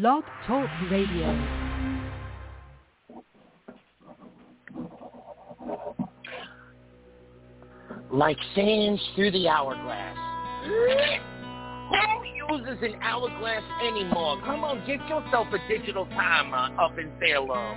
[0.00, 1.30] Blog Talk Radio.
[8.10, 10.16] like sands through the hourglass.
[10.66, 14.40] Who uses an hourglass anymore?
[14.44, 17.76] Come on, get yourself a digital timer up in Salem.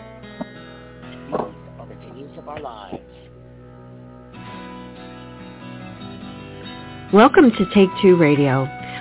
[1.21, 1.35] These
[1.79, 2.99] are the days of our lives.
[7.13, 8.76] Welcome to Take Two Radio.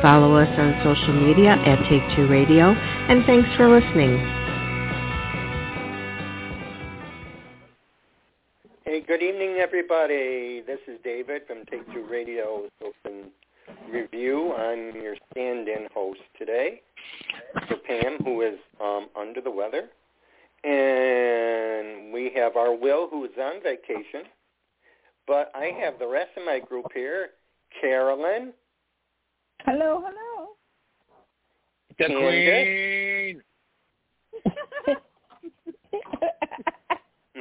[0.00, 4.16] Follow us on social media at Take Two Radio, and thanks for listening.
[8.84, 10.62] Hey, good evening, everybody.
[10.64, 13.30] This is David from Take Two Radio's Open
[13.90, 14.52] Review.
[14.52, 16.80] I'm your stand-in host today
[17.66, 19.88] for Pam, who is um, under the weather.
[20.62, 24.30] And we have our Will, who is on vacation.
[25.26, 27.30] But I have the rest of my group here.
[27.80, 28.52] Carolyn,
[29.64, 30.56] Hello, hello.
[31.98, 33.42] The queen.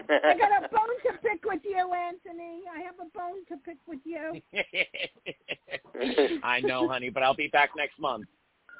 [0.09, 2.61] I got a bone to pick with you, Anthony.
[2.73, 4.41] I have a bone to pick with you.
[6.43, 8.25] I know, honey, but I'll be back next month.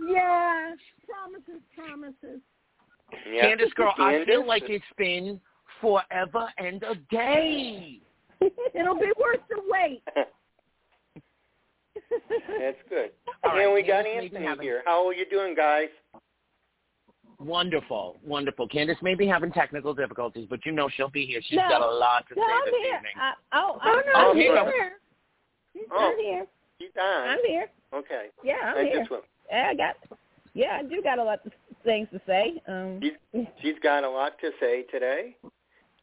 [0.05, 0.73] Yeah,
[1.05, 2.41] promises, promises.
[3.31, 3.45] yeah.
[3.45, 5.39] Candice, girl, I feel like it's been
[5.81, 7.99] forever and a day.
[8.73, 10.03] It'll be worth the wait.
[12.59, 13.11] That's good.
[13.43, 14.81] All right, and we got Candice, maybe Anthony here.
[14.85, 15.89] How are you doing, guys?
[17.39, 18.67] Wonderful, wonderful.
[18.67, 21.39] Candice may be having technical difficulties, but you know she'll be here.
[21.47, 21.69] She's No.
[21.69, 22.95] got a lot to No, say I'm this here.
[22.95, 23.11] evening.
[23.19, 24.65] I, oh, Oh, I'm, no, I'm I'm here.
[24.65, 24.91] here.
[25.91, 26.11] Oh.
[26.11, 26.47] I'm here.
[26.79, 27.27] He's on.
[27.29, 27.67] I'm here.
[27.93, 28.27] Okay.
[28.43, 28.99] Yeah, I'm I here.
[29.07, 29.11] just
[29.51, 29.95] Yeah, I got.
[30.53, 31.51] Yeah, I do got a lot of
[31.83, 32.59] things to say.
[32.67, 35.35] Um, She's, she's got a lot to say today.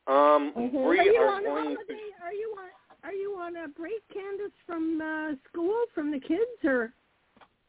[0.07, 0.89] Um, mhm.
[0.89, 1.99] we are you are on a going holiday?
[2.23, 2.69] Are you on?
[3.05, 6.93] Are you on a break, Candice, from uh, school from the kids, or?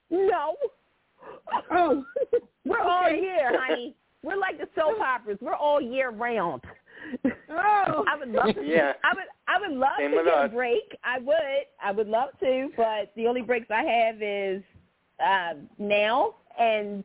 [0.10, 0.56] No,
[1.72, 2.06] Oh,
[2.66, 3.20] we're all Okay.
[3.22, 3.96] year, honey.
[4.24, 5.38] We're like the soap operas.
[5.42, 6.62] We're all year round.
[7.50, 8.04] Oh.
[8.12, 8.64] I would love to.
[8.66, 8.94] Yeah.
[9.04, 9.26] I would.
[9.48, 10.50] I would love Same to get us.
[10.52, 10.98] a break.
[11.04, 11.66] I would.
[11.84, 14.64] I would love to, but the only breaks I have is
[15.24, 17.04] uh, now and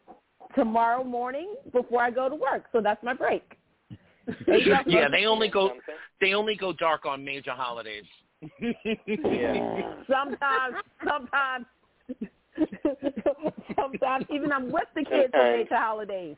[0.54, 2.64] tomorrow morning before I go to work.
[2.72, 3.56] So that's my break.
[4.86, 5.72] yeah, they only go
[6.20, 8.04] they only go dark on major holidays.
[8.42, 9.94] Yeah.
[10.08, 11.66] Sometimes, sometimes,
[13.76, 16.36] sometimes even I'm with the kids on major holidays.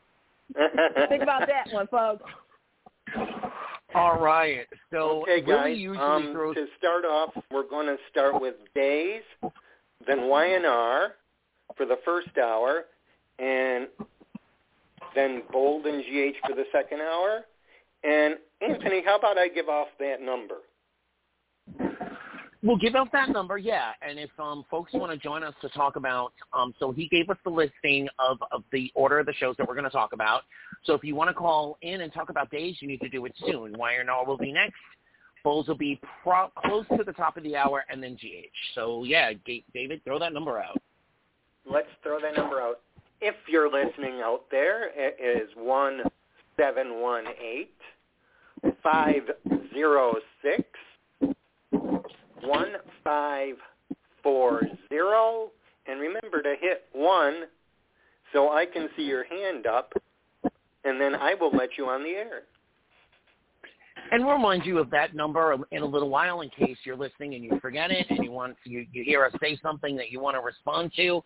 [1.09, 2.23] Think about that one, folks.
[3.95, 4.67] All right.
[4.91, 5.77] So okay, Willie guys.
[5.77, 9.21] usually Um, throws to start off, we're going to start with days,
[10.07, 11.13] then Y&R
[11.77, 12.85] for the first hour,
[13.39, 13.87] and
[15.15, 17.45] then Bold and GH for the second hour.
[18.03, 20.57] And Anthony, how about I give off that number?
[22.63, 23.91] We'll give out that number, yeah.
[24.01, 27.29] And if um, folks want to join us to talk about, um, so he gave
[27.29, 30.13] us the listing of, of the order of the shows that we're going to talk
[30.13, 30.43] about.
[30.85, 33.25] So if you want to call in and talk about days, you need to do
[33.25, 33.77] it soon.
[33.77, 34.77] Y&R will be next.
[35.43, 38.55] Bulls will be pro- close to the top of the hour, and then GH.
[38.75, 40.81] So yeah, Ga- David, throw that number out.
[41.69, 42.79] Let's throw that number out.
[43.19, 46.01] If you're listening out there, it is one
[46.55, 47.75] seven one eight
[48.81, 49.23] five
[49.73, 50.63] zero six
[52.45, 52.73] one
[53.03, 53.55] five
[54.21, 55.51] four zero,
[55.87, 57.43] and remember to hit one
[58.31, 59.93] so I can see your hand up,
[60.83, 62.43] and then I will let you on the air.
[64.11, 67.35] And we'll remind you of that number in a little while in case you're listening
[67.35, 70.19] and you forget it and you want you, you hear us say something that you
[70.19, 71.23] want to respond to.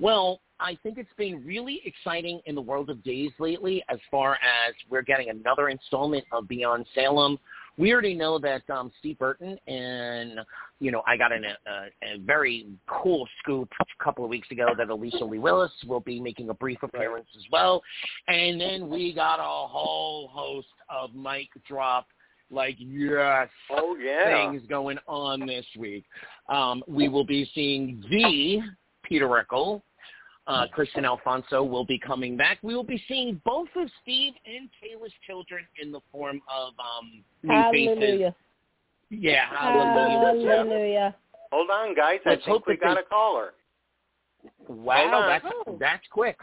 [0.00, 4.34] Well, I think it's been really exciting in the world of days lately as far
[4.34, 7.38] as we're getting another installment of Beyond Salem.
[7.78, 10.40] We already know that um, Steve Burton and,
[10.80, 14.50] you know, I got in a, a, a very cool scoop a couple of weeks
[14.50, 17.80] ago that Alicia Leigh Willis will be making a brief appearance as well.
[18.26, 22.08] And then we got a whole host of mic drop,
[22.50, 24.50] like, yes, Oh yeah.
[24.50, 26.04] things going on this week.
[26.48, 28.60] Um, we will be seeing the
[29.04, 29.82] Peter Reckell.
[30.48, 32.56] Uh, Kristian Alfonso will be coming back.
[32.62, 37.22] We will be seeing both of Steve and Taylor's children in the form of um,
[37.42, 37.98] new faces.
[37.98, 38.34] Hallelujah.
[39.10, 40.48] Yeah, hallelujah.
[40.56, 41.16] Hallelujah.
[41.52, 42.20] Hold on, guys.
[42.24, 43.52] Let's I think hope we got they- a caller.
[44.68, 45.76] Wow, that's Oh.
[45.78, 46.38] that's quick.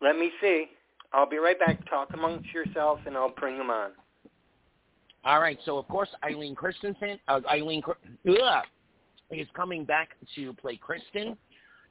[0.00, 0.66] Let me see.
[1.12, 1.88] I'll be right back.
[1.88, 3.92] Talk amongst yourselves, and I'll bring them on.
[5.24, 5.58] All right.
[5.64, 7.82] So of course, Eileen Christensen, uh, Eileen
[8.28, 8.64] ugh,
[9.30, 11.36] is coming back to play Kristen.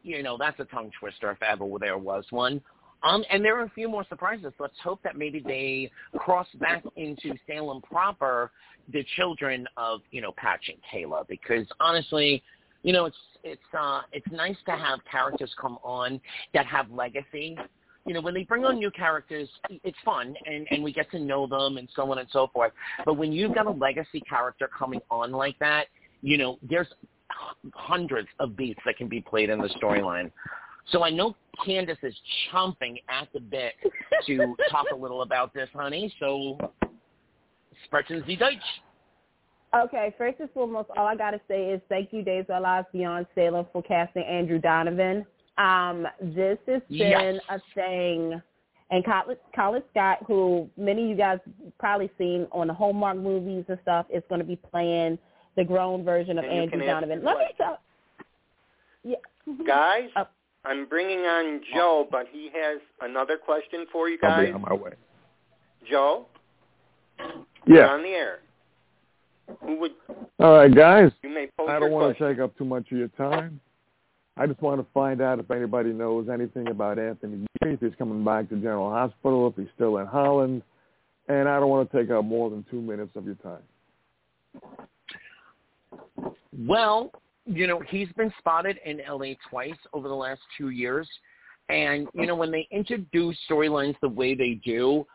[0.06, 2.62] You know, that's a tongue twister if ever there was one.
[3.02, 4.54] Um, and there are a few more surprises.
[4.60, 8.52] Let's hope that maybe they cross back into Salem proper,
[8.94, 12.44] the children of you know Patch and Kayla, because honestly,
[12.84, 16.22] you know it's it's uh it's nice to have characters come on
[16.54, 17.58] that have legacy.
[18.06, 21.20] You know, when they bring on new characters, it's fun and and we get to
[21.20, 22.74] know them and so on and so forth.
[23.06, 25.88] But when you've got a legacy character coming on like that,
[26.22, 26.88] you know, there's
[27.74, 30.32] hundreds of beats that can be played in the storyline.
[30.92, 31.36] So I know
[31.66, 32.16] Candice is
[32.52, 33.74] chomping at the bit
[34.28, 36.14] to talk a little about this, honey.
[36.20, 36.58] So,
[37.86, 38.58] sprechen Sie Deutsch.
[39.76, 42.62] Okay, first and foremost, all I got to say is thank you, Days of Our
[42.62, 45.26] Lives Beyond Salem, for casting Andrew Donovan.
[45.58, 47.42] Um, this has been Yes.
[47.50, 48.42] a thing.
[48.92, 51.40] And Colin, Colin Scott, who many of you guys
[51.80, 55.18] probably seen on the Hallmark movies and stuff, is going to be playing
[55.56, 57.24] the grown version of And Andrew Donovan.
[57.24, 57.58] Let me question.
[57.58, 57.80] tell.
[59.04, 59.64] Yeah.
[59.68, 60.26] Guys, Uh,
[60.66, 64.32] I'm bringing on Joe, but he has another question for you guys.
[64.40, 64.92] I'll be on my way.
[65.88, 66.26] Joe,
[67.68, 67.88] Yeah.
[67.90, 68.40] on the air.
[69.62, 69.92] Who would
[70.40, 71.12] All right, guys.
[71.22, 73.60] you may pose I don't want to take up too much of your time.
[74.38, 77.94] I just want to find out if anybody knows anything about Anthony Geary, if he's
[78.00, 80.64] coming back to General Hospital, if he's still in Holland,
[81.30, 83.62] and I don't want to take up more than two minutes of your time.
[86.58, 87.12] Well,
[87.46, 91.08] you know, he's been spotted in LA twice over the last two years.
[91.70, 95.06] And, you know, when they introduce storylines the way they do,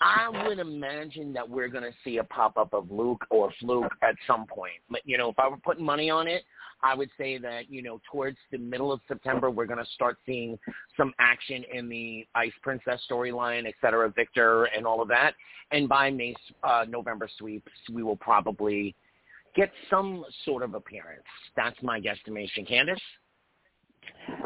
[0.00, 4.14] I would imagine that we're going to see a pop-up of Luke or Fluke at
[4.26, 4.80] some point.
[4.90, 6.44] But, you know, if I were putting money on it,
[6.82, 10.18] I would say that, you know, towards the middle of September, we're going to start
[10.24, 10.58] seeing
[10.96, 15.34] some action in the Ice Princess storyline, et cetera, Victor and all of that.
[15.72, 18.94] And by May, uh, November sweeps, we will probably
[19.54, 21.24] get some sort of appearance.
[21.56, 22.68] That's my guesstimation.
[22.70, 22.96] Candice?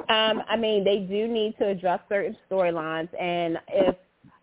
[0.08, 3.96] Um, I mean, they do need to address certain storylines, and if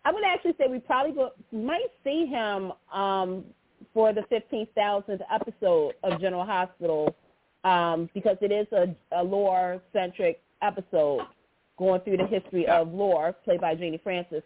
[0.04, 3.44] I would actually say we probably go, might see him um,
[3.94, 7.14] for the fifteen thousandth episode of General Hospital
[7.64, 11.20] um, because it is a, a Laura centric episode
[11.78, 14.42] going through the history of Laura, played by Genie Francis.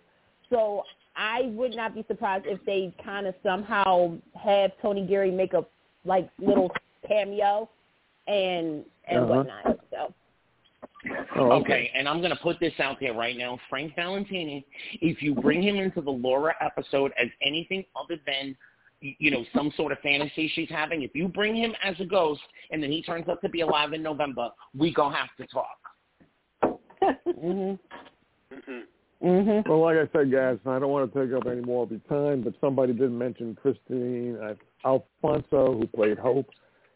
[0.50, 0.82] So
[1.16, 5.64] I would not be surprised if they kind of somehow have Tony Geary make a
[6.06, 6.70] like little
[7.06, 7.68] cameo
[8.26, 9.26] and and Uh-huh.
[9.26, 9.78] whatnot.
[9.90, 10.14] So.
[11.36, 13.58] Oh, Okay, and I'm going to put this out there right now.
[13.68, 14.66] Frank Valentini,
[15.00, 18.56] if you bring him into the Laura episode as anything other than,
[19.00, 22.40] you know, some sort of fantasy she's having, if you bring him as a ghost
[22.70, 25.46] and then he turns out to be alive in November, we going to have to
[25.46, 26.80] talk.
[27.26, 27.78] mhm.
[28.52, 28.82] Mhm.
[29.22, 29.68] Mhm.
[29.68, 32.00] Well, like I said, guys, I don't want to take up any more of your
[32.08, 34.54] time, but somebody did mention Christine uh,
[34.86, 36.48] Alfonso, who played Hope.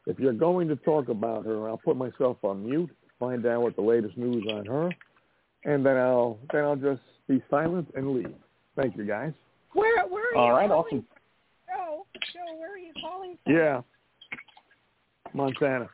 [0.06, 3.76] If you're going to talk about her, I'll put myself on mute, find out what
[3.76, 4.90] the latest news on her,
[5.64, 8.32] and then I'll then I'll just be silent and leave.
[8.76, 9.32] Thank you, guys.
[9.74, 11.06] Where where are All you right, calling awesome.
[11.66, 13.54] Joe, Joe, where are you calling from?
[13.54, 13.80] Yeah,
[15.34, 15.88] Montana.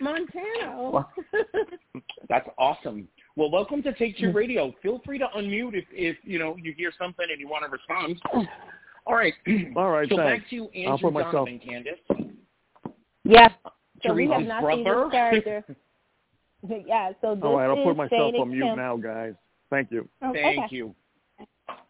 [0.00, 0.74] Montana.
[0.76, 0.90] Oh.
[0.90, 1.12] Well-
[2.28, 3.08] That's awesome.
[3.36, 4.74] Well, welcome to Take Two Radio.
[4.82, 7.70] Feel free to unmute if, if you know you hear something and you want to
[7.70, 8.20] respond.
[9.08, 9.32] All right.
[9.76, 10.42] All right, so thanks.
[10.42, 12.30] back to I'll Andrew put myself- Donovan, Candice.
[13.24, 13.50] Yes.
[14.06, 15.64] So we have Theresa's not seen this character.
[16.86, 17.12] yeah.
[17.20, 18.76] So this All right, I'll put myself Shane on mute Kim.
[18.76, 19.34] now, guys.
[19.70, 20.08] Thank you.
[20.22, 20.76] Oh, Thank Okay.
[20.76, 20.94] you.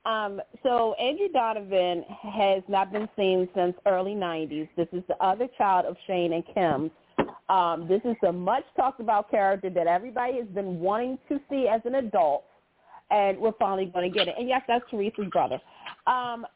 [0.06, 4.68] Um, so Andrew Donovan has not been seen since early 90s.
[4.76, 6.90] This is the other child of Shane and Kim.
[7.50, 11.68] Um, this is a much talked about character that everybody has been wanting to see
[11.68, 12.44] as an adult,
[13.10, 14.34] and we're finally going to get it.
[14.38, 15.60] And yes, that's Theresa's brother.
[16.06, 16.46] Um,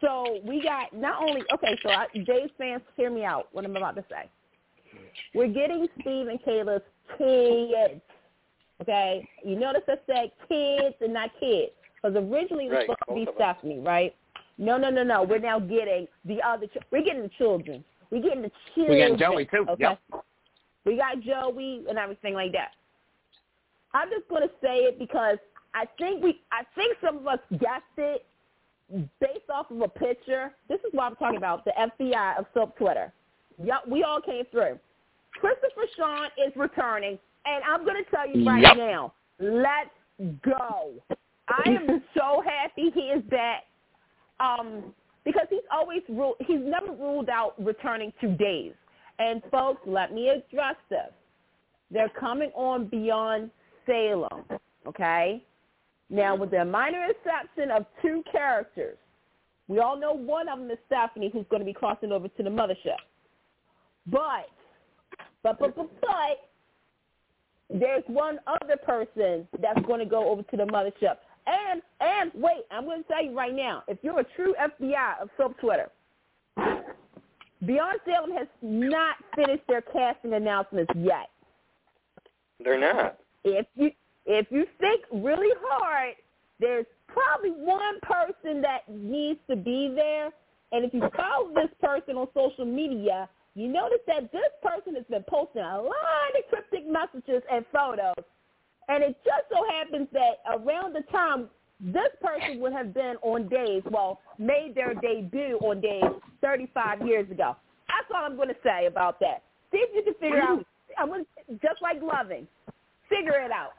[0.00, 1.78] so we got not only okay.
[1.82, 3.48] So I, Dave's fans, hear me out.
[3.52, 4.30] What I'm about to say.
[5.34, 6.82] We're getting Steve and Kayla's
[7.18, 8.00] kids.
[8.82, 13.26] Okay, you notice I said kids and not kids because originally it was Right, supposed
[13.26, 13.36] to be.
[13.36, 14.14] Stephanie, right?
[14.58, 15.22] No, no, no, no.
[15.22, 16.66] We're now getting the other.
[16.66, 17.84] Ch- we're getting the children.
[18.10, 19.12] We're getting the children.
[19.12, 19.66] We got Joey too.
[19.68, 19.82] Okay.
[19.82, 20.00] Yep.
[20.84, 22.70] We got Joey and everything like that.
[23.92, 25.38] I'm just going to say it because
[25.74, 28.24] I think we, I think some of us guessed it
[29.20, 30.52] based off of a picture.
[30.68, 33.12] This is what I'm talking about, the FBI of Soap Twitter.
[33.62, 34.78] Yep, we all came through.
[35.40, 38.76] Christopher Sean is returning, and I'm going to tell you right Yep.
[38.76, 39.90] now, let's
[40.42, 40.92] go.
[41.48, 43.64] I am so happy he is back
[44.40, 48.72] um, because he's always ruled, he's never ruled out returning to days.
[49.18, 51.10] And folks, let me address this.
[51.90, 53.50] They're coming on beyond
[53.86, 54.44] Salem,
[54.86, 55.42] okay?
[56.08, 58.96] Now, with the minor exception of two characters,
[59.68, 62.42] we all know one of them is Stephanie, who's going to be crossing over to
[62.42, 62.98] the mothership.
[64.06, 64.48] But,
[65.42, 66.48] but, but, but, but,
[67.68, 71.16] there's one other person that's going to go over to the mothership.
[71.48, 75.20] And, and wait, I'm going to tell you right now, if you're a true FBI
[75.20, 75.90] of Soap Twitter,
[77.64, 81.30] Beyond Salem has not finished their casting announcements yet.
[82.62, 83.18] They're not.
[83.44, 83.90] If you
[84.26, 86.14] if you think really hard,
[86.60, 90.30] there's probably one person that needs to be there.
[90.72, 95.04] And if you follow this person on social media, you notice that this person has
[95.08, 98.24] been posting a lot of cryptic messages and photos.
[98.88, 101.48] And it just so happens that around the time
[101.80, 106.04] this person would have been on days, well, made their debut on days
[106.42, 107.56] 35 years ago.
[107.88, 109.42] That's all I'm going to say about that.
[109.72, 110.64] See if you can figure out.
[110.98, 112.46] I'm going to, just like loving,
[113.08, 113.72] figure it out.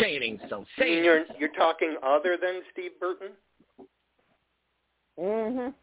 [0.00, 0.64] Say it ain't so.
[0.78, 1.04] Say it.
[1.04, 3.32] You're you're talking other than Steve Burton.
[5.18, 5.74] Mhm.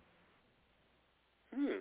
[1.54, 1.72] Hmm.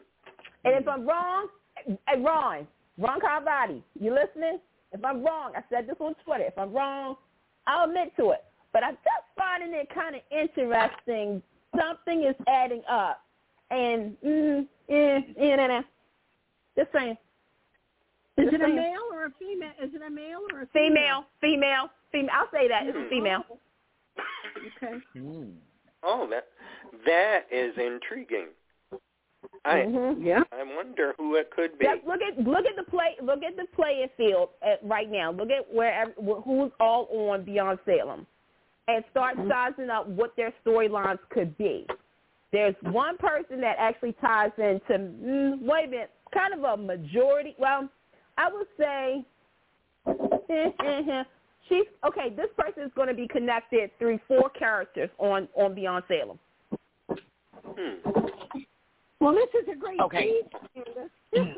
[0.64, 1.48] And if I'm wrong,
[1.86, 2.66] hey, Ron,
[2.98, 4.58] Ron Carlivati, you listening?
[4.92, 6.44] If I'm wrong, I said this on Twitter.
[6.44, 7.16] If I'm wrong,
[7.66, 8.44] I'll admit to it.
[8.72, 11.42] But I'm just finding it kind of interesting.
[11.76, 13.22] Something is adding up.
[13.70, 15.82] And, mm, eh, eh, nah, nah.
[16.76, 17.16] Just saying.
[18.40, 18.76] Is Just it a saying.
[18.76, 19.72] male or a female?
[19.82, 21.90] Is it a male or a Female, female, female.
[22.12, 22.30] female.
[22.34, 22.86] I'll say that.
[22.86, 23.08] It's a Hmm.
[23.08, 23.44] female.
[24.82, 24.94] Okay.
[25.14, 25.50] Hmm.
[26.02, 26.48] Oh, that
[27.06, 28.48] that is intriguing.
[29.64, 30.24] I Mhm.
[30.24, 30.42] Yeah.
[30.52, 31.84] I wonder who it could be.
[31.86, 35.30] Just look at look at the play look at the playing field at, right now.
[35.30, 36.06] Look at where
[36.44, 38.26] who's all on Beyond Salem,
[38.88, 41.86] and start sizing up what their storylines could be.
[42.52, 47.54] There's one person that actually ties into mm, wait a minute, kind of a majority.
[47.58, 47.88] Well,
[48.40, 49.24] I would say
[51.68, 52.30] she's okay.
[52.34, 56.38] This person is going to be connected through four characters on on Beyond Salem.
[57.64, 58.10] Hmm.
[59.20, 60.40] Well, this is a great Okay.
[61.34, 61.44] tease,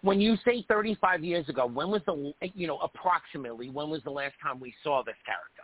[0.00, 4.10] When you say 35 years ago, when was the you know approximately when was the
[4.10, 5.62] last time we saw this character?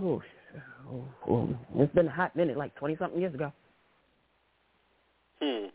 [0.00, 0.22] Oh,
[1.28, 3.52] oh, it's been a hot minute, like twenty something years ago.
[5.40, 5.66] Hmm.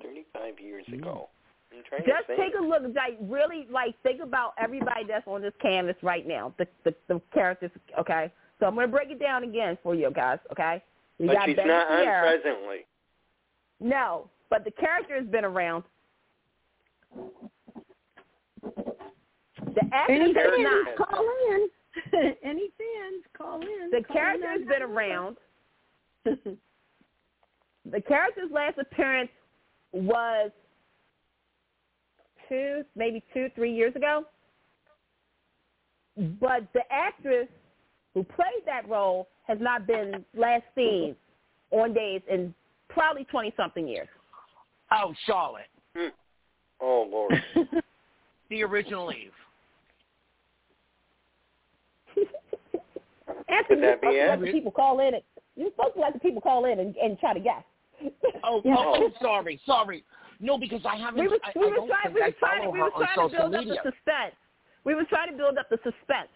[0.00, 1.28] Thirty-five years ago.
[1.76, 5.52] I'm trying Just take a look, like really, like think about everybody that's on this
[5.60, 6.52] canvas right now.
[6.58, 8.32] The the, the characters, okay.
[8.60, 10.82] So I'm gonna break it down again for you guys, okay.
[11.18, 12.86] You but got she's Betty not on presently.
[13.80, 15.84] No, but the character has been around.
[19.74, 21.08] The actor Any character fans, not.
[21.08, 21.68] call in.
[22.42, 23.90] Any fans, call in.
[23.90, 25.36] The Call character in has been around.
[27.90, 29.30] The character's last appearance
[29.92, 30.50] was
[32.52, 34.24] two, maybe two, three years ago.
[36.38, 37.48] But the actress
[38.12, 41.16] who played that role has not been last seen
[41.70, 42.54] on days in
[42.90, 44.08] probably 20-something years.
[44.90, 46.08] Oh, Charlotte, Hmm.
[46.84, 47.42] Oh Lord.
[48.50, 49.30] the original Eve.
[53.48, 54.28] Anthony, Could that be it?
[54.28, 55.14] let the people call in.
[55.14, 55.22] And,
[55.56, 57.62] you're supposed to let the people call in and, and try to guess.
[58.42, 58.74] Oh, Yeah.
[58.76, 60.02] oh, sorry, sorry.
[60.42, 61.20] No, because I haven't.
[61.20, 63.36] we were, I, we I were don't trying, we were trying, we were trying to
[63.36, 63.74] build media.
[63.74, 64.34] up the suspense.
[64.84, 66.28] We were trying to build up the suspense.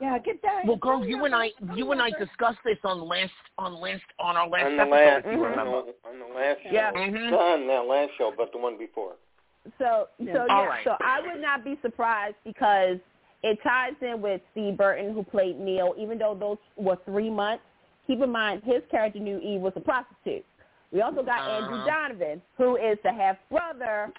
[0.00, 0.66] yeah, get that.
[0.66, 4.36] Well, girl, you and I, you and I discussed this on last, on last, on
[4.36, 4.90] our last on the episode.
[4.90, 5.50] last, if you Mhm.
[5.50, 5.76] remember.
[5.76, 6.70] on the, on the last show.
[6.72, 6.92] Yeah.
[6.92, 7.30] Mhm.
[7.30, 9.12] Not on that last show, but the one before.
[9.78, 10.32] So, Yeah.
[10.34, 10.84] so yeah, right.
[10.84, 12.98] so I would not be surprised because
[13.44, 15.94] it ties in with Steve Burton, who played Neil.
[15.96, 17.62] Even though those were three months,
[18.06, 20.44] keep in mind his character knew Eve was a prostitute.
[20.92, 21.86] We also got Andrew Uh-huh.
[21.86, 24.10] Donovan, who is the half brother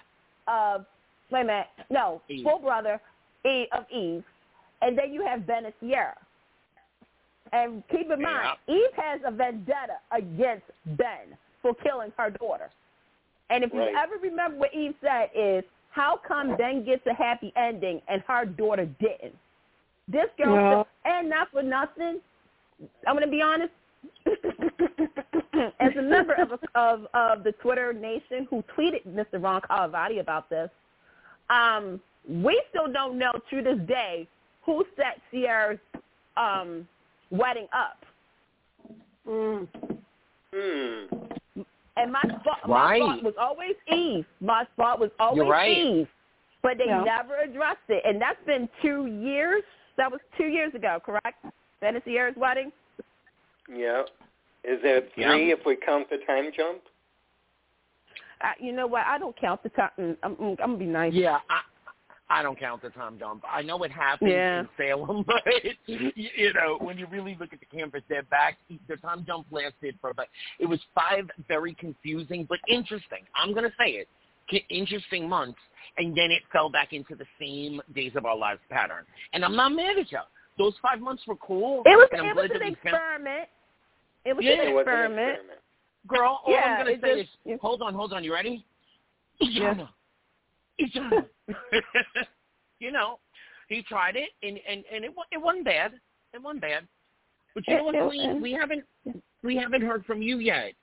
[0.46, 0.86] of
[1.30, 2.44] wait a minute, no, Eve.
[2.44, 3.00] full brother
[3.44, 4.24] Eve, of Eve,
[4.82, 6.16] and then you have Ben and Ciara.
[7.52, 12.70] And keep in mind, Eve has a vendetta against Ben for killing her daughter.
[13.50, 17.52] And if you ever remember what Eve said is, how come Ben gets a happy
[17.56, 19.36] ending and her daughter didn't?
[20.06, 22.20] This girl, Well- and not for nothing,
[23.06, 23.72] I'm going to be honest,
[25.80, 29.42] as a member of, of of the Twitter nation who tweeted Mr.
[29.42, 30.70] Ron Carlivati about this,
[31.48, 34.28] um, we still don't know to this day
[34.64, 35.78] who set Ciara's
[36.36, 36.86] um,
[37.30, 38.04] wedding up.
[39.28, 39.68] Mm.
[40.54, 41.14] Hmm.
[41.96, 43.00] And my thought, my Right.
[43.00, 44.24] thought was always Eve.
[44.40, 45.76] My thought was always You're right.
[45.76, 46.08] Eve.
[46.62, 47.02] But they Yeah.
[47.04, 48.02] never addressed it.
[48.04, 49.62] And that's been two years.
[49.96, 51.44] That was two years ago, correct?
[51.80, 52.72] Ben and Sierra's wedding?
[53.72, 54.02] Yeah.
[54.64, 55.30] Is it Yeah.
[55.32, 56.80] three if we count the time jump?
[58.42, 59.06] Uh, you know what?
[59.06, 59.90] I don't count the time.
[59.98, 61.12] mm, I'm, I'm, I'm going to be nice.
[61.12, 61.60] Yeah, I,
[62.38, 63.42] I don't count the time jump.
[63.50, 64.60] I know it happened Yeah.
[64.60, 65.42] in Salem, but
[65.86, 68.56] you, you know when you really look at the campers, they're back.
[68.88, 73.24] The time jump lasted for, but it was five very confusing but interesting.
[73.34, 74.08] I'm gonna say it,
[74.70, 75.58] interesting months,
[75.98, 79.04] and then it fell back into the same Days of Our Lives pattern.
[79.32, 80.18] And I'm not mad at you.
[80.56, 81.82] Those five months were cool.
[81.84, 83.48] It was it was an we found- experiment.
[84.24, 85.28] It was Yeah, an It was an experiment.
[85.30, 85.60] experiment.
[86.06, 88.24] Girl, all Yeah, I'm gonna say just- is, hold on, hold on.
[88.24, 88.64] You ready?
[89.40, 89.74] Yeah.
[89.74, 89.88] Ijana.
[90.80, 91.28] Ijana.
[92.80, 93.18] you know,
[93.68, 95.92] he tried it, and and and it it wasn't bad.
[96.34, 96.86] It wasn't bad.
[97.54, 98.40] But you know what, Queen?
[98.40, 98.84] We haven't
[99.42, 100.74] we haven't heard from you yet.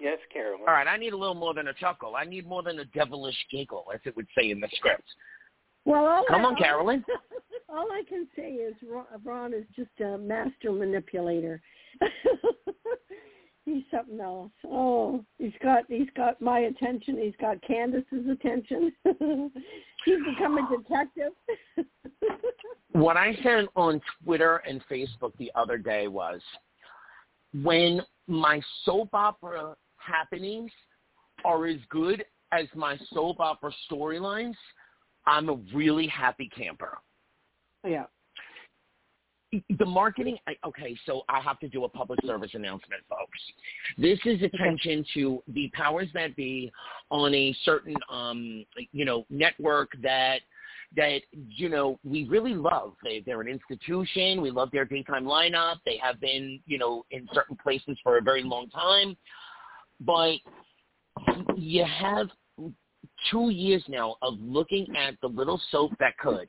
[0.00, 0.60] Yes, Carolyn.
[0.60, 2.14] All right, I need a little more than a chuckle.
[2.16, 5.02] I need more than a devilish giggle, as it would say in the script.
[5.84, 7.04] Well, all Come I, on, Carolyn.
[7.68, 11.60] All, I can say is Ron, Ron is just a master manipulator.
[13.64, 14.50] he's something else.
[14.66, 17.18] Oh, he's got he's got my attention.
[17.18, 18.92] He's got Candice's attention.
[20.04, 21.32] he's become a detective.
[22.92, 26.40] what I said on Twitter and Facebook the other day was
[27.62, 30.70] when my soap opera happenings
[31.44, 34.56] are as good as my soap opera storylines,
[35.26, 36.98] I'm a really happy camper.
[37.88, 38.04] Yeah.
[39.78, 43.38] The marketing, I- okay, so I have to do a public service announcement, folks.
[43.96, 46.70] This is attention to the powers that be
[47.10, 50.40] on a certain, um, you know, network that
[50.96, 52.94] that you know we really love.
[53.02, 54.40] They they're an institution.
[54.40, 55.76] We love their daytime lineup.
[55.84, 59.16] They have been you know in certain places for a very long time,
[60.00, 60.36] but
[61.56, 62.28] you have
[63.30, 66.48] two years now of looking at the little soap that could.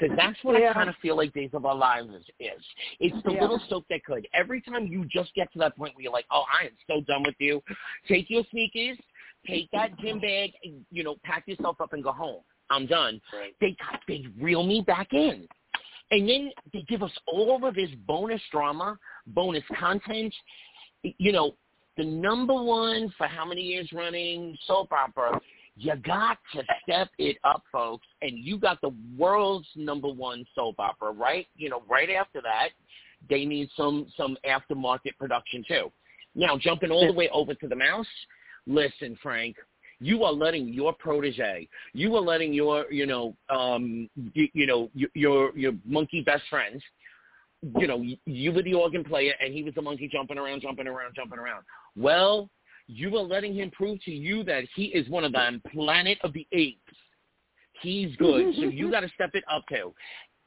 [0.00, 0.70] Because that's what Yeah.
[0.70, 2.24] I kind of feel like Days of Our Lives is.
[2.38, 2.74] is.
[3.00, 3.42] It's the Yeah.
[3.42, 4.26] little soap that could.
[4.32, 7.02] Every time you just get to that point where you're like, oh, I am so
[7.02, 7.62] done with you.
[8.08, 8.98] Take your sneakers,
[9.46, 12.42] take that gym bag, and, you know, pack yourself up and go home.
[12.70, 13.54] I'm done Right.
[13.60, 13.76] they
[14.06, 15.48] they reel me back in.
[16.12, 20.34] And then they give us all of this bonus drama, bonus content.
[21.02, 21.56] You know,
[21.96, 25.40] the number one for how many years running soap opera,
[25.80, 28.06] you got to step it up, folks.
[28.20, 31.46] And you got the world's number one soap opera, right?
[31.56, 32.68] You know, right after that,
[33.28, 35.90] they need some some aftermarket production too.
[36.34, 38.06] Now, jumping all the way over to the mouse,
[38.66, 39.56] listen, Frank,
[40.00, 44.90] you are letting your protege, you are letting your, you know, um, you, you know,
[44.94, 46.82] your, your your monkey best friends,
[47.78, 50.86] you know, you were the organ player and he was the monkey jumping around, jumping
[50.86, 51.64] around, jumping around.
[51.96, 52.50] Well,
[52.90, 56.32] you are letting him prove to you that he is one of them planet of
[56.32, 56.80] the apes.
[57.82, 59.94] He's good, so you got to step it up too.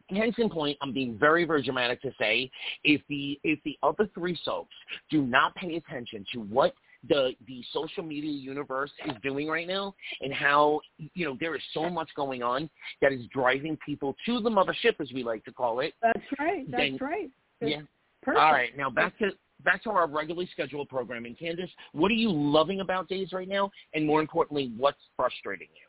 [0.10, 2.52] Hence in point, I'm being very, very dramatic to say,
[2.84, 4.76] if the if the other three soaps
[5.10, 6.74] do not pay attention to what
[7.08, 11.62] the the social media universe is doing right now and how you know there is
[11.74, 12.70] so much going on
[13.02, 15.94] that is driving people to the mothership as we like to call it.
[16.02, 16.70] That's right.
[16.70, 17.30] That's Then- right.
[17.62, 17.82] That's Yeah.
[18.22, 18.42] Perfect.
[18.42, 19.32] All right, now back to
[19.64, 21.36] back to our regularly scheduled programming.
[21.36, 25.84] Candice, what are you loving about days right now, and more importantly, what's frustrating you?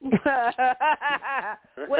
[0.00, 0.20] what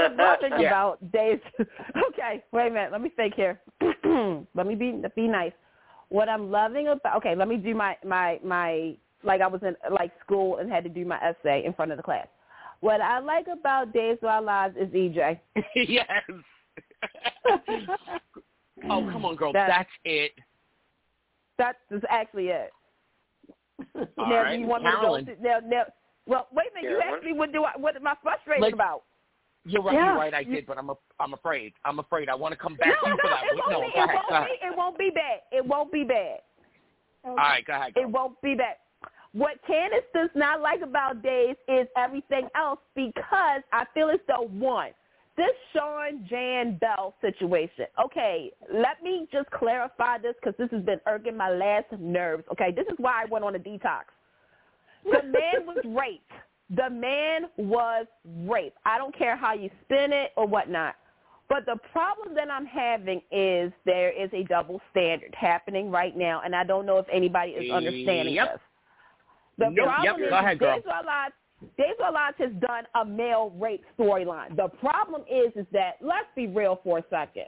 [0.01, 0.69] I'm loving Yeah.
[0.69, 1.41] about days.
[1.59, 2.93] okay, wait a minute.
[2.93, 3.61] Let me think here.
[4.55, 5.53] let me be be nice.
[6.09, 9.75] What I'm loving about okay, let me do my my my like I was in
[9.91, 12.27] like school and had to do my essay in front of the class.
[12.81, 15.41] What I like about Days of Our Lives is EJ.
[15.75, 16.07] yes.
[18.91, 20.33] oh come on, girl, That- that's it.
[21.59, 22.71] That's is actually it.
[24.19, 25.17] All now, right, do you want me to go?
[25.19, 25.83] To, now, now,
[26.27, 26.91] well, wait a minute.
[26.91, 29.03] You asked me what do I what am I frustrated Like- about?
[29.69, 29.95] You're right.
[29.95, 30.07] Yeah.
[30.07, 30.33] You're right.
[30.33, 31.73] I did, but I'm a, I'm afraid.
[31.85, 32.29] I'm afraid.
[32.29, 33.43] I want to come back no, to you for no, that.
[33.43, 34.09] it won't, go be, ahead.
[34.09, 34.47] it, Go won't ahead.
[34.47, 35.41] be, it won't be bad.
[35.51, 36.39] It won't be bad.
[37.25, 37.93] All right, go ahead.
[37.97, 38.77] It won't be bad.
[39.33, 44.47] What Candice does not like about Days is everything else because I feel as though
[44.47, 44.91] one,
[45.37, 47.87] this Shawn Jan Bell situation.
[48.03, 52.45] Okay, let me just clarify this because this has been irking my last nerves.
[52.53, 54.05] Okay, this is why I went on a detox.
[55.05, 56.33] The man was raped.
[56.71, 58.07] The man was
[58.47, 58.79] raped.
[58.85, 60.97] I don't care how you spin it or whatnot.
[61.49, 66.43] But the problem that I'm having is there is a double standard happening right now,
[66.45, 68.53] and I don't know if anybody is understanding Yep.
[68.53, 68.61] this.
[69.59, 69.87] The Nope.
[69.87, 70.27] problem Yep.
[70.27, 70.83] is Go ahead, girl.
[71.61, 74.57] Our Lives, Days of Our has done a male rape storyline.
[74.57, 77.47] The problem is, is that let's be real for a second.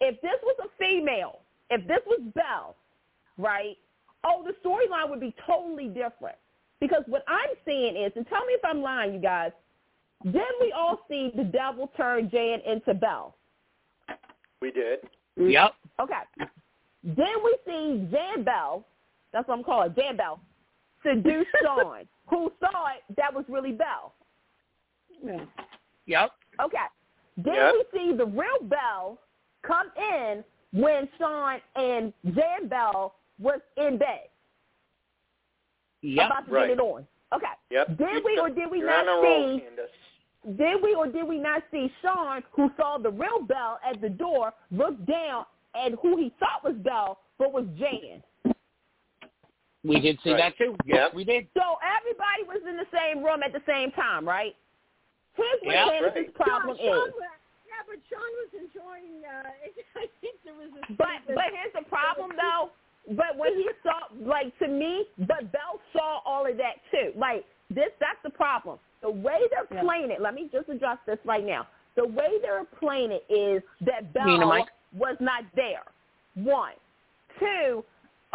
[0.00, 2.76] If this was a female, if this was Belle,
[3.36, 3.76] right?
[4.24, 6.36] Oh, the storyline would be totally different.
[6.80, 9.50] Because what I'm seeing is, and tell me if I'm lying, you guys.
[10.24, 13.36] Then we all see the devil turn Jan into Belle.
[14.60, 15.00] We did.
[15.36, 15.74] Yep.
[16.00, 16.48] Okay.
[17.04, 18.84] Then we see Jan Bell.
[19.32, 20.40] That's what I'm calling Jan Bell.
[21.02, 24.14] Seduce Shawn, who thought that was really Belle.
[25.24, 25.44] Yeah.
[26.06, 26.30] Yep.
[26.62, 26.76] Okay.
[27.36, 27.74] Then Yep.
[27.74, 29.18] we see the real Belle
[29.62, 34.28] come in when Shawn and Jan Bell was in bed
[36.02, 36.26] Yep.
[36.26, 36.68] about to Right.
[36.68, 37.06] get it on.
[37.32, 37.46] Okay.
[37.70, 37.96] Yep.
[37.98, 39.64] Did we or did we You're not on roll, see?
[40.56, 44.08] Did we or did we not see Shawn, who saw the real Belle at the
[44.08, 48.22] door, look down at who he thought was Belle, but was Jan?
[49.84, 50.38] We did see Right.
[50.38, 50.76] that too.
[50.84, 51.14] Yes, Yep.
[51.14, 51.48] we did.
[51.54, 54.56] So everybody was in the same room at the same time, right?
[55.34, 55.84] Here's what Yeah.
[55.88, 56.34] Candice's Right.
[56.34, 57.14] problem Shawn, Shawn is.
[57.14, 57.22] was,
[57.68, 59.24] yeah, but Shawn was enjoying.
[59.24, 59.50] Uh,
[59.96, 60.92] I think there was a.
[60.94, 62.70] But but here's the problem though.
[63.10, 67.12] But when he saw, like to me, but Belle saw all of that too.
[67.14, 68.78] Like this, that's the problem.
[69.00, 69.82] The way they're Yeah.
[69.82, 70.20] playing it.
[70.20, 71.66] Let me just address this right now.
[71.94, 75.84] The way they're playing it is that Belle was not there.
[76.34, 76.74] One,
[77.38, 77.84] two.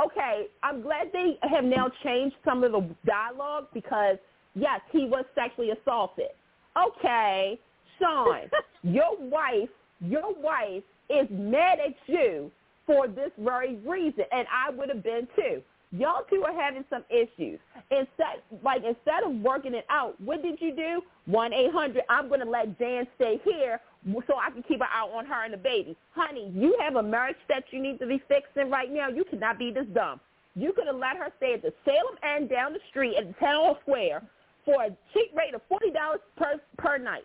[0.03, 4.17] Okay, I'm glad they have now changed some of the dialogue because
[4.55, 6.29] yes, he was sexually assaulted.
[6.77, 7.59] Okay,
[7.99, 8.49] Shawn,
[8.83, 12.51] your wife, your wife is mad at you
[12.87, 15.61] for this very reason, and I would have been too.
[15.95, 17.59] Y'all two are having some issues.
[17.91, 21.01] Instead, like instead of working it out, what did you do?
[21.25, 22.03] One eight hundred.
[22.09, 23.79] I'm going to let Jan stay here
[24.27, 25.95] so I can keep an eye on her and the baby.
[26.15, 29.07] Honey, you have a marriage that you need to be fixing right now.
[29.07, 30.19] You cannot be this dumb.
[30.55, 33.33] You could have let her stay at the Salem Inn down the street at the
[33.45, 34.23] town square
[34.65, 37.23] for a cheap rate of forty dollars per per night.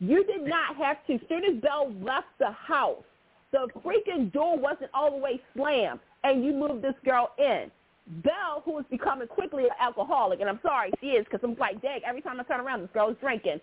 [0.00, 1.20] You did not have to.
[1.28, 3.04] Soon as Belle left the house,
[3.52, 7.70] the freaking door wasn't all the way slammed, and you moved this girl in.
[8.08, 11.82] Belle, who is becoming quickly an alcoholic, and I'm sorry she is, because I'm like,
[11.82, 13.60] dang, every time I turn around, this girl is drinking.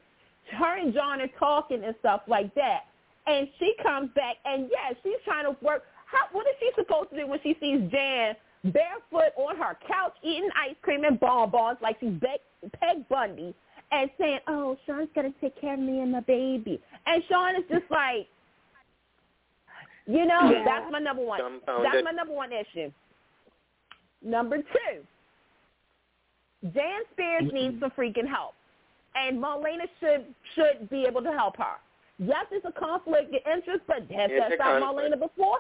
[0.52, 2.82] Her and John are talking and stuff like that,
[3.26, 5.84] and she comes back, and yeah, she's trying to work.
[6.06, 10.14] How, what is she supposed to do when she sees Jan barefoot on her couch
[10.24, 13.56] eating ice cream and bonbons like she's Be- Peg Bundy,
[13.92, 17.64] and saying, "Oh, Shawn's gonna take care of me and my baby," and Shawn is
[17.70, 18.28] just like,
[20.06, 20.64] you know, Yeah.
[20.64, 21.40] that's my number one.
[21.40, 21.92] Dumbfounded.
[21.92, 22.92] That's my number one issue.
[24.26, 25.02] Number two,
[26.74, 28.56] Jan Spears needs some freaking help,
[29.16, 31.78] and Marlena should should be able to help her.
[32.18, 34.84] Yes, it's a conflict of interest, but has that stopped.
[34.84, 35.60] Marlena before?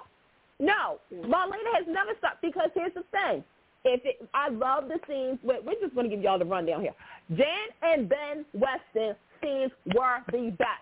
[0.59, 3.43] No, Marlena has never stopped because here's the thing.
[3.83, 6.81] If it, I love the scenes, with, we're just going to give y'all the rundown
[6.81, 6.95] here.
[7.35, 10.81] Jan and Ben Weston scenes were the best.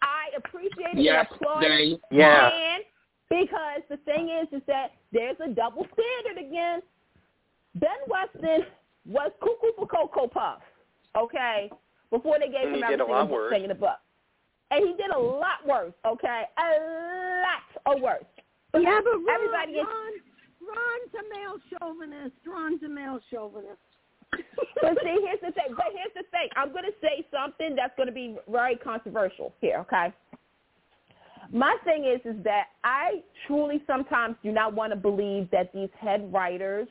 [0.00, 2.50] I appreciated Yes, and applauded they Yeah.
[2.50, 2.80] Jan
[3.28, 6.80] because the thing is, is that there's a double standard again.
[7.80, 8.66] Ben Weston
[9.06, 10.62] was cuckoo for Cocoa Puffs,
[11.16, 11.70] okay,
[12.10, 13.98] before they gave him he did a everything lot in- thing in the book.
[14.70, 16.68] And he did a lot worse, okay, a
[17.40, 18.24] lot of worse.
[18.72, 20.12] But yeah, but Ron, everybody is Ron,
[20.68, 22.36] Ron's a male chauvinist.
[22.46, 23.80] Ron's a male chauvinist.
[24.32, 25.74] but see, here's the thing.
[25.74, 26.48] But here's the thing.
[26.54, 29.78] I'm going to say something that's going to be very controversial here.
[29.78, 30.12] Okay.
[31.50, 35.88] My thing is, is that I truly sometimes do not want to believe that these
[35.98, 36.88] head writers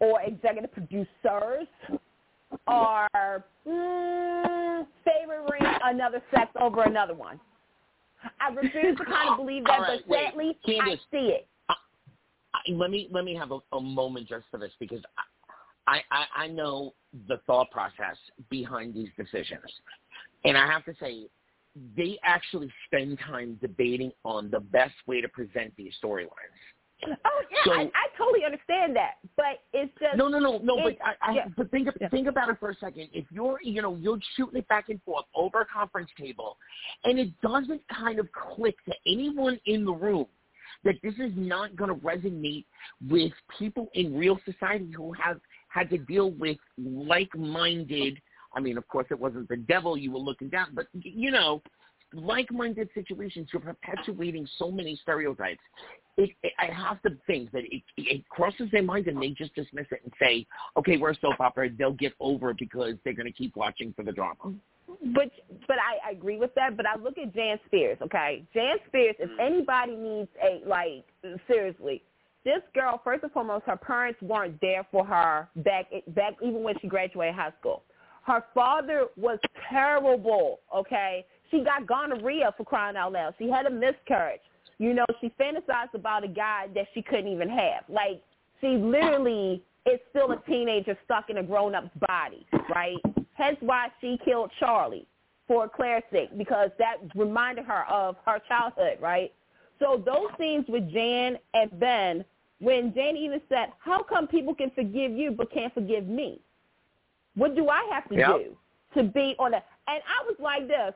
[0.00, 1.66] or executive producers
[2.66, 7.38] are mm, favoring another sex over another one.
[8.40, 10.24] I refuse to kind of believe that, right, but wait.
[10.26, 10.92] sadly, Candice.
[10.92, 11.48] I see it.
[11.68, 11.74] I-
[12.72, 15.00] let me let me have a, a moment just for this because
[15.86, 16.94] I, I I know
[17.28, 18.16] the thought process
[18.50, 19.70] behind these decisions,
[20.44, 21.26] and I have to say
[21.96, 26.28] they actually spend time debating on the best way to present these storylines.
[27.06, 30.76] Oh yeah, So- I, I totally understand that, but it's just No, no, no, no.
[30.82, 31.44] But I, I yeah.
[31.56, 33.08] but think think about it for a second.
[33.12, 36.56] If you're you know you're shooting it back and forth over a conference table,
[37.04, 40.26] and it doesn't kind of click to anyone in the room
[40.84, 42.64] that this is not going to resonate
[43.08, 48.20] with people in real society who have had to deal with like-minded.
[48.54, 51.62] I mean, of course, it wasn't the devil you were looking down, but you know,
[52.12, 53.48] like-minded situations.
[53.52, 55.60] You're perpetuating so many stereotypes.
[56.16, 59.54] It, it, I have to think that it, it crosses their mind and they just
[59.54, 60.46] dismiss it and say,
[60.76, 61.70] "Okay, we're a soap opera.
[61.70, 64.54] They'll get over it because they're going to keep watching for the drama."
[65.14, 65.30] But
[65.66, 66.76] but I, I agree with that.
[66.76, 67.98] But I look at Jan Spears.
[68.02, 69.16] Okay, Jan Spears.
[69.18, 69.40] If mm.
[69.40, 71.04] anybody needs a like
[71.46, 72.02] seriously,
[72.44, 76.74] this girl first and foremost, her parents weren't there for her back back even when
[76.80, 77.82] she graduated high school.
[78.26, 79.38] Her father was
[79.70, 80.60] terrible.
[80.74, 83.34] Okay, she got gonorrhea for crying out loud.
[83.38, 84.40] She had a miscarriage.
[84.78, 87.84] You know, she fantasized about a guy that she couldn't even have.
[87.88, 88.22] Like
[88.60, 92.96] she literally is still a teenager stuck in a grown up's body, right?
[93.34, 95.06] Hence why she killed Charlie
[95.46, 99.32] for Claire's sake, because that reminded her of her childhood, right?
[99.78, 102.24] So those scenes with Jan and Ben
[102.60, 106.40] when Jan even said, "How come people can forgive you but can't forgive me?
[107.34, 108.28] What do I have to Yep.
[108.28, 108.56] do
[108.94, 110.94] to be on that?" And I was like this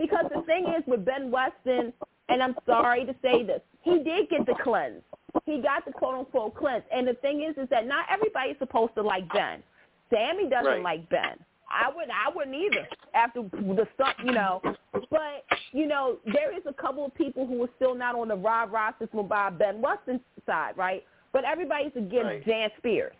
[0.00, 1.92] because the thing is with Ben Weston,
[2.28, 5.02] and I'm sorry to say this, he did get the cleanse.
[5.44, 6.84] He got the quote unquote cleanse.
[6.92, 9.62] And the thing is, is that not everybody's supposed to like Ben.
[10.10, 10.82] Sami doesn't Right.
[10.82, 11.38] like Ben.
[11.72, 14.60] I would I wouldn't either after the stuff, you know.
[14.92, 18.36] But you know, there is a couple of people who are still not on the
[18.36, 21.04] rah system by Ben Weston's side, right?
[21.32, 22.44] But everybody's against Right.
[22.44, 23.14] Jan Spears.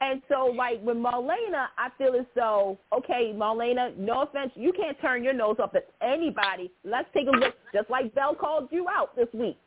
[0.00, 4.98] And so, like with Marlena, I feel as though, okay, Marlena, no offense, you can't
[5.00, 6.70] turn your nose up at anybody.
[6.84, 9.58] Let's take a look, just like Belle called you out this week.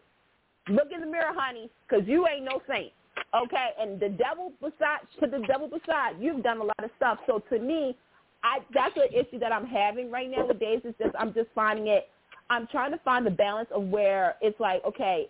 [0.69, 2.93] Look in the mirror, honey, because you ain't no saint.
[3.35, 6.21] Okay, and the devil beside, to the devil beside.
[6.21, 7.19] You've done a lot of stuff.
[7.27, 7.97] So to me,
[8.43, 10.81] I that's an issue that I'm having right now with Days.
[10.85, 12.07] Is just I'm just finding it.
[12.49, 15.29] I'm trying to find the balance of where it's like, okay,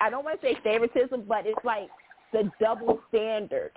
[0.00, 1.88] I don't want to say favoritism, but it's like
[2.32, 3.72] the double standard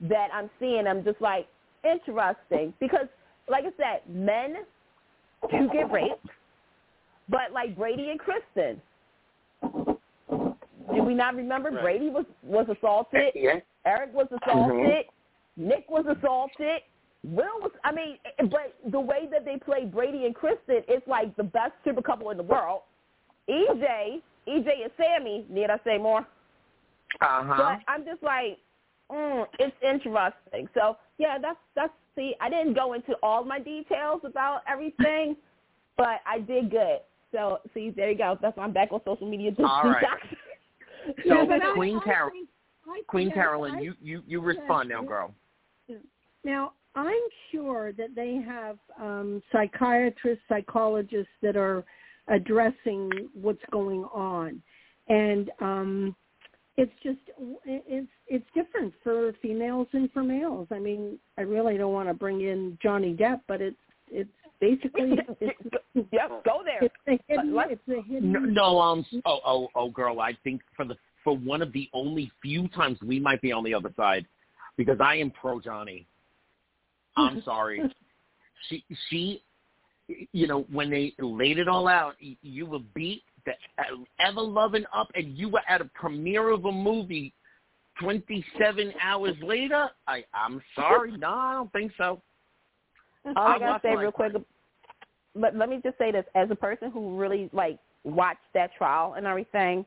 [0.00, 0.86] that I'm seeing.
[0.86, 1.46] I'm just like
[1.88, 3.06] interesting because,
[3.48, 4.56] like I said, men
[5.50, 6.26] do get raped,
[7.28, 8.80] but like Brady and Kristen,
[10.94, 11.82] did we not remember Right.
[11.82, 13.32] Brady was was assaulted?
[13.34, 13.60] Yeah.
[13.84, 15.06] Eric was assaulted.
[15.56, 16.82] Nick was assaulted.
[17.24, 17.70] Will was.
[17.84, 18.18] I mean,
[18.50, 22.30] but the way that they play Brady and Kristen, it's like the best super couple
[22.30, 22.82] in the world.
[23.48, 25.46] EJ, EJ and Sami.
[25.48, 26.20] Need I say more?
[27.20, 27.54] Uh huh.
[27.56, 28.58] But I'm just like,
[29.10, 30.68] mm, it's interesting.
[30.74, 31.92] So yeah, that's that's.
[32.14, 35.36] See, I didn't go into all my details about everything,
[35.98, 37.00] but I did good.
[37.30, 38.38] So see, there you go.
[38.40, 39.50] That's why I'm back on social media.
[39.58, 40.04] All right.
[41.24, 42.48] So Yeah, Queen I Carol, think-
[42.88, 45.32] I Queen Carolyn, you you you respond now, girl.
[46.42, 47.12] Now, I'm
[47.52, 51.84] sure that they have um, psychiatrists, psychologists that are
[52.28, 54.60] addressing what's going on,
[55.08, 56.16] and um,
[56.76, 57.18] it's just
[57.64, 60.68] it's it's different for females and for males.
[60.70, 63.76] I mean, I really don't want to bring in Johnny Depp, but it's
[64.08, 65.58] it's basically it's,
[66.12, 66.80] yep, go there.
[66.82, 70.20] it's a hidden Let- it's a hidden No, no, um, oh, oh, oh, girl.
[70.20, 73.64] I think for the for one of the only few times we might be on
[73.64, 74.26] the other side,
[74.76, 76.06] because I am pro Johnny.
[77.16, 77.82] I'm sorry.
[78.68, 79.42] she she,
[80.32, 83.52] you know, when they laid it all out, you were beat the
[84.18, 87.32] ever loving up, and you were at a premiere of a movie.
[88.00, 91.16] Twenty-seven hours later, I I'm sorry.
[91.16, 92.20] No, I don't think so.
[93.24, 94.32] All I I gotta say real quick,
[95.34, 99.14] but let me just say this: as a person who really like watched that trial
[99.16, 99.86] and everything,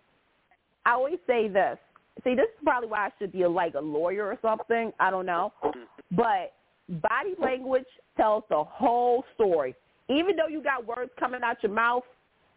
[0.85, 1.77] I always say this.
[2.23, 4.91] See, this is probably why I should be a, like a lawyer or something.
[4.99, 5.53] I don't know,
[6.11, 6.53] but
[6.89, 7.85] body language
[8.17, 9.75] tells the whole story.
[10.09, 12.03] Even though you got words coming out your mouth,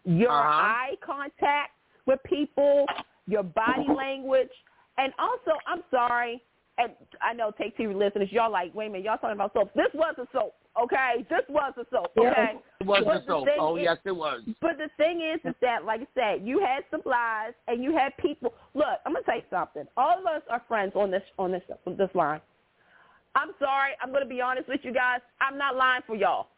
[0.05, 0.49] your Uh-huh.
[0.49, 1.73] eye contact
[2.07, 2.87] with people,
[3.27, 4.51] your body language,
[4.99, 6.43] and also, I'm sorry,
[6.79, 9.73] and I know Take Two listeners, y'all like, wait a minute, y'all talking about soap.
[9.75, 11.25] This was a soap, okay?
[11.29, 12.59] This was a soap, okay?
[12.81, 13.49] It was But a soap.
[13.59, 14.43] Oh is- yes, it was.
[14.61, 18.17] But the thing is, is that, like I said, you had supplies and you had
[18.17, 18.55] people.
[18.75, 19.87] Look, I'm gonna tell you something.
[19.97, 22.41] All of us are friends on this on this this line.
[23.35, 23.93] I'm sorry.
[24.03, 25.21] I'm gonna be honest with you guys.
[25.41, 26.49] I'm not lying for y'all.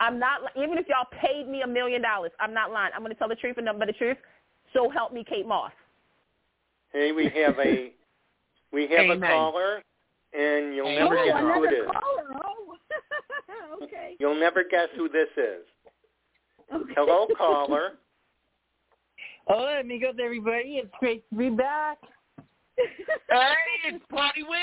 [0.00, 2.32] I'm not li- even if y'all paid me a million dollars.
[2.40, 2.92] I'm not lying.
[2.96, 4.16] I'm gonna tell the truth and nothing but the truth.
[4.72, 5.72] So help me, Kate Moss.
[6.92, 7.92] Hey, we have a
[8.72, 9.22] we have Amen.
[9.22, 9.82] a caller,
[10.32, 11.04] and you'll Amen.
[11.04, 11.86] never oh, guess who it is.
[11.86, 12.40] caller.
[12.44, 12.76] Oh,
[13.82, 14.16] okay.
[14.18, 15.66] You'll never guess who this is.
[16.74, 16.92] okay.
[16.96, 17.92] Hello, caller.
[19.46, 20.80] Hola, amigos, everybody.
[20.82, 21.98] It's great to be back.
[23.30, 24.58] Hey, it's Party Will.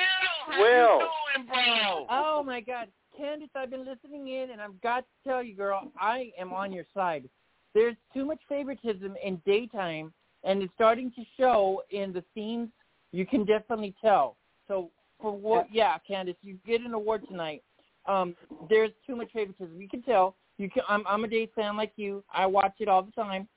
[0.47, 0.99] How Will.
[0.99, 2.05] you doing, bro?
[2.09, 2.87] Oh my God,
[3.19, 6.71] Candice, I've been listening in, and I've got to tell you, girl, I am on
[6.71, 7.27] your side.
[7.73, 12.69] There's too much favoritism in daytime, and it's starting to show in the scenes.
[13.11, 14.37] You can definitely tell.
[14.67, 15.67] So for what?
[15.71, 17.63] Yeah, Candice, you get an award tonight.
[18.05, 18.35] Um,
[18.69, 19.81] there's too much favoritism.
[19.81, 20.35] You can tell.
[20.57, 20.83] You can.
[20.87, 22.23] I'm, I'm a date fan like you.
[22.33, 23.47] I watch it all the time,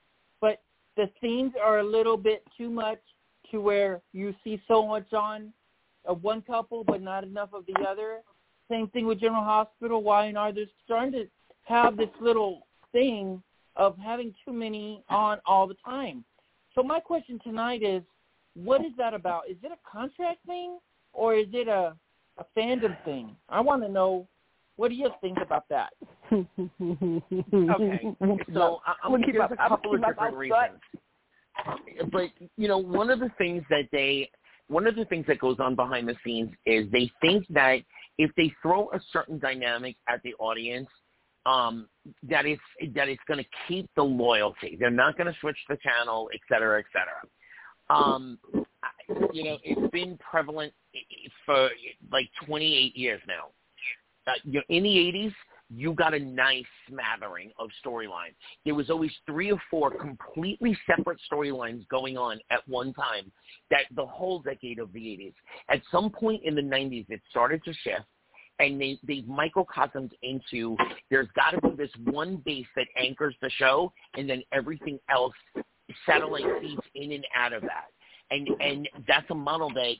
[0.40, 0.62] but
[0.96, 3.00] the scenes are a little bit too much
[3.50, 5.52] to where you see so much on
[6.04, 8.20] of one couple but not enough of the other.
[8.70, 10.52] Same thing with General Hospital, Y&R.
[10.52, 11.26] They're starting to
[11.64, 13.42] have this little thing
[13.76, 16.24] of having too many on all the time.
[16.74, 18.02] So my question tonight is,
[18.54, 19.42] what is that about?
[19.50, 20.78] Is it a contract thing
[21.12, 21.94] or is it a,
[22.38, 23.34] a fandom thing?
[23.48, 24.26] I want to know,
[24.76, 25.90] what do you think about that?
[26.32, 26.40] Okay.
[28.54, 30.80] So I, I'm, We'll keep there's up- a I'm couple of up different reasons.
[32.12, 34.30] But you know, one of the things that they,
[34.68, 37.80] one of the things that goes on behind the scenes is they think that
[38.20, 40.88] if they throw a certain dynamic at the audience,
[41.46, 41.88] um,
[42.28, 42.60] that it's
[42.94, 44.76] that it's going to keep the loyalty.
[44.78, 47.98] They're not going to switch the channel, et cetera, et cetera.
[47.98, 48.38] Um,
[49.32, 50.72] you know, it's been prevalent
[51.46, 51.70] for
[52.12, 53.46] like 28 years now.
[54.26, 55.34] Uh, you know, in the 80s,
[55.74, 58.34] you got a nice smattering of storylines.
[58.64, 63.30] There was always three or four completely separate storylines going on at one time
[63.70, 65.34] that the whole decade of the 80s.
[65.68, 68.04] At some point in the 90s, it started to shift
[68.60, 70.76] and they they microcosmed into
[71.10, 75.32] there's got to be this one base that anchors the show, and then everything else
[76.06, 77.86] satellite feeds in and out of that.
[78.30, 79.94] And and that's a model that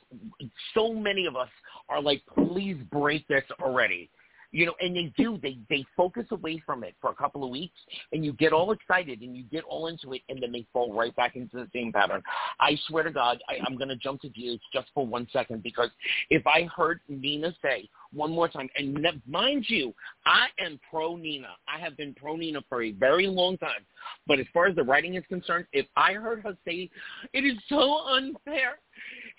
[0.73, 1.49] so many of us
[1.89, 4.09] are like, please break this already.
[4.51, 5.37] You know, and they do.
[5.41, 7.77] They they focus away from it for a couple of weeks,
[8.11, 10.93] and you get all excited and you get all into it, and then they fall
[10.93, 12.21] right back into the same pattern.
[12.59, 15.63] I swear to God, I, I'm going to jump to views just for one second
[15.63, 15.89] because
[16.29, 19.93] if I heard Nina say one more time, and mind you,
[20.25, 21.49] I am pro Nina.
[21.67, 23.85] I have been pro Nina for a very long time,
[24.27, 26.89] but as far as the writing is concerned, if I heard her say,
[27.33, 28.79] "It is so unfair,"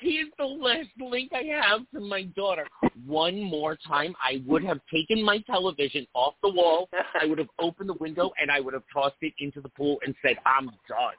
[0.03, 2.67] he is the last link I have to my daughter.
[3.07, 6.89] One more time, I would have taken my television off the wall.
[7.21, 9.99] I would have opened the window and I would have tossed it into the pool
[10.05, 11.15] and said, "I'm done.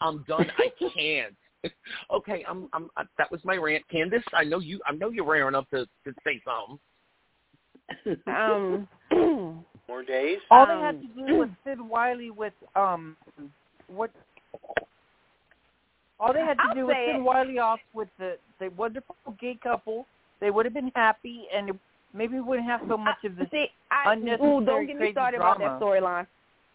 [0.00, 0.46] I'm done.
[0.58, 1.34] I can't."
[2.10, 3.84] okay, I'm, I'm, uh, that was my rant.
[3.92, 4.80] Candice, I know you.
[4.86, 6.78] I know you're raring up to, to say something.
[8.26, 8.88] Um,
[9.88, 10.38] More days.
[10.50, 13.16] All they Um, had to do was Sid Wiley with um,
[13.88, 14.10] what?
[16.20, 17.22] All they had to I'll do was say Sid it.
[17.22, 20.06] Wiley off with the the wonderful gay couple.
[20.40, 21.76] They would have been happy, and it,
[22.14, 23.46] maybe we wouldn't have so much of this.
[23.50, 25.64] See, I, unnecessary ooh, don't get me crazy started drama.
[25.64, 26.26] about that storyline.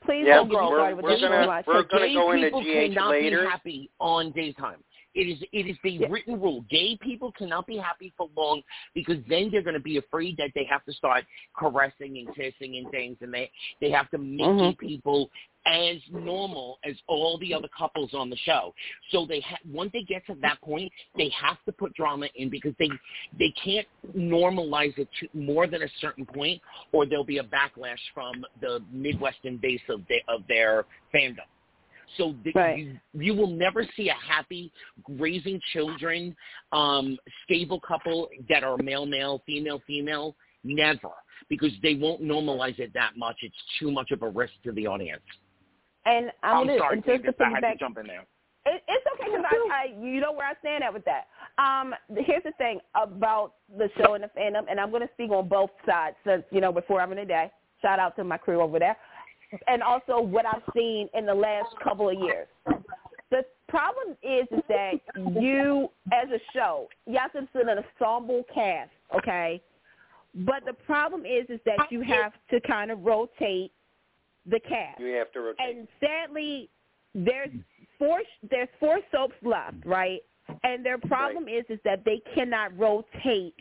[0.05, 1.63] Please Yeah, don't get me we're- started with we're that storyline.
[1.67, 3.41] we're gonna gay go into people GH cannot later.
[3.43, 4.83] be happy on daytime.
[5.15, 6.07] It is it is the Yeah.
[6.09, 6.61] written rule.
[6.69, 8.61] Gay people cannot be happy for long
[8.93, 11.23] because then they're going to be afraid that they have to start
[11.55, 14.77] caressing and kissing and things, and they they have to make Mhm.
[14.77, 15.29] people
[15.65, 18.73] as normal as all the other couples on the show.
[19.09, 22.49] So they ha- once they get to that point, they have to put drama in
[22.49, 22.89] because they
[23.37, 27.99] they can't normalize it to more than a certain point, or there'll be a backlash
[28.13, 31.39] from the Midwestern base of the, of their fandom.
[32.17, 32.77] So the, Right.
[32.77, 34.71] you, you will never see a happy
[35.09, 36.35] raising children,
[36.71, 40.35] um, stable couple that are male male, female female.
[40.67, 41.11] Never,
[41.47, 43.35] because they won't normalize it that much.
[43.43, 45.21] It's too much of a risk to the audience.
[46.05, 48.25] And I'm, I'm gonna, sorry, and just to I had piggyback, to jump in there.
[48.67, 51.27] It, it's okay because I, I, you know where I stand at with that.
[51.57, 55.31] Um, here's the thing about the show and the fandom, and I'm going to speak
[55.31, 57.51] on both sides since you know before I'm in the day.
[57.81, 58.97] Shout out to my crew over there,
[59.67, 62.47] and also what I've seen in the last couple of years.
[63.31, 64.93] The problem is, is that
[65.41, 69.61] you, as a show, yes, it's an ensemble cast, okay,
[70.35, 73.71] but the problem is, is that you have to kind of rotate
[74.49, 74.99] the cast.
[74.99, 75.77] You have to rotate.
[75.77, 76.69] And sadly,
[77.13, 77.49] there's
[77.97, 80.21] four there's four soaps left, right?
[80.63, 83.55] And their problem is is that they cannot rotate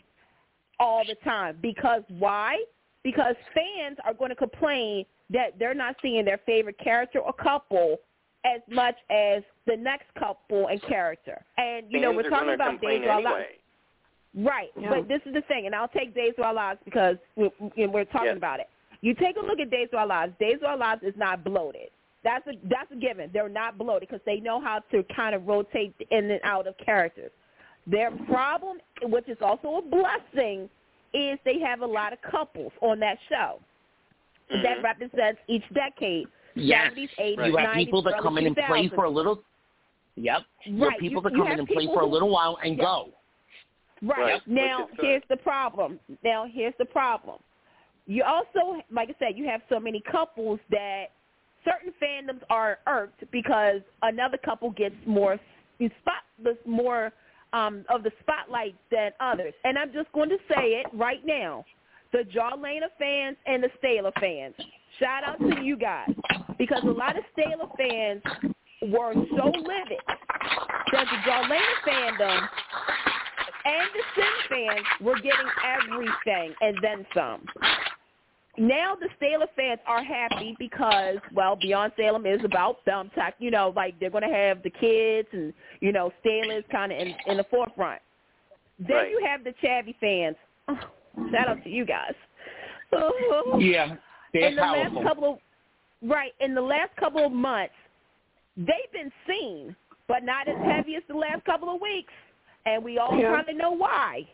[0.79, 2.63] all the time because why?
[3.03, 7.97] Because fans are going to complain that they're not seeing their favorite character or couple
[8.45, 11.43] as much as the next couple and character.
[11.57, 13.35] And you know, we're talking about complain Days of Our Lives.
[13.35, 14.47] anyway.
[14.49, 14.89] Right, Yeah.
[14.89, 18.03] but this is the thing, and I'll take Days of Our Lives because we're, we're
[18.05, 18.37] talking Yes.
[18.37, 18.67] about it.
[19.05, 20.33] You take a look at Days of Our Lives.
[20.39, 21.89] Days of Our Lives is not bloated.
[22.23, 23.29] That's a that's a given.
[23.31, 26.75] They're not bloated because they know how to kind of rotate in and out of
[26.83, 27.29] characters.
[27.85, 30.67] Their problem, which is also a blessing,
[31.13, 33.59] is they have a lot of couples on that show
[34.49, 34.83] that Mhm.
[34.83, 36.27] represents each decade.
[36.55, 39.43] Yes, 70s, 80s, you have 90s, people that come in and play for a little.
[40.15, 42.29] Yep, you Right, have people you- that come in and play people for a little
[42.29, 42.83] while and Yeah.
[42.83, 43.09] go.
[44.01, 44.19] Right.
[44.19, 45.05] Right, Now, which is good.
[45.05, 45.99] here's the problem.
[46.23, 47.39] Now, here's the problem.
[48.07, 51.05] You also, like I said, you have so many couples that
[51.63, 55.39] certain fandoms are irked because another couple gets more
[56.01, 57.11] spot, more
[57.53, 59.53] um, of the spotlight than others.
[59.63, 61.65] And I'm just going to say it right now:
[62.11, 64.53] the Jarlena fans and the Stayla fans.
[64.99, 66.09] Shout out to you guys
[66.57, 68.21] because a lot of Stayla fans
[68.91, 69.99] were so livid
[70.91, 72.47] that the Jarlena fandom
[73.65, 77.41] and the Cin fans were getting everything and then some.
[78.57, 83.11] Now the Salem fans are happy because, well, Beyond Salem is about them.
[83.15, 86.63] Talk, you know, like they're going to have the kids and, you know, Salem is
[86.71, 88.01] kind of in, in the forefront.
[88.79, 89.09] Then Right.
[89.09, 90.35] you have the Chabby fans.
[90.67, 90.77] Oh,
[91.31, 92.13] shout out to you guys.
[92.93, 93.57] Oh.
[93.59, 93.95] Yeah,
[94.33, 94.93] they're in the powerful.
[95.01, 95.39] last couple of
[96.09, 97.73] right in the last couple of months,
[98.57, 99.75] they've been seen,
[100.07, 102.13] but not as heavy as the last couple of weeks,
[102.65, 103.33] and we all Yeah.
[103.35, 104.27] kind of know why.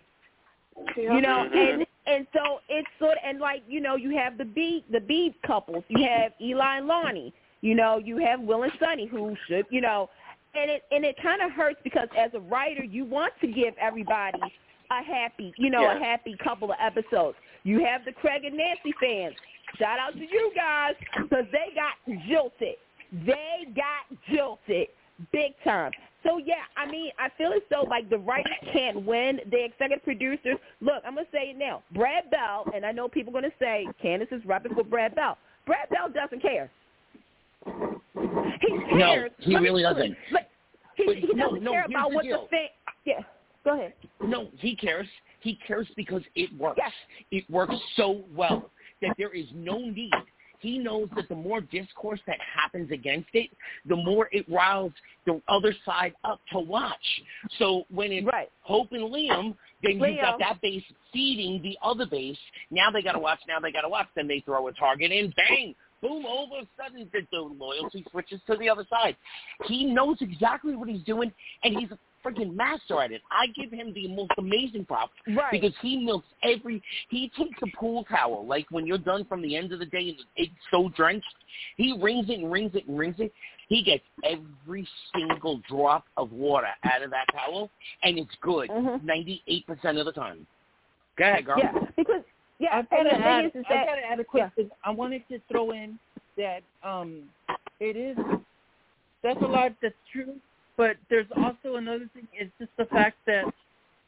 [0.97, 1.13] Yeah.
[1.15, 4.45] You know, and And so it's sort of, and like you know, you have the
[4.45, 5.84] B the B couples.
[5.88, 7.34] You have Eli and Lani.
[7.62, 10.10] You know, you have Will and Sonny who should, you know,
[10.56, 13.76] and it and it kind of hurts because as a writer, you want to give
[13.80, 14.39] everybody
[14.89, 15.97] a happy, you know, Yeah.
[15.97, 17.38] a happy couple of episodes.
[17.64, 19.36] You have the Craig and Nancy fans.
[19.78, 21.93] Shout out to you guys because they got
[22.28, 22.76] jilted.
[23.26, 24.88] They got jilted
[25.32, 25.91] big time.
[26.24, 29.39] So yeah, I mean, I feel as though like the writers can't win.
[29.49, 30.57] The executive producers.
[30.80, 31.84] Look, I'm gonna say it now.
[31.93, 35.38] Brad Bell, and I know people are gonna say Candice is rapping for Brad Bell.
[35.65, 36.69] Brad Bell doesn't care.
[37.65, 40.15] He No, he Let really doesn't.
[40.95, 42.43] He, But he doesn't no, care here's about what deal.
[42.43, 42.67] the fan.
[43.05, 43.22] Yeah,
[43.63, 43.93] go ahead.
[44.22, 45.07] No, he cares.
[45.39, 46.78] He cares because it works.
[46.78, 46.91] Yes.
[47.32, 48.69] It works so well
[49.01, 50.11] that there is no need.
[50.62, 53.49] He knows that the more discourse that happens against it,
[53.88, 54.93] the more it riles
[55.26, 56.95] the other side up to watch.
[57.57, 58.49] So when it's Right.
[58.62, 62.38] Hope and Liam, then you've got that base feeding the other base.
[62.70, 63.39] Now they got to watch.
[63.47, 64.07] Now they got to watch.
[64.16, 65.34] Then they throw a target in.
[65.36, 65.76] Bang!
[66.01, 66.26] Boom!
[66.26, 69.16] All of a sudden, the, the loyalty switches to the other side.
[69.66, 71.32] He knows exactly what he's doing,
[71.64, 71.89] and he's
[72.26, 73.22] freaking master at it.
[73.32, 75.51] I give him the most amazing props Right.
[75.51, 76.82] because he milks every.
[77.09, 80.09] He takes a pool towel, like when you're done from the end of the day
[80.09, 81.26] and it's so drenched,
[81.78, 83.32] he wrings it and wrings it and wrings it.
[83.67, 87.69] He gets every single drop of water out of that towel,
[88.03, 89.01] and it's good Mhm.
[89.03, 90.45] 98% of the time.
[91.17, 91.57] Go ahead, girl.
[91.57, 92.24] Yeah, because
[92.59, 93.45] yeah, I've got to thing add.
[93.45, 94.72] is, is I've that got to add a question.
[94.84, 95.97] I wanted to throw in
[96.38, 97.24] that um,
[97.80, 98.17] it is
[99.24, 100.36] that's a lot that's true,
[100.78, 102.28] but there's also another thing.
[102.34, 103.45] It's just the fact that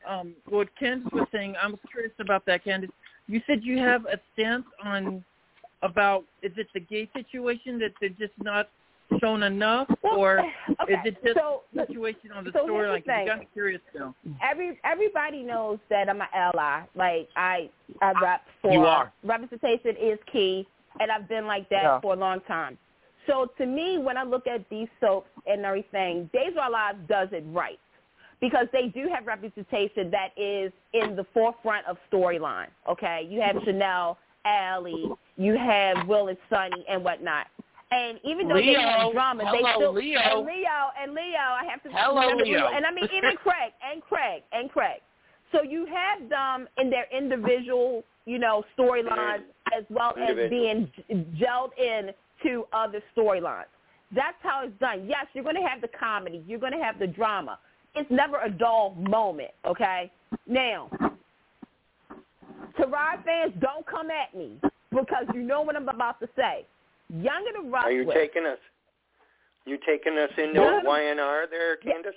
[0.07, 1.55] um, what Candice was saying.
[1.61, 2.89] I'm curious about that, Candice.
[3.27, 5.23] You said you have a stance on
[5.81, 8.69] about is it the gay situation that they're just not
[9.21, 10.39] shown enough, Well, or
[10.81, 12.95] okay, is it just so, the situation on the so storyline?
[12.97, 13.19] 'Cause thing.
[13.27, 14.15] You got curious now.
[14.41, 16.81] every everybody knows that I'm an ally.
[16.95, 17.69] Like I
[18.01, 19.11] I rap for You are.
[19.23, 20.65] representation is key,
[20.99, 21.99] and I've been like that Yeah.
[22.01, 22.77] for a long time.
[23.27, 26.99] So to me, when I look at these soaps and everything, Days of Our Lives
[27.07, 27.79] does it right
[28.41, 32.67] because they do have representation that is in the forefront of storyline.
[32.89, 37.47] Okay, you have Chanel, Allie, you have Will and Sonny, and whatnot.
[37.91, 38.81] And even though they Leo.
[38.81, 40.19] have drama, they still Leo.
[40.19, 41.37] and Leo and Leo.
[41.37, 41.95] I have to say.
[41.95, 42.67] Hello, remember Leo.
[42.67, 44.99] And I mean even Craig and Craig and Craig.
[45.51, 49.43] So you have them in their individual, you know, storylines
[49.77, 52.09] as well as being j- gelled in
[52.43, 53.65] to other storylines.
[54.15, 55.05] That's how it's done.
[55.07, 56.43] Yes, you're going to have the comedy.
[56.47, 57.57] You're going to have the drama.
[57.95, 60.11] It's never a dull moment, okay?
[60.47, 60.89] Now,
[62.79, 64.59] Teriah fans, don't come at me
[64.91, 66.65] because you know what I'm about to say.
[67.09, 68.15] Young and the Are you Restless.
[68.15, 68.57] taking us?
[69.65, 70.81] You taking us into Yeah.
[70.83, 72.13] Y&R there, Candice?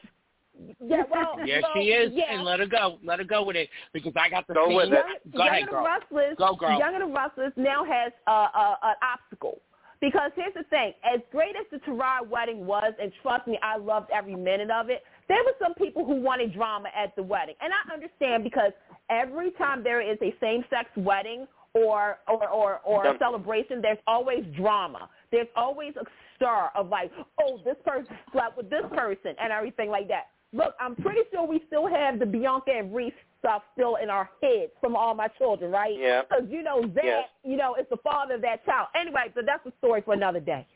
[0.80, 2.24] Yeah, well, Yes, well, she is, Yeah.
[2.34, 2.98] and let her go.
[3.04, 4.76] Let her go with it because I got the Go same.
[4.76, 5.04] with it.
[5.32, 5.84] Go Young ahead, and the girl.
[5.84, 6.78] Restless, Go, girl.
[6.78, 9.60] Young and the Restless now has a, a, an obstacle.
[10.00, 13.78] Because here's the thing, as great as the Teriah wedding was, and trust me, I
[13.78, 17.54] loved every minute of it, there were some people who wanted drama at the wedding.
[17.60, 18.72] And I understand because
[19.08, 24.44] every time there is a same-sex wedding or, or, or, or a celebration, there's always
[24.56, 25.08] drama.
[25.32, 26.04] There's always a
[26.36, 30.26] stir of like, oh, this person slept with this person and everything like that.
[30.56, 34.30] Look, I'm pretty sure we still have the Bianca and Reese stuff still in our
[34.42, 35.94] heads from all my children, right?
[35.98, 36.22] Yeah.
[36.22, 37.28] Because you know that, Yes.
[37.44, 38.88] you know, it's the father of that child.
[38.94, 40.66] Anyway, but that's a story for another day.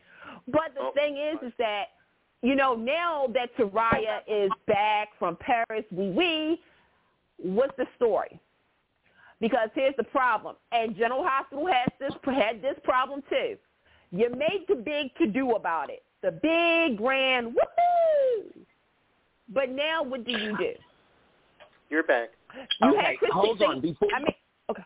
[0.49, 0.93] But the Oh.
[0.93, 1.93] thing is, is that
[2.43, 6.63] you know now that Teriah is back from Paris, we we,
[7.39, 8.39] what's the story?
[9.41, 13.57] Because here's the problem, and General Hospital has this had this problem too.
[14.11, 18.67] You made the big to do about it, the big grand woohoo.
[19.53, 20.73] But now, what do you do?
[21.89, 22.29] You're back.
[22.81, 23.81] You Okay, had Christy hold sing- on.
[23.81, 24.35] Before I mean,
[24.71, 24.83] okay.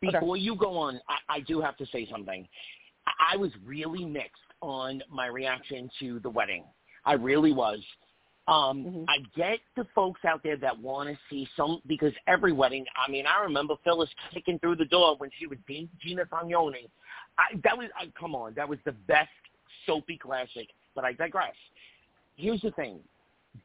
[0.00, 2.46] Before you go on, I, I do have to say something.
[3.06, 6.64] I, I was really mixed on my reaction to the wedding.
[7.04, 7.78] I really was.
[8.48, 9.04] Um, Mhm.
[9.08, 12.84] I get the folks out there that want to see some because every wedding.
[12.96, 16.88] I mean, I remember Phyllis kicking through the door when she was G- Gina Tognoni.
[17.38, 19.28] I, that was I, come on, that was the best
[19.86, 20.68] soapy classic.
[20.96, 21.54] But I digress.
[22.36, 22.98] Here's the thing: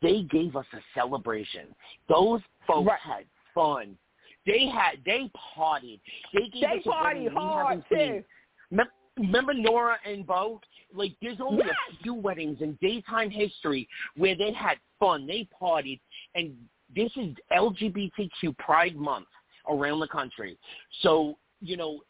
[0.01, 1.73] they gave us a celebration.
[2.07, 2.99] Those folks Right.
[2.99, 3.97] had fun.
[4.45, 5.99] They had they partied.
[6.33, 8.13] They gave They us a party wedding we hard haven't seen.
[8.21, 8.25] too.
[8.71, 10.59] Mem- Remember Nora and Bo?
[10.93, 11.75] Like, there's only Yes.
[11.89, 16.01] a few weddings in daytime history where they had fun, they partied,
[16.35, 16.53] and
[16.93, 19.27] this is LGBTQ Pride Month
[19.69, 20.57] around the country.
[21.01, 22.01] So, you know,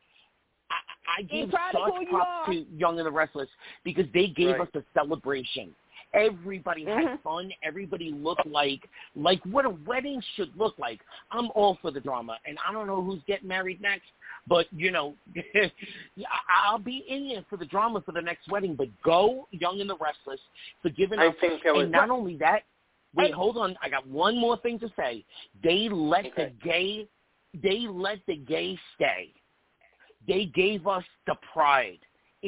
[0.72, 3.50] I, I give proud of such who you props to Young and the Restless
[3.84, 4.62] because they gave Right.
[4.62, 5.76] us a celebration.
[6.16, 7.22] Everybody had Mhm.
[7.22, 7.52] fun.
[7.62, 11.02] Everybody looked like like what a wedding should look like.
[11.32, 14.10] I'm all for the drama, and I don't know who's getting married next,
[14.48, 15.16] but you know,
[16.50, 18.76] I'll be in there for the drama for the next wedding.
[18.76, 20.40] But go Young and the Restless
[20.82, 21.36] for giving I us.
[21.42, 22.64] think that was And not only that,
[23.14, 23.78] wait, And- hold on.
[23.82, 25.26] I got one more thing to say.
[25.64, 27.08] They let the gay,
[27.54, 29.34] they let the gay stay.
[30.28, 32.00] They gave us the pride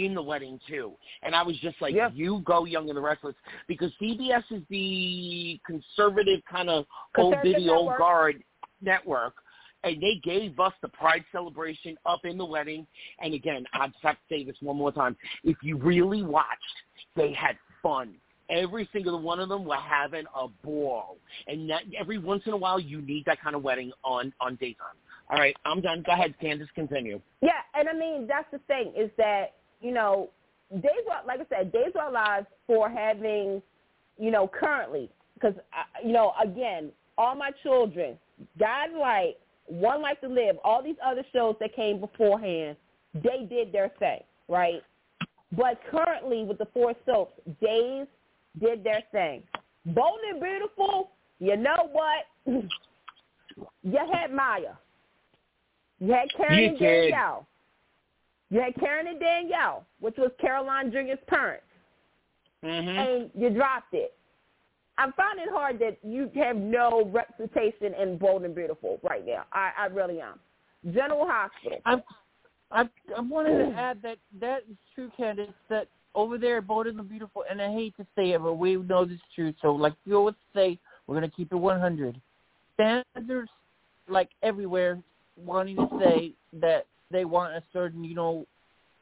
[0.06, 0.94] in the wedding too,
[1.24, 2.10] and I was just like, Yeah.
[2.14, 3.36] "You go, Young and the Restless,"
[3.68, 6.86] because CBS is the conservative kind of
[7.18, 8.44] old video old guard
[8.82, 9.36] network.
[9.84, 12.88] And they gave us the pride celebration up in the wedding.
[13.20, 15.16] And again, I'd have to say this one more time.
[15.44, 16.84] If you really watched,
[17.16, 18.16] they had fun.
[18.50, 21.18] Every single one of them were having a ball.
[21.48, 24.56] And that, every once in a while, you need that kind of wedding on, on
[24.56, 24.96] daytime.
[25.30, 26.04] All right, I'm done.
[26.06, 27.20] Go ahead, Candice, continue.
[27.42, 30.30] Yeah, and I mean that's the thing is that you know
[30.74, 33.62] days are like I said, days are lives for having
[34.18, 35.54] you know currently because
[36.04, 38.18] you know again all my children,
[38.60, 42.78] God like One Life to Live, all these other shows that came beforehand,
[43.16, 44.84] they did their thing, right?
[45.56, 48.08] But currently with the four soaps, Days
[48.60, 49.44] did their thing.
[49.86, 52.26] Bold and Beautiful, you know what?
[52.46, 54.74] you had Maya.
[56.00, 56.80] You had Karen You and.
[56.80, 57.48] Danielle.
[58.50, 61.64] You had Karen and Danielle, which was Caroline Jr.'s parents,
[62.64, 62.90] Mm-hmm.
[62.90, 64.16] and you dropped it.
[64.98, 69.46] I'm finding it hard that you have no representation in Bold and Beautiful right now.
[69.54, 70.40] I, I really am.
[70.92, 71.78] General Hospital.
[71.86, 72.02] I
[72.72, 75.54] I I wanted to add that that is true, Candice.
[75.70, 78.76] That over there, Bold and the Beautiful, and I hate to say it, but we
[78.76, 79.54] know this is true.
[79.62, 82.20] So, like you always say, we're gonna keep it 100.
[82.74, 83.52] Standards,
[84.10, 85.00] like everywhere,
[85.38, 88.46] wanting to say that they want a certain, you know,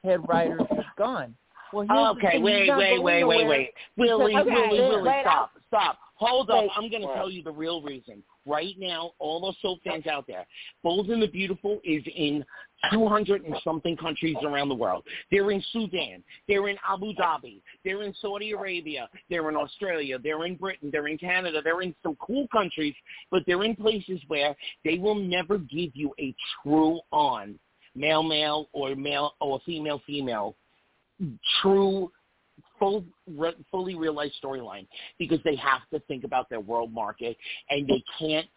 [0.03, 0.59] head writer
[0.97, 1.35] gone.
[1.73, 1.85] Well,
[2.17, 3.73] Okay, wait, wait, wait, wait, wait.
[3.97, 5.97] Willie, Okay, Willie, Willie, stop, stop.
[6.15, 6.65] Hold up.
[6.77, 8.23] I'm going to tell you the real reason.
[8.45, 10.45] Right now, all those soap fans out there,
[10.83, 12.45] Bold and the Beautiful is in
[12.93, 15.03] 200 and something countries around the world.
[15.31, 16.23] They're in Sudan.
[16.47, 17.61] They're in Abu Dhabi.
[17.83, 19.09] They're in Saudi Arabia.
[19.29, 20.17] They're in Australia.
[20.21, 20.89] They're in Britain.
[20.91, 21.61] They're in Canada.
[21.63, 22.93] They're in some cool countries,
[23.31, 26.33] but they're in places where they will never give you a
[26.63, 27.59] true on
[27.95, 30.55] male male or male or female female
[31.61, 32.11] true
[32.79, 34.87] full re, fully realized storyline
[35.17, 37.37] because they have to think about their world market
[37.69, 38.47] and they can't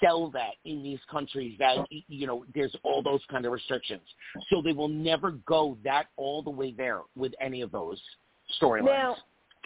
[0.00, 1.76] sell that in these countries that
[2.08, 4.02] you know there's all those kind of restrictions
[4.50, 8.00] so they will never go that all the way there with any of those
[8.60, 9.16] storylines Now,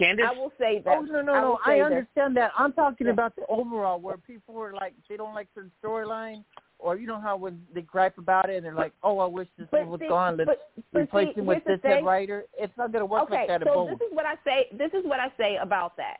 [0.00, 0.98] Candice I will say that.
[0.98, 1.48] Oh no no I no!
[1.50, 2.52] will I say that- understand that.
[2.58, 3.12] I'm talking Yeah.
[3.12, 6.44] about the overall where people are like they don't like certain storyline,
[6.82, 9.48] or you know how when they gripe about it and they're like, oh I wish
[9.58, 10.36] this But one was see- gone.
[10.36, 12.04] Let's but- but replace see, him with this head thing.
[12.04, 12.44] writer.
[12.58, 14.66] It's not going to work okay, like that at so this is what I say.
[14.76, 16.18] This is what I say about that.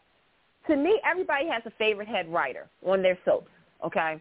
[0.69, 3.51] To me, everybody has a favorite head writer on their soaps.
[3.85, 4.21] Okay,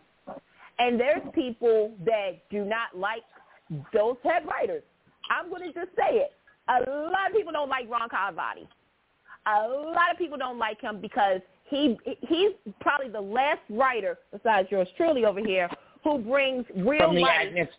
[0.79, 3.23] and there's people that do not like
[3.93, 4.83] those head writers.
[5.29, 6.31] I'm going to just say it.
[6.67, 8.67] A lot of people don't like Ron Carlivati.
[9.45, 14.67] A lot of people don't like him because he he's probably the last writer besides
[14.71, 15.69] yours truly over here
[16.03, 17.69] who brings real from the life Agnes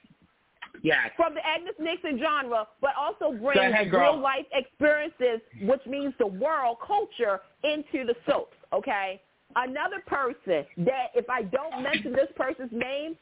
[0.83, 6.14] yes from the Agnes Nixon genre, but also brings ahead, real life experiences, which means
[6.18, 8.57] the world culture, into the soaps.
[8.73, 9.20] Okay,
[9.57, 13.16] another person that if I don't mention this person's name,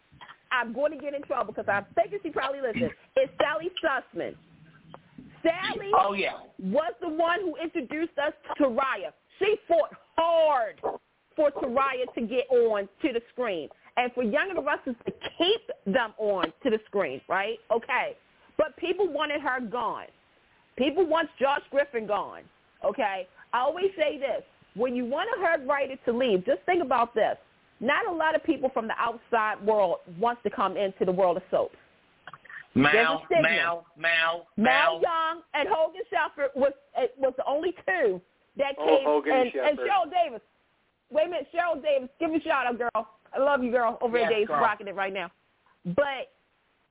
[0.53, 2.91] I'm going to get in trouble because I'm thinking she probably listens.
[3.17, 4.35] Is Sally Sussman.
[5.43, 9.13] Sally oh yeah was the one who introduced us to Raya.
[9.39, 10.81] She fought hard
[11.35, 15.13] for Teriah to get on to the screen and for Young and the Restless to
[15.39, 17.59] keep them on to the screen, right?
[17.71, 18.17] Okay.
[18.57, 20.07] But people wanted her gone.
[20.77, 22.43] People want Josh Griffin gone,
[22.85, 23.27] okay?
[23.53, 24.43] I always say this.
[24.75, 27.37] When you want a head writer to leave, just think about this.
[27.81, 31.39] Not a lot of people from the outside world wants to come into the world
[31.39, 31.77] of soaps.
[32.75, 33.43] Mal There's.
[33.43, 38.21] Mal Mal Mal Young and Hogan Shelford was uh, was the only two
[38.59, 39.05] that came.
[39.07, 39.23] Oh.
[39.23, 40.41] Hogan and, and Cheryl Davis.
[41.11, 42.09] Wait a minute, Cheryl Davis.
[42.21, 43.09] Give me a shout out, girl.
[43.35, 43.99] I love you, girl.
[44.01, 44.61] Over Yes, at Dave's girl.
[44.61, 45.31] rocking it right now.
[45.85, 46.33] But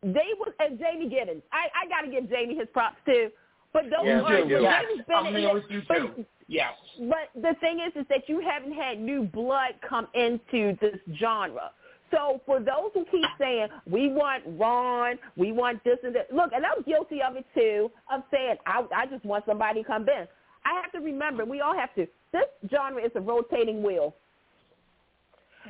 [0.01, 1.41] they was and Jamey Giddens.
[1.51, 3.29] I I got to give Jamey his props too.
[3.73, 4.59] But those Yes, are do.
[4.61, 8.07] yes Jamey's I'm been there with you but, too yes but the thing is, is
[8.09, 11.71] that you haven't had new blood come into this genre.
[12.11, 16.51] So for those who keep saying we want Ron, we want this and that, look,
[16.53, 17.91] and I'm guilty of it too.
[18.11, 20.27] Of saying I, I just want somebody to come in.
[20.65, 22.07] I have to remember, we all have to.
[22.31, 24.15] This genre is a rotating wheel.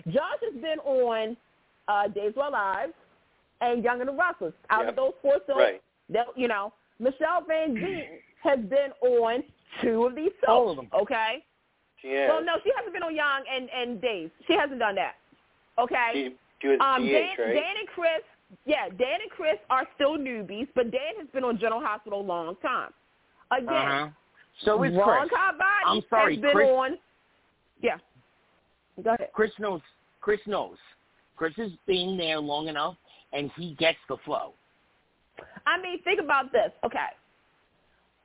[0.07, 1.35] Josh has been on
[1.87, 2.93] uh, Days of Our Lives
[3.61, 4.53] and Young and the Restless.
[4.69, 4.89] Out Yep.
[4.89, 5.81] of those four soaps, Right.
[6.09, 8.05] that, you know, Michele Val Jean
[8.43, 9.43] has been on
[9.81, 10.47] two of these soaps.
[10.49, 10.87] All of them.
[10.93, 11.43] Okay.
[12.01, 12.29] She is.
[12.29, 14.29] Well, no, she hasn't been on Young and and Days.
[14.47, 15.15] She hasn't done that.
[15.77, 16.11] Okay.
[16.13, 17.53] She, she was um, GH, Dan, right?
[17.53, 18.21] Dan and Chris,
[18.65, 22.23] yeah, Dan and Chris are still newbies, but Dan has been on General Hospital a
[22.23, 22.91] long time.
[23.51, 24.07] Again, Uh-huh.
[24.65, 25.39] So is Ron Chris.
[25.39, 26.97] Carboni I'm sorry, has been Chris- on.
[27.81, 27.97] Yeah.
[29.01, 29.29] Go ahead.
[29.33, 29.81] Chris knows.
[30.21, 30.77] Chris knows.
[31.35, 32.95] Chris has been there long enough,
[33.33, 34.53] and he gets the flow.
[35.65, 36.71] I mean, think about this.
[36.83, 36.97] Okay.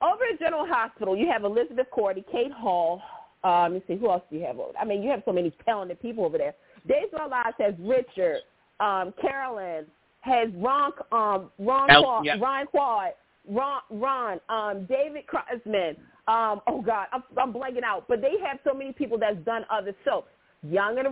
[0.02, 3.00] Over at General Hospital, you have Elizabeth Korte, Kate Hall.
[3.44, 5.32] Uh, let me see, who else do you have over I mean, you have so
[5.32, 6.54] many talented people over there.
[6.88, 8.40] Days of Our Lives has Richard,
[8.80, 9.86] um, Carolyn,
[10.20, 12.36] has Ron, um, Ron, El- Quan, yeah.
[12.40, 13.10] Ryan Quan,
[13.48, 15.96] Ron, Ron um, David Kreizman.
[16.26, 18.06] Um, oh God, I'm, I'm blanking out.
[18.08, 20.28] But they have so many people that's done other soaps.
[20.64, 21.08] Young and.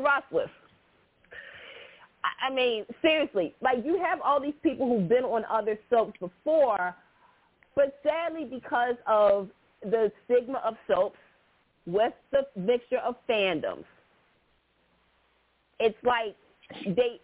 [2.24, 6.18] I- I mean, seriously, like you have all these people who've been on other soaps
[6.18, 6.94] before,
[7.74, 9.48] but sadly, because of
[9.82, 11.18] the stigma of soaps
[11.86, 13.84] with the mixture of fandoms,
[15.80, 16.36] it's like
[16.86, 17.20] they,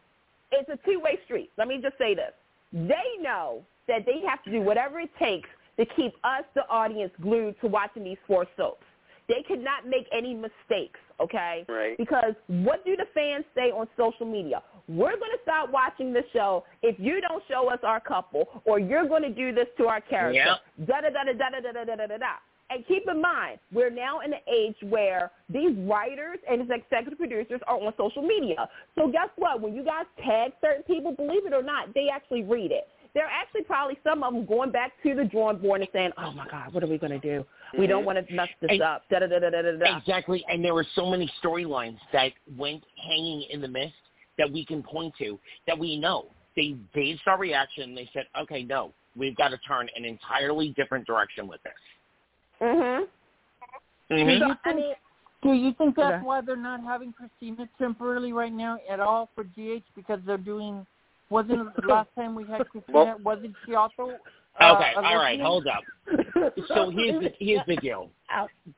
[0.50, 1.50] it's a two-way street.
[1.56, 2.32] Let me just say this.
[2.72, 5.48] They know that they have to do whatever it takes
[5.78, 8.84] to keep us, the audience, glued to watching these four soaps.
[9.28, 11.64] They could not make any mistakes, okay?
[11.68, 11.96] Right.
[11.98, 14.62] Because what do the fans say on social media?
[14.88, 18.78] We're going to stop watching the show if you don't show us our couple, or
[18.78, 20.56] you're going to do this to our character.
[20.86, 22.32] Da da da da da da da da da da da.
[22.70, 27.60] And keep in mind, we're now in an age where these writers and executive producers
[27.66, 28.68] are on social media.
[28.94, 29.62] So guess what?
[29.62, 32.88] When you guys tag certain people, believe it or not, they actually read it.
[33.14, 36.32] They're actually probably some of them going back to the drawing board and saying, "Oh
[36.32, 37.44] my God, what are we going to do?
[37.78, 39.96] We don't want to mess this And- up." Da da da da da da da.
[39.98, 43.94] Exactly, and there were so many storylines that went hanging in the mist
[44.36, 46.26] that we can point to that we know.
[46.56, 47.94] They gauged our reaction.
[47.94, 51.72] They said, "Okay, no, we've got to turn an entirely different direction with this."
[52.60, 52.68] Mhm.
[52.68, 53.08] Mhm.
[54.08, 54.94] So, I mean,
[55.40, 56.24] Do you think that's Okay.
[56.26, 60.84] why they're not having Kristina temporarily right now at all for GH because they're doing?
[61.30, 62.92] Wasn't the last time we had Kristina?
[62.92, 64.10] Well- wasn't she also?
[64.60, 65.84] Uh, Okay, all right, hold up.
[66.66, 68.10] So here's the here's the deal.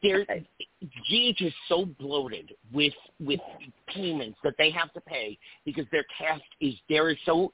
[0.03, 3.41] There, GH is so bloated with with
[3.87, 7.53] payments that they have to pay because their cast is there is so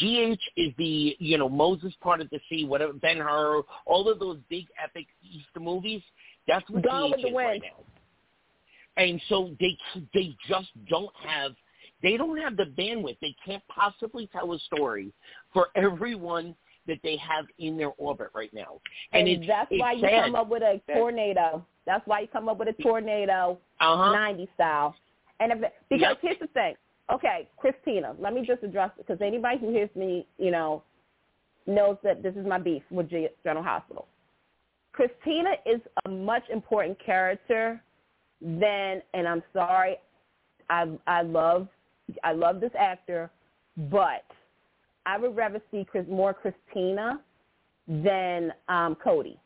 [0.00, 4.18] GH is the you know Moses part of the sea, whatever Ben Hur, all of
[4.18, 6.02] those big epic Easter movies.
[6.48, 7.62] That's what Gone GH is right Wind.
[7.62, 7.84] now.
[9.04, 9.76] And so they
[10.14, 11.52] they just don't have
[12.02, 13.18] they don't have the bandwidth.
[13.20, 15.12] They can't possibly tell a story
[15.52, 16.54] for everyone
[16.86, 18.80] that they have in their orbit right now.
[19.12, 20.24] And, it's, that's it's why you sad.
[20.24, 21.64] come up with a tornado.
[21.86, 24.12] That's why you come up with a tornado, uh-huh.
[24.12, 24.94] 90 style.
[25.40, 26.18] And if, because Yep.
[26.22, 26.74] here's the thing.
[27.12, 30.82] Okay, Kristina, let me just address it because anybody who hears me, you know,
[31.66, 34.06] knows that this is my beef with General Hospital.
[34.94, 37.80] Kristina is a much important character
[38.40, 39.96] than, and I'm sorry,
[40.68, 41.68] I I love
[42.24, 43.30] I love this actor,
[43.90, 44.24] but
[45.06, 47.18] I would rather see Chris, more Kristina
[47.86, 49.38] than um, Cody.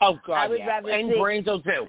[0.00, 0.66] Oh God, I would yeah.
[0.66, 1.86] rather and see- Branzo too.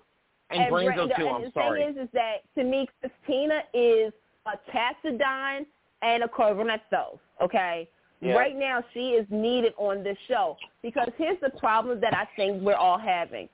[0.51, 1.21] And, Branzo Brenda- too.
[1.21, 1.81] and I'm and the sorry.
[1.81, 4.13] thing is, is that to me, Kristina is
[4.45, 5.65] a Cassadine
[6.01, 7.19] and a Cornetto.
[7.41, 7.89] Okay.
[8.21, 8.33] Yeah.
[8.33, 12.61] Right now, she is needed on this show because here's the problem that I think
[12.61, 13.49] we're all having.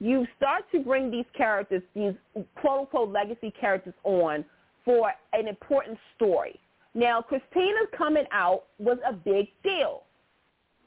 [0.00, 2.14] You start to bring these characters, these
[2.56, 4.44] quote unquote legacy characters, on
[4.84, 6.60] for an important story.
[6.94, 10.02] Now, Kristina's coming out was a big deal,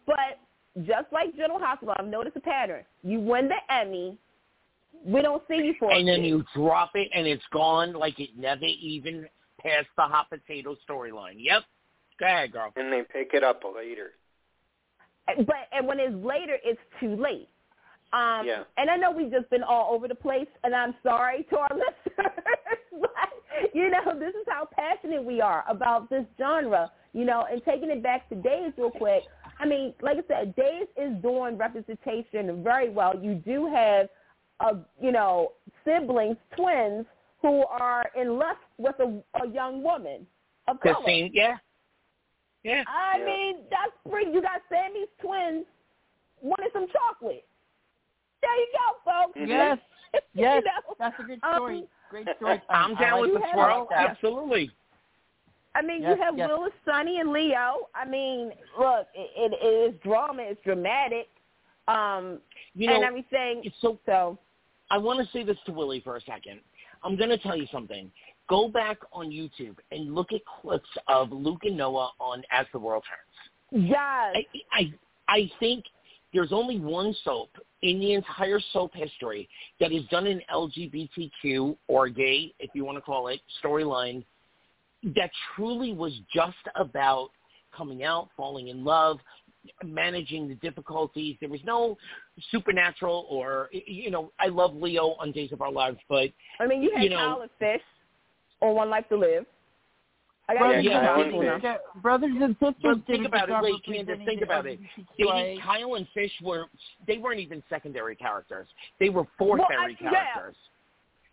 [0.05, 0.39] but
[0.85, 2.83] just like General Hospital, I've noticed a pattern.
[3.03, 4.17] You win the Emmy,
[5.05, 8.19] we don't see you for a and then you drop it and it's gone like
[8.19, 9.27] it never even
[9.61, 11.35] passed the hot potato storyline.
[11.37, 11.63] Yep.
[12.19, 12.71] Go ahead, girl.
[12.75, 14.11] and they pick it up later.
[15.25, 17.49] but and when it's later, it's too late.
[18.13, 18.63] Um, Yeah.
[18.77, 21.69] And I know we've just been all over the place, and I'm sorry to our
[21.73, 22.36] listeners,
[23.01, 26.91] but you know this is how passionate we are about this genre.
[27.13, 29.23] You know, and taking it back to Days real quick.
[29.59, 33.13] I mean, like I said, Days is doing representation very well.
[33.19, 34.07] You do have,
[34.59, 37.05] a you know, siblings, twins
[37.41, 40.27] who are in lust with a, a young woman
[40.67, 40.95] of color.
[40.95, 41.57] Christine, yeah.
[42.63, 42.83] Yeah.
[42.87, 43.25] I Yeah.
[43.25, 44.31] mean, that's pretty.
[44.31, 45.65] You got Sami's twins
[46.41, 47.45] wanting some chocolate.
[48.41, 49.39] There you go, folks.
[49.39, 49.47] Mhm.
[49.47, 49.77] Yes,
[50.33, 50.95] You yes, know?
[50.99, 51.87] that's a good Um, story.
[52.09, 52.61] Great story.
[52.69, 53.87] I'm down like with the have swirl.
[53.91, 54.07] yeah.
[54.09, 54.71] Absolutely.
[55.75, 56.47] I mean, Yes, you have yes.
[56.49, 57.87] Willis, Sonny, and Leo.
[57.93, 60.41] I mean, look, it, it is drama.
[60.43, 61.27] It's dramatic,
[61.87, 62.39] um,
[62.73, 63.61] You know, and know, everything.
[63.63, 64.39] it's so So,
[64.89, 66.61] I want to say this to Willie for a second.
[67.03, 68.11] I'm going to tell you something.
[68.49, 72.79] Go back on YouTube and look at clips of Luke and Noah on As the
[72.79, 73.87] World Turns.
[73.89, 74.93] yes, I, I,
[75.27, 75.83] I think
[76.37, 77.49] there's only one soap
[77.81, 82.95] in the entire soap history that has done an LGBTQ or gay, if you want
[82.95, 84.23] to call it, storyline
[85.15, 87.29] that truly was just about
[87.75, 89.17] coming out, falling in love,
[89.83, 91.37] managing the difficulties.
[91.39, 91.97] There was no
[92.51, 94.31] supernatural or you know.
[94.39, 96.29] I love Leo on Days of Our Lives, but
[96.59, 97.81] I mean, you had you know, and Fish
[98.61, 99.45] on One Life to Live.
[100.49, 101.31] I got Brothers, Yeah, and
[101.61, 102.75] sisters, brothers and sisters.
[102.81, 104.79] But think about it, wait, Candice, think about it.
[105.17, 106.67] They, Kyle and Fish were
[107.05, 108.67] they weren't even secondary characters.
[108.99, 110.09] They were fourth Well, I- yeah.
[110.09, 110.55] characters.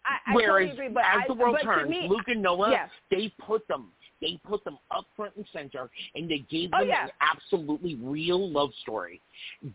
[0.07, 2.91] I, I Whereas totally agree, but as I, the world turns, me, Luke and Noah,
[3.11, 3.91] they put them
[4.21, 7.05] they put them up front and center, and they gave Oh, them yeah.
[7.05, 9.21] an absolutely real love story.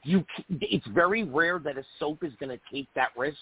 [0.03, 3.37] You, it's very rare that a soap is going to take that risk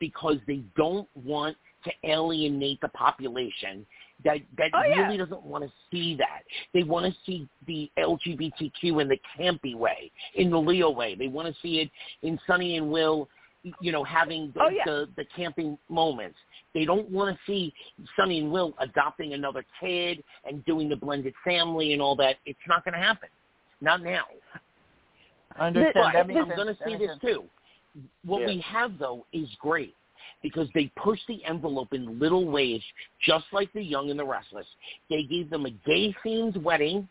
[0.00, 3.86] because they don't want to alienate the population
[4.24, 5.02] that that Oh, yeah.
[5.06, 6.42] really doesn't want to see that.
[6.74, 11.14] They want to see the LGBTQ in the campy way, in the Leo way.
[11.14, 11.90] They want to see it
[12.22, 13.28] in Sonny and Will,
[13.80, 14.82] you know, having the, Oh, yeah.
[14.86, 16.38] the the camping moments.
[16.74, 17.72] They don't want to see
[18.16, 22.36] Sonny and Will adopting another kid and doing the blended family and all that.
[22.46, 23.28] It's not going to happen.
[23.80, 24.24] Not now.
[25.56, 25.92] I understand.
[25.94, 27.20] But that I'm going to see this sense.
[27.20, 27.44] too.
[28.24, 28.46] What Yeah.
[28.48, 29.94] we have though is great
[30.42, 32.82] because they pushed the envelope in little ways,
[33.24, 34.66] just like the Young and the Restless.
[35.10, 37.08] They gave them a gay themed wedding,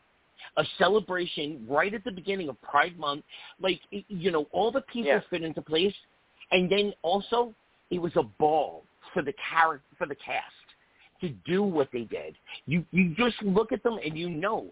[0.57, 3.23] a celebration right at the beginning of Pride Month.
[3.59, 5.19] Like you know, all the pieces Yeah.
[5.29, 5.95] fit into place,
[6.51, 7.53] and then also
[7.89, 10.53] it was a ball for the character for the cast
[11.21, 12.37] to do what they did.
[12.65, 14.67] You you just look at them and you know,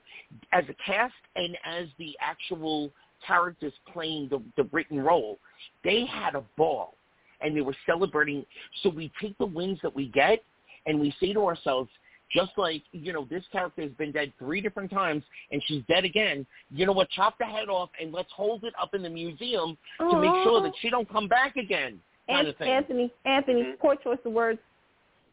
[0.52, 2.91] as a cast and as the actual
[3.26, 5.39] characters playing the, the written role,
[5.84, 6.95] they had a ball
[7.46, 8.43] and they were celebrating.
[8.82, 10.43] So we take the wins that we get
[10.88, 11.89] and we say to ourselves,
[12.32, 16.04] just like, you know, this character has been dead three different times and she's dead
[16.04, 19.10] again, you know what, chop the head off and let's hold it up in the
[19.10, 22.02] museum to make sure that she don't come back again.
[22.28, 22.70] Kind An- of thing.
[22.70, 23.80] Anthony, Anthony, Mhm.
[23.80, 24.60] poor choice of words.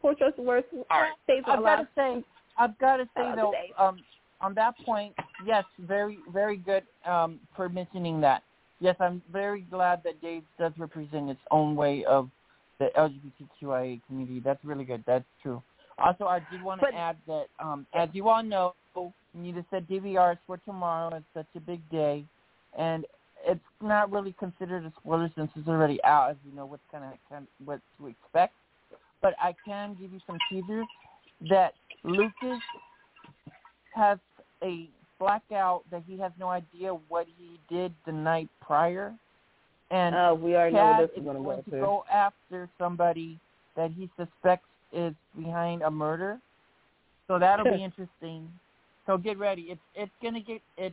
[0.03, 0.67] Poor choice of words.
[0.91, 1.13] All right.
[1.25, 2.25] Stays I've got to say,
[2.59, 4.05] I've got to say Uh, though, um,
[4.43, 5.15] on that point,
[5.47, 8.43] yes, very, very good um, for mentioning that.
[8.83, 12.29] Yes, I'm very glad that Days does represent its own way of
[12.81, 14.41] the LGBTQIA community.
[14.41, 15.05] That's really good.
[15.07, 15.63] That's true.
[15.99, 18.75] Also, I did want to But- add that, um, as you all know,
[19.35, 21.15] Nita said DVR is for tomorrow.
[21.15, 22.27] It's such a big day,
[22.77, 23.07] and
[23.47, 27.05] it's not really considered a spoiler since it's already out, as you know what's kind
[27.05, 28.55] of what to expect.
[29.21, 30.89] But I can give you some teasers
[31.43, 32.61] that Lucas
[33.95, 34.19] has
[34.61, 34.89] a
[35.23, 39.13] blackout that he has no idea what he did the night prior,
[39.91, 41.81] and Oh, we already know Chad where this is going to go to.
[41.81, 43.39] go after somebody
[43.77, 46.39] that he suspects is behind a murder.
[47.29, 48.49] So that'll be interesting.
[49.07, 49.63] So get ready.
[49.63, 50.93] It's it's gonna get it.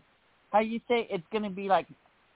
[0.51, 1.87] How you say it's gonna be like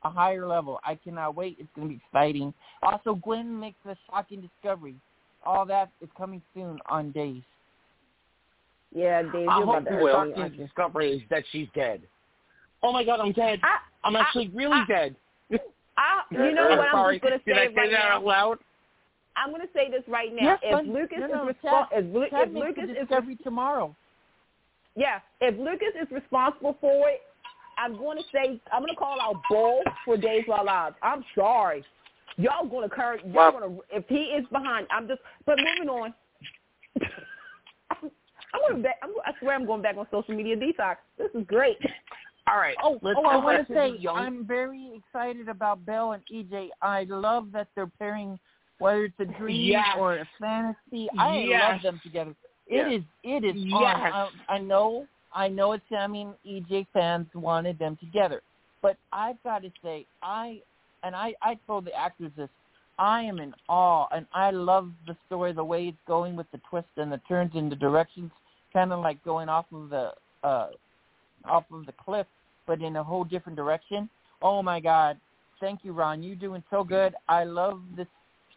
[0.04, 0.80] a higher level.
[0.84, 1.58] I cannot wait.
[1.60, 2.54] It's gonna be exciting.
[2.82, 4.96] Also, Gwen makes a shocking discovery.
[5.46, 7.44] All that is coming soon on Days.
[8.96, 10.64] Yeah, Dave, I you're hope about to the hurt me, shocking aren't you?
[10.66, 12.02] discovery is that she's dead.
[12.84, 13.60] Oh my God, I'm dead.
[13.64, 15.16] I, I'm I- actually really I- dead.
[15.96, 16.88] I, you know I'm what?
[16.96, 18.16] I'm just going to Did I say say right that now.
[18.18, 18.58] out loud?
[19.36, 20.42] I'm going to say this right now.
[20.44, 23.96] Yes, if but- Lucas no, no, is responsible, if, Lu- if Lucas is discovery tomorrow.
[24.96, 27.22] yeah, if Lucas is responsible for it,
[27.78, 30.96] I'm going to say I'm going to call out Bull for Days of Our Lives.
[31.04, 31.84] I'm sorry,
[32.38, 33.22] y'all going to curse.
[33.26, 34.88] Y'all Well- going to if he is behind.
[34.92, 35.22] I'm just.
[35.46, 36.14] But moving on.
[38.70, 38.96] I'm, I'm going back.
[39.04, 40.98] I'm, I swear I'm going back on social media detox.
[41.18, 41.78] This is great.
[42.48, 42.76] All right.
[42.84, 44.18] Oh, let's oh I want to say young.
[44.18, 46.70] I'm very excited about Belle and EJ.
[46.82, 48.38] I love that they're pairing,
[48.80, 49.96] whether it's a dream Yes.
[49.98, 51.10] or a fantasy.
[51.18, 51.72] I Yes.
[51.72, 52.36] love them together.
[52.68, 53.04] It is.
[53.24, 54.12] It is Yes.
[54.14, 54.32] on.
[54.50, 55.08] I, I know.
[55.32, 55.72] I know.
[55.74, 58.42] It's Sami and EJ fans wanted them together,
[58.82, 60.62] but I've got to say, I
[61.04, 61.34] and I.
[61.42, 62.50] I told the actors this.
[63.00, 66.60] I am in awe, and I love the story, the way it's going with the
[66.70, 68.32] twists and the turns and the directions,
[68.74, 70.12] kind of like going off of the
[70.44, 70.70] uh
[71.46, 72.28] off of the cliff,
[72.68, 74.10] but in a whole different direction.
[74.42, 75.18] Oh my God!
[75.60, 76.24] Thank you, Ron.
[76.24, 77.16] You're doing so good.
[77.28, 78.08] I love this.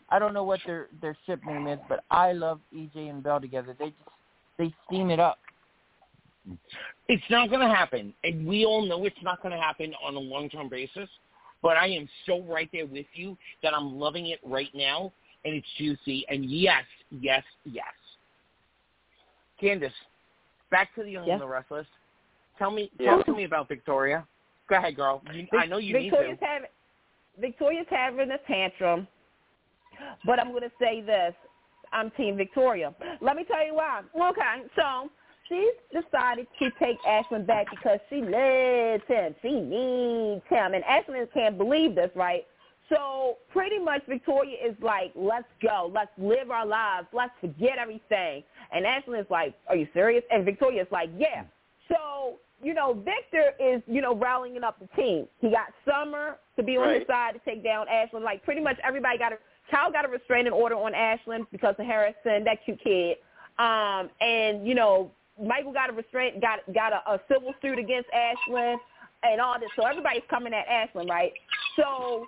[0.09, 3.41] I don't know what their their ship name is, but I love EJ and Belle
[3.41, 3.77] together.
[3.79, 4.11] They just
[4.59, 5.39] they steam it up.
[7.09, 10.15] It's not going to happen, and we all know it's not going to happen on
[10.15, 11.09] a long-term basis.
[11.63, 15.13] But I am so right there with you that I'm loving it right now,
[15.45, 16.25] and it's juicy.
[16.29, 17.85] And yes, yes, yes.
[19.61, 19.91] Candice,
[20.71, 21.35] back to the Young Yes.
[21.35, 21.87] and the Restless.
[22.59, 23.17] Tell me, Yeah.
[23.17, 24.27] talk to me about Victoria.
[24.69, 25.23] Go ahead, girl.
[25.33, 26.47] You, I know you Victoria's need to.
[26.47, 26.69] having
[27.39, 29.07] Victoria's having a tantrum,
[30.25, 31.35] but I'm going to say this:
[31.93, 32.95] I'm Team Victoria.
[33.21, 34.03] Let me tell you why.
[34.15, 35.11] Okay, so
[35.49, 39.35] she's decided to take Ashland back because she loves him.
[39.43, 42.47] She needs him, and Ashland can't believe this, right?
[42.89, 48.45] So pretty much Victoria is like, let's go, let's live our lives, let's forget everything.
[48.73, 50.23] And Ashland is like, are you serious?
[50.31, 51.45] And Victoria is like, yeah.
[51.89, 55.27] So you know, Victor is, you know, rallying up the team.
[55.41, 56.99] He got Summer to be on Right.
[57.01, 58.25] his side to take down Ashland.
[58.25, 59.39] Like pretty much everybody got a
[59.71, 63.17] Cal got a restraining order on Ashland because of Harrison, that cute kid.
[63.59, 65.11] Um, and you know,
[65.43, 68.81] Michael got a restraint, got got a, a civil suit against Ashland,
[69.23, 69.69] and all this.
[69.77, 71.33] So everybody's coming at Ashland, right?
[71.77, 72.27] So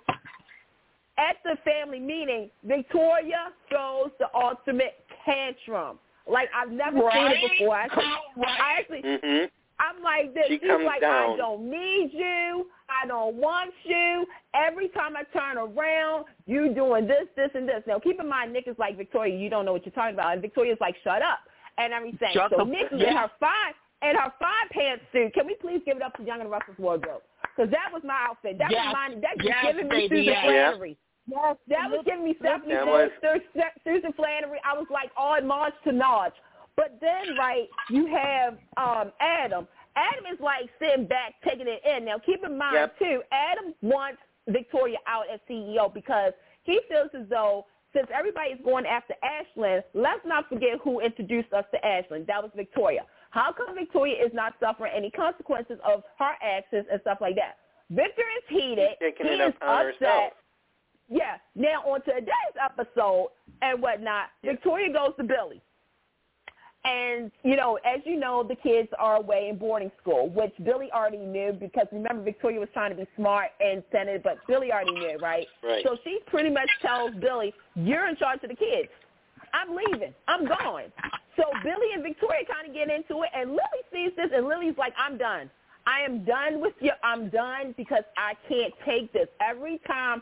[1.19, 5.99] at the family meeting, Victoria throws the ultimate tantrum.
[6.27, 7.75] Like I've never seen it before.
[7.75, 8.03] I actually,
[8.37, 8.59] Right.
[8.61, 9.45] I actually hmm
[9.81, 10.43] I'm like this.
[10.49, 11.33] She She's like, down.
[11.33, 12.67] I don't need you.
[12.89, 14.25] I don't want you.
[14.53, 17.81] Every time I turn around, you doing this, this, and this.
[17.87, 20.33] Now, keep in mind, Nick is like, Victoria, you don't know what you're talking about.
[20.33, 21.39] And Victoria's like, shut up,
[21.77, 22.27] and everything.
[22.33, 25.33] Shut so the- Nikki in her five in her fine pantsuit.
[25.33, 27.21] Can we please give it up to Young and Russell's wardrobe?
[27.55, 28.57] Because that was my outfit.
[28.57, 28.85] That Yes.
[28.87, 29.21] was mine.
[29.21, 30.43] That was Yes, giving me baby, Susan yes.
[30.43, 30.97] Flannery.
[31.29, 34.59] Yes, That was giving me Stephanie That Mills, was- Su- Susan Flannery.
[34.65, 36.35] I was like on March to Notch.
[36.75, 39.67] But then, right, you have um Adam.
[39.95, 42.05] Adam is like sitting back, taking it in.
[42.05, 42.99] Now, keep in mind, Yep.
[42.99, 46.31] too, Adam wants Victoria out as CEO because
[46.63, 51.51] he feels as though since everybody is going after Ashland, let's not forget who introduced
[51.53, 52.27] us to Ashland.
[52.27, 53.03] That was Victoria.
[53.31, 57.57] How come Victoria is not suffering any consequences of her actions and stuff like that?
[57.89, 58.89] Victor is heated.
[58.99, 59.85] He is upset.
[59.85, 60.33] herself.
[61.09, 61.37] Yeah.
[61.55, 63.29] Now on to today's episode
[63.61, 64.27] and whatnot.
[64.43, 65.61] Victoria goes to Billy.
[66.85, 70.89] And, you know, as you know, the kids are away in boarding school, which Billy
[70.93, 74.71] already knew because remember Victoria was trying to be smart and send it, but Billy
[74.71, 75.45] already knew, right?
[75.61, 75.83] Right.
[75.85, 78.87] So she pretty much tells Billy, you're in charge of the kids.
[79.53, 80.13] I'm leaving.
[80.27, 80.91] I'm going.
[81.35, 84.77] So Billy and Victoria kind of get into it, and Lily sees this, and Lily's
[84.77, 85.49] like, I'm done.
[85.85, 86.91] I am done with you.
[87.03, 89.27] I'm done because I can't take this.
[89.41, 90.21] Every time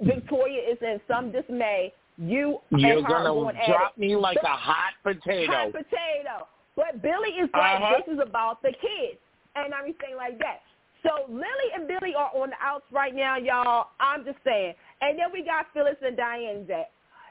[0.00, 4.00] Victoria is in some dismay, you You're and her are gonna going at drop it.
[4.00, 5.52] me like a hot potato.
[5.52, 6.46] Hot potato.
[6.76, 8.00] But Billy is like, Uh-huh.
[8.06, 9.18] this is about the kids
[9.56, 10.60] and everything like that.
[11.02, 13.88] So Lily and Billy are on the outs right now, y'all.
[14.00, 14.74] I'm just saying.
[15.00, 16.90] And then we got Phyllis and Diane Jack.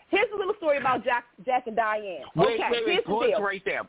[0.09, 2.24] Here's a little story about Jack, Jack and Diane.
[2.36, 3.05] Wait, okay, wait, here's wait.
[3.05, 3.41] the Pause deal.
[3.43, 3.82] right there.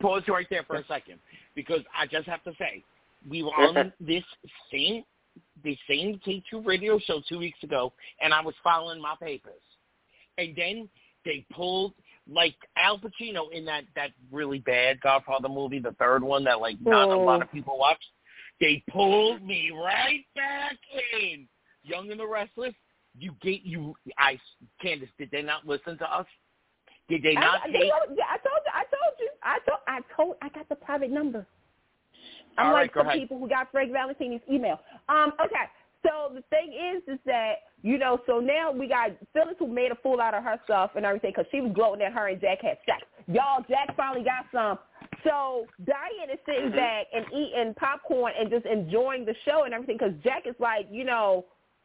[0.00, 1.20] Pause right there for a second,
[1.54, 2.82] because I just have to say,
[3.30, 4.24] we were on this
[4.72, 5.04] same,
[5.64, 9.62] the same K2 radio show two weeks ago, and I was following my papers,
[10.38, 10.88] and then
[11.24, 11.94] they pulled
[12.30, 16.76] like Al Pacino in that that really bad Godfather movie, the third one that like
[16.80, 17.20] not a Oh.
[17.24, 17.54] lot of oh.
[17.54, 18.06] people watched.
[18.60, 20.78] They pulled me right back
[21.20, 21.48] in.
[21.82, 22.74] Young and the Restless.
[23.18, 23.94] You get you.
[24.18, 24.38] I
[24.82, 25.08] Candice.
[25.18, 26.26] Did they not listen to us?
[27.08, 27.72] Did they not I, take?
[27.74, 28.22] they, I told you.
[28.22, 29.28] I told you.
[29.42, 29.80] I told.
[29.88, 30.36] I told.
[30.42, 31.46] I got the private number.
[32.56, 33.20] I'm All right, like go some ahead.
[33.20, 34.78] people who got Frank Valentini's email.
[35.12, 35.32] Um.
[35.44, 35.66] Okay.
[36.02, 38.18] So the thing is, is that you know.
[38.26, 41.46] So now we got Phyllis who made a fool out of herself and everything because
[41.52, 43.02] she was gloating that her and Jack had sex.
[43.28, 44.78] Y'all, Jack finally got some.
[45.22, 46.76] So Diane is sitting Mhm.
[46.76, 50.88] back and eating popcorn and just enjoying the show and everything because Jack is like,
[50.90, 51.44] you know,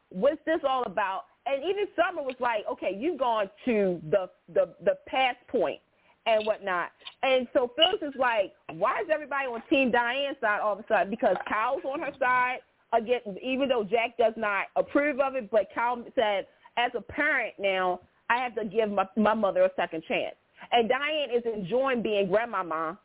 [0.10, 1.26] what's this all about?
[1.46, 5.80] And even Summer was like, okay, you've gone to the the the past point
[6.26, 6.92] and whatnot.
[7.22, 10.88] And so Phyllis is like, why is everybody on Team Diane's side all of a
[10.88, 11.10] sudden?
[11.10, 12.60] Because Kyle's on her side
[12.94, 15.50] again, even though Jack does not approve of it.
[15.52, 19.72] But Kyle said, as a parent now, I have to give my my mother a
[19.76, 20.36] second chance.
[20.72, 22.98] And Diane is enjoying being grandmama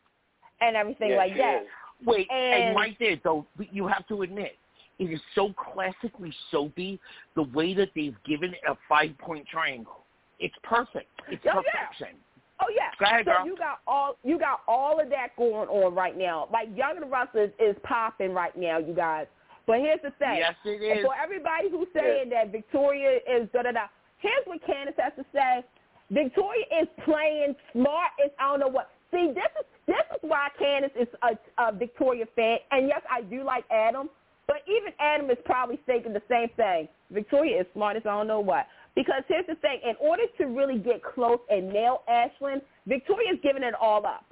[0.61, 1.61] and everything Yes, like that.
[1.63, 1.67] is.
[2.05, 4.57] Wait, and, And- right there, though, you have to admit,
[4.99, 6.99] it is so classically soapy
[7.35, 10.03] the way that they've given it a five-point triangle.
[10.39, 11.09] It's perfect.
[11.29, 11.71] It's Oh, yeah.
[11.87, 12.17] perfection.
[12.59, 12.89] Oh yeah.
[12.99, 13.45] Go ahead, so girl.
[13.45, 16.47] you got all you got all of that going on right now.
[16.51, 19.25] Like Young and the Restless is, is popping right now, you guys.
[19.65, 20.43] But here's the thing.
[20.43, 21.05] Yes, it And.
[21.05, 23.87] For everybody who's saying that Victoria is da da da,
[24.19, 25.63] here's what Candice has to say.
[26.11, 28.11] Victoria is playing smart.
[28.19, 28.91] It's I don't know what.
[29.11, 32.57] See, this is this is why Candice is a, a Victoria fan.
[32.71, 34.09] And yes, I do like Adam,
[34.47, 36.87] but even Adam is probably thinking the same thing.
[37.11, 38.67] Victoria is smart as I don't know what.
[38.95, 43.63] Because here's the thing: in order to really get close and nail Ashland, Victoria's giving
[43.63, 44.25] it all up.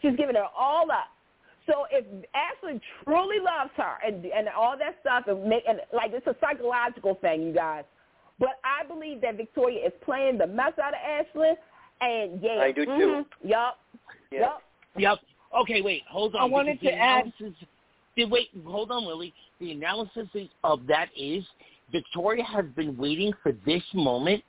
[0.00, 1.11] She's giving it all up.
[1.66, 2.04] So if
[2.34, 6.34] Ashley truly loves her and and all that stuff and make and like it's a
[6.40, 7.84] psychological thing, you guys.
[8.38, 11.52] But I believe that Victoria is playing the mess out of Ashley,
[12.00, 12.90] and yeah, I do too.
[12.90, 13.78] mhm, Yup,
[14.32, 14.40] Yes.
[14.42, 14.62] yup.
[14.96, 15.18] Yep.
[15.60, 16.40] Okay, wait, hold on.
[16.40, 17.66] I wanted to the add- analysis,
[18.16, 19.32] the, wait, hold on, Lily.
[19.60, 20.26] The analysis
[20.64, 21.44] of that is
[21.92, 24.42] Victoria has been waiting for this moment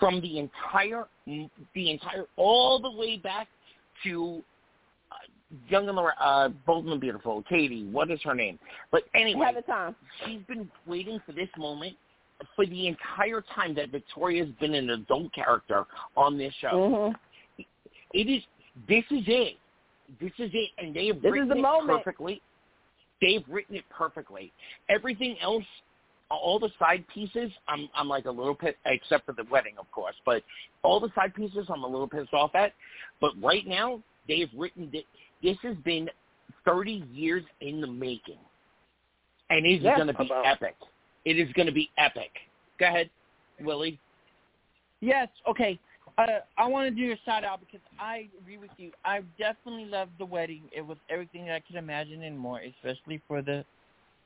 [0.00, 3.48] from the entire, the entire, all the way back
[4.04, 4.42] to
[5.68, 7.86] Young and the, uh, Bold and Beautiful, Katie.
[7.90, 8.58] What is her name?
[8.90, 9.96] But anyway, Have the time.
[10.24, 11.96] she's been waiting for this moment
[12.54, 15.84] for the entire time that Victoria's been an adult character
[16.16, 17.14] on this show.
[17.58, 17.62] Mm-hmm.
[18.12, 18.42] It is
[18.86, 19.56] this is it.
[20.20, 21.98] This is it, and they have This is written the it moment.
[21.98, 22.40] perfectly.
[23.20, 24.52] They've written it perfectly.
[24.88, 25.64] Everything else,
[26.30, 29.90] all the side pieces, I'm I'm like a little bit, except for the wedding, of
[29.90, 30.14] course.
[30.24, 30.42] But
[30.82, 32.72] all the side pieces, I'm a little pissed off at.
[33.20, 35.02] But right now, they have written that
[35.42, 36.08] this has been
[36.64, 38.38] 30 years in the making,
[39.50, 39.96] and it is Yeah.
[39.96, 40.76] going to be About- epic.
[41.24, 42.30] It is going to be epic.
[42.78, 43.10] Go ahead,
[43.60, 43.98] Willie.
[45.00, 45.28] Yes.
[45.46, 45.78] Okay.
[46.16, 48.92] Uh, I want to do a shout out because I agree with you.
[49.04, 50.62] I definitely loved the wedding.
[50.72, 53.64] It was everything that I could imagine and more, especially for the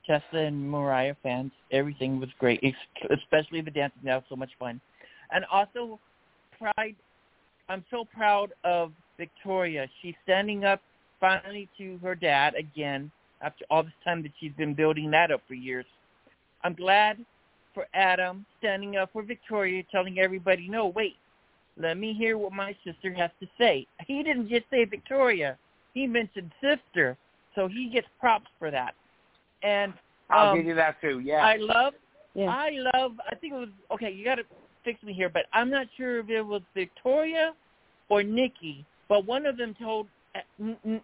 [0.05, 1.51] Tessa and Mariah fans.
[1.71, 2.63] Everything was great,
[3.11, 4.01] especially the dancing.
[4.05, 4.81] That was so much fun.
[5.31, 5.99] And also,
[6.57, 6.95] pride.
[7.69, 9.87] I'm so proud of Victoria.
[10.01, 10.81] She's standing up
[11.23, 13.09] finally to her dad again
[13.41, 15.85] after all this time that she's been building that up for years.
[16.65, 17.17] I'm glad
[17.73, 21.15] for Adam standing up for Victoria, telling everybody, no, wait,
[21.77, 23.87] let me hear what my sister has to say.
[24.05, 25.57] He didn't just say Victoria.
[25.93, 27.17] He mentioned sister,
[27.55, 28.93] so he gets props for that.
[29.63, 29.93] And
[30.29, 31.19] I'll um, give you that too.
[31.19, 31.45] Yeah.
[31.45, 31.93] I love,
[32.35, 32.47] Yeah.
[32.47, 34.43] I love, I think it was, okay, you got to
[34.83, 37.53] fix me here, but I'm not sure if it was Victoria
[38.09, 40.22] or Nikki, but one of them told, n- n-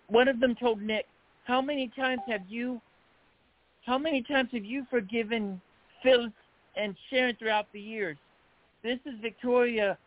[0.08, 1.06] one of them told Nick,
[1.46, 2.82] how many times have you,
[3.86, 5.60] how many times have you forgiven
[6.04, 6.32] Phyllis
[6.76, 8.18] and Sharon throughout the years?
[8.84, 9.98] This is Victoria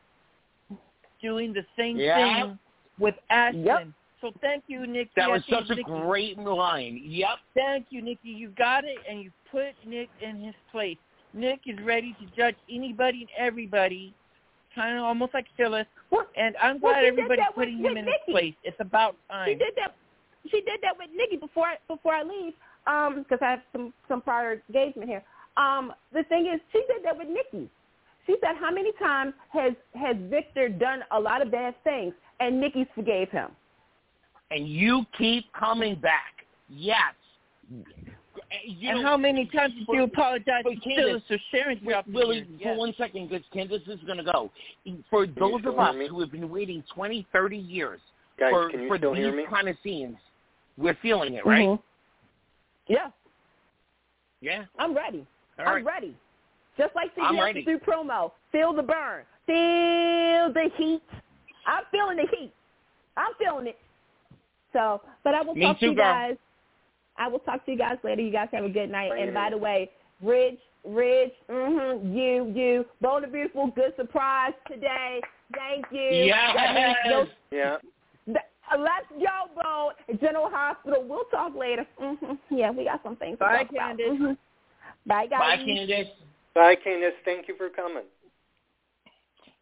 [1.20, 2.16] doing the same Yeah.
[2.44, 2.58] thing
[2.98, 3.64] with Ashland.
[3.66, 3.86] Yep.
[4.20, 5.10] So thank you, Nikki.
[5.16, 7.00] that was such a Nikki- great line.
[7.04, 7.38] Yep.
[7.54, 8.28] Thank you, Nikki.
[8.30, 10.98] You got it, and you put Nick in his place.
[11.34, 14.14] Nick is ready to judge anybody and everybody,
[14.74, 15.86] kind of almost like Phyllis.
[16.10, 18.54] Well, And I'm well, glad everybody's with- putting with him in his place.
[18.64, 19.48] It's about time.
[19.48, 19.94] She did that.
[20.50, 22.52] She did that with Nikki before I, before I leave.
[22.86, 25.22] Um, because I have some some prior engagement here.
[25.56, 27.70] Um, the thing is, she did that with Nikki.
[28.26, 32.60] She said, "How many times has has Victor done a lot of bad things, and
[32.60, 33.50] Nikki forgave him?"
[34.50, 36.44] And you keep coming back.
[36.68, 37.14] Yes.
[38.64, 41.78] You and know, how many times did you apologize for to Candice, Phyllis or Sharon
[41.80, 42.46] throughout the Willie, years?
[42.62, 42.78] for Yes.
[42.78, 44.50] one second, because Candice is going to go.
[45.10, 46.08] For you those of us me?
[46.08, 48.00] who have been waiting 20, 30 years
[48.38, 49.44] Guys, for, for these hear me?
[49.50, 50.16] kind of scenes,
[50.78, 51.66] we're feeling it, right?
[51.68, 51.82] Mhm.
[52.88, 53.10] Yeah,
[54.40, 54.64] Yeah.
[54.78, 55.26] I'm ready.
[55.58, 55.84] All I'm right.
[55.84, 56.16] ready.
[56.78, 57.64] Just like I'm CBS ready.
[57.64, 58.32] do promo.
[58.50, 59.24] Feel the burn.
[59.46, 61.02] Feel the heat.
[61.66, 62.52] I'm feeling the heat.
[63.16, 63.78] I'm feeling it.
[64.72, 66.06] So, but I will Me talk too, to you girl.
[67.22, 67.28] Guys.
[67.28, 68.22] I will talk to you guys later.
[68.22, 69.10] You guys have a good night.
[69.10, 69.90] Bye, and by the way,
[70.22, 75.20] Ridge, Ridge, mm-hmm, you, you, Bold and Beautiful, good surprise today.
[75.54, 76.30] Thank you.
[76.30, 76.96] That Yes.
[77.06, 77.76] no- Yeah.
[78.78, 79.92] Let's go, Bo.
[80.20, 81.04] General Hospital.
[81.06, 81.86] We'll talk later.
[81.98, 82.14] hmm
[82.50, 83.96] Yeah, we got some things to Bye, talk about.
[83.98, 84.18] Candice.
[84.18, 84.36] Mhm.
[85.06, 85.40] Bye, guys.
[85.40, 86.10] Bye, Candice.
[86.54, 87.12] Bye, Candice.
[87.24, 88.04] Thank you for coming.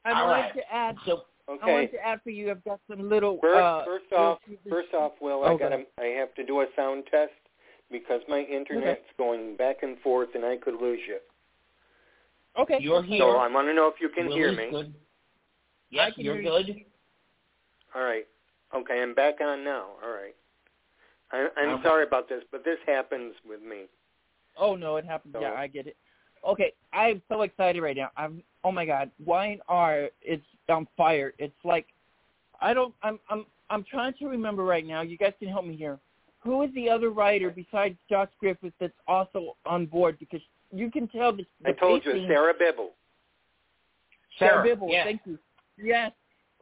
[0.04, 0.54] I All wanted right.
[0.54, 0.96] to add.
[1.06, 1.72] So, I Okay.
[1.72, 2.50] wanted to add for you.
[2.52, 3.38] I've got some little.
[3.40, 4.38] First, uh, first off,
[4.68, 7.32] first off, Will, I got I have to do a sound test
[7.90, 11.18] because my internet's going back and forth, and I could lose you.
[12.58, 12.78] Okay.
[12.80, 13.18] you're here.
[13.20, 14.68] So I want to know if you can hear me.
[14.70, 14.94] Good.
[15.90, 16.64] Yes, can you're hear you.
[16.64, 16.84] good.
[17.94, 18.26] All right.
[18.74, 19.86] Okay, I'm back on now.
[20.04, 20.34] All right.
[21.32, 21.82] I, I'm Okay.
[21.84, 23.84] sorry about this, but this happens with me.
[24.56, 25.34] Oh no, it happens.
[25.34, 25.96] So- Yeah, I get it.
[26.46, 28.10] Okay, I'm so excited right now.
[28.16, 28.42] I'm.
[28.64, 31.34] Oh my God, Y&R is on fire.
[31.38, 31.86] It's like,
[32.60, 32.94] I don't.
[33.02, 33.18] I'm.
[33.28, 33.46] I'm.
[33.68, 35.02] I'm trying to remember right now.
[35.02, 35.98] You guys can help me here.
[36.40, 40.18] Who is the other writer besides Josh Griffith that's also on board?
[40.18, 40.40] Because
[40.72, 41.44] you can tell the.
[41.62, 42.90] the I told you, Sarah Bibble.
[44.38, 44.88] Sarah Sarah, Bibble.
[44.90, 45.04] yeah.
[45.04, 45.38] Thank you.
[45.78, 46.12] Yes.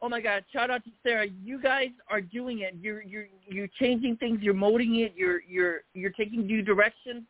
[0.01, 0.45] Oh my God!
[0.51, 1.27] Shout out to Sarah.
[1.43, 2.75] You guys are doing it.
[2.81, 4.39] You're you're you're changing things.
[4.41, 5.13] You're molding it.
[5.15, 7.25] You're you're you're taking new direction.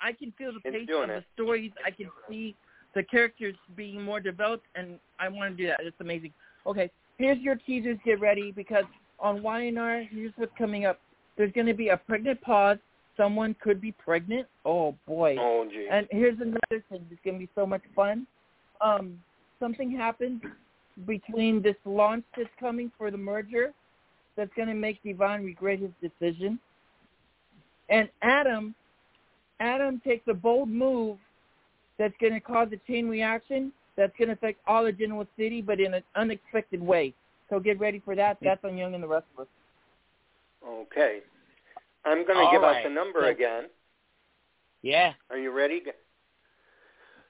[0.00, 1.72] I can feel the It's pace of the stories.
[1.84, 2.56] I can see
[2.94, 5.80] the characters being more developed, and I want to do that.
[5.80, 6.32] It's amazing.
[6.66, 7.98] Okay, here's your teasers.
[8.04, 8.84] Get ready because
[9.18, 11.00] on Y&R, here's what's coming up.
[11.36, 12.78] There's going to be a pregnant pause.
[13.16, 14.46] Someone could be pregnant.
[14.64, 15.36] Oh boy.
[15.38, 15.88] Oh, gee.
[15.90, 17.06] And here's another thing.
[17.10, 18.26] It's going to be so much fun.
[18.80, 19.18] Um,
[19.58, 20.42] something happened
[21.06, 23.72] between this launch that's coming for the merger
[24.36, 26.58] that's going to make Devon regret his decision.
[27.88, 28.74] And Adam,
[29.58, 31.18] Adam takes a bold move
[31.98, 35.60] that's going to cause a chain reaction that's going to affect all of Genoa City,
[35.60, 37.12] but in an unexpected way.
[37.50, 38.38] So get ready for that.
[38.40, 39.48] That's on Young and the rest of us.
[40.66, 41.20] Okay.
[42.04, 42.78] I'm going to All give right.
[42.78, 43.64] out the number So- again.
[44.82, 45.12] Yeah.
[45.30, 45.82] Are you ready?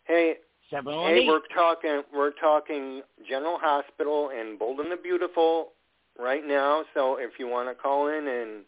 [0.04, 0.34] Hey,
[0.70, 5.72] hey, we're talking we're talking General Hospital and Bold and the Beautiful
[6.18, 6.84] right now.
[6.94, 8.64] So if you want to call in and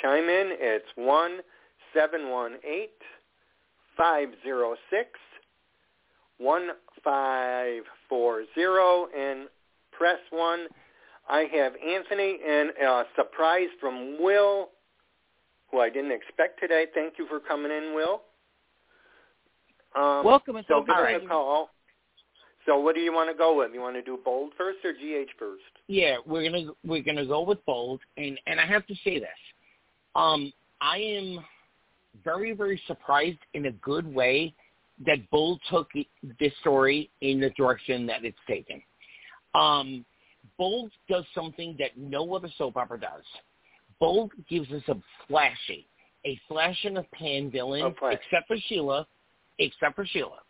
[0.00, 1.38] chime in, it's one
[1.92, 2.92] seven one eight
[3.96, 5.08] five zero six
[6.38, 6.68] one
[7.02, 9.48] five four zero and
[9.92, 10.66] press 1.
[11.30, 14.70] I have Anthony and a surprise from Will,
[15.70, 16.86] who I didn't expect today.
[16.92, 18.22] Thank you for coming in, Will.
[19.94, 20.56] Um, Welcome.
[20.56, 21.70] It's so give us a call.
[22.66, 23.70] So what do you want to go with?
[23.72, 25.62] You want to do bold first or GH first?
[25.86, 29.28] Yeah, we're gonna we're gonna go with bold, and and I have to say this,
[30.14, 31.44] um, I am
[32.24, 34.52] very very surprised in a good way
[35.06, 35.88] that bold took
[36.38, 38.82] this story in the direction that it's taken.
[39.54, 40.04] Um,
[40.60, 43.24] bold does something that no other soap opera does.
[43.98, 44.96] Bold gives us a
[45.26, 45.88] flashy,
[46.26, 48.18] a flash in the pan villain, A flash.
[48.22, 49.06] except for Sheila,
[49.58, 50.40] except for Sheila.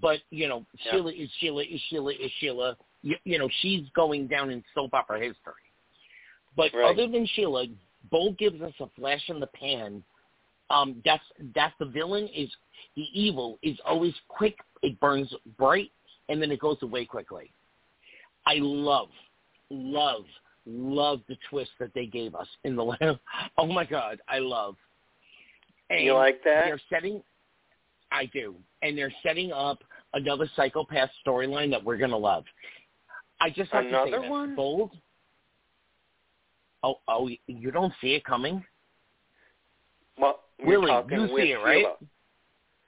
[0.00, 0.92] But you know, Yeah.
[0.92, 2.76] Sheila is Sheila is Sheila is Sheila.
[3.02, 5.52] You, you know, she's going down in soap opera history.
[6.56, 6.90] But Right.
[6.90, 7.66] other than Sheila,
[8.10, 10.02] Bold gives us a flash in the pan.
[10.70, 12.50] Um, that's that's the villain is
[12.96, 14.56] the evil is always quick.
[14.82, 15.90] It burns bright
[16.30, 17.52] and then it goes away quickly.
[18.46, 19.10] I love,
[19.70, 20.24] love,
[20.66, 23.02] love the twist that they gave us in the last.
[23.58, 24.76] Oh my God, I love.
[25.90, 26.64] And You like that?
[26.66, 27.22] They're setting.
[28.12, 29.82] I do, and they're setting up
[30.14, 32.44] another psychopath storyline that we're gonna love.
[33.40, 34.30] I just have to Another say this.
[34.30, 34.54] one?
[34.56, 34.90] Bold.
[36.82, 38.64] Oh, oh, you don't see it coming,
[40.18, 40.90] Well, we're Willie.
[40.90, 41.78] talking You with see it, right?
[41.84, 41.94] Sheila.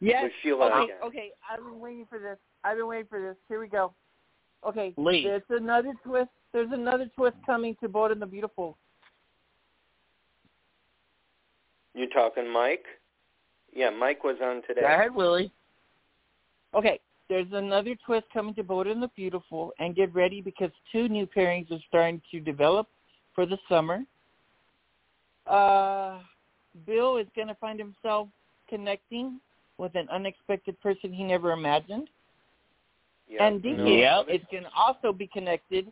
[0.01, 0.23] Yes.
[0.25, 0.97] With Sheila okay, again.
[1.05, 1.31] okay.
[1.51, 2.39] I've been waiting for this.
[2.65, 3.37] I've been waiting for this.
[3.49, 3.93] Here we go.
[4.67, 4.95] Okay.
[4.97, 5.25] Li.
[5.25, 6.31] There's another twist.
[6.53, 8.77] There's another twist coming to Bold and the Beautiful.
[11.95, 12.85] You talking Mike?
[13.75, 14.83] Yeah, Mike was on today.
[14.83, 15.53] Go ahead, Willie.
[16.75, 17.01] Okay.
[17.29, 21.27] There's another twist coming to Bold and the Beautiful, and get ready because two new
[21.27, 22.89] pairings are starting to develop
[23.35, 24.01] for the summer.
[25.47, 26.19] Uh,
[26.87, 28.29] Bill is going to find himself
[28.69, 29.41] connecting
[29.79, 32.09] with an unexpected person he never imagined.
[33.33, 34.13] Yeah, and you Deacon know Yep.
[34.13, 34.41] about it?
[34.43, 35.91] is going to also be connected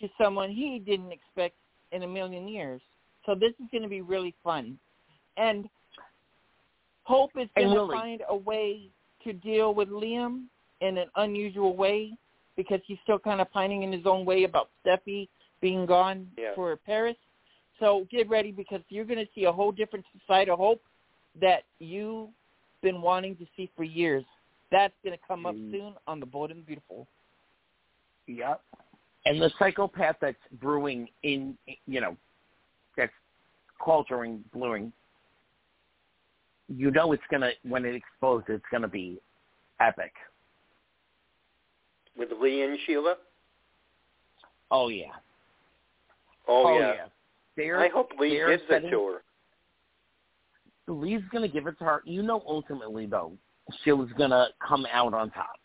[0.00, 1.54] to someone he didn't expect
[1.92, 2.80] in a million years.
[3.24, 4.78] So this is going to be really fun.
[5.36, 5.68] And
[7.04, 7.96] Hope is going to Willie.
[7.96, 8.88] find a way
[9.24, 10.44] to deal with Liam
[10.80, 12.12] in an unusual way
[12.56, 15.28] because he's still kind of pining in his own way about Steffy
[15.60, 16.54] being gone Yeah.
[16.54, 17.16] for Paris.
[17.80, 20.82] So get ready because you're going to see a whole different side of Hope
[21.40, 22.30] that you've
[22.82, 24.24] been wanting to see for years.
[24.72, 25.70] That's going to come up Mm.
[25.70, 27.06] soon on the Bold and the Beautiful.
[28.26, 28.60] Yep.
[29.26, 31.56] And the psychopath that's brewing in,
[31.86, 32.16] you know,
[32.96, 33.12] that's
[33.84, 34.92] culturing, brewing,
[36.68, 39.20] you know it's going to, when it explodes, it's going to be
[39.80, 40.12] epic.
[42.16, 43.16] With Li and Sheila?
[44.70, 45.12] Oh, yeah.
[46.48, 47.06] Oh, yeah.
[47.56, 49.22] They're, I hope Li they're gives it to her.
[50.92, 52.02] Li's going to give it to her.
[52.04, 53.32] You know, ultimately, though,
[53.84, 55.58] Sheila's going to come out on top.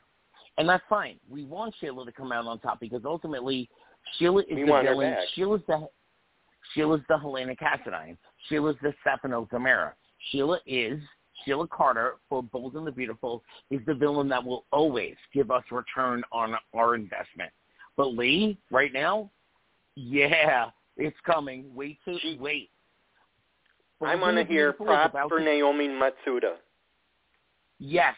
[0.58, 1.20] And that's fine.
[1.30, 3.70] We want Sheila to come out on top because ultimately,
[4.18, 5.16] Sheila is We the villain.
[5.36, 5.88] Sheila's the
[6.74, 8.18] Sheila's the Helena Cassadine.
[8.50, 9.92] Sheila's the Stefano DiMera.
[10.32, 11.00] Sheila is
[11.46, 15.64] Sheila Carter for Bold and the Beautiful is the villain that will always give us
[15.72, 17.52] return on our investment.
[17.96, 19.32] But Li, right now,
[19.96, 21.74] yeah, it's coming.
[21.74, 22.72] Wait to She- wait.
[24.00, 26.58] Bold to the hear props for Naomi Matsuda.
[27.80, 28.16] Yes.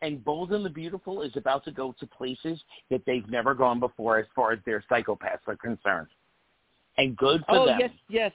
[0.00, 3.80] And Bold and the Beautiful is about to go to places that they've never gone
[3.80, 6.08] before as far as their psychopaths are concerned.
[6.98, 7.78] And good for oh them.
[7.80, 8.32] yes, yes,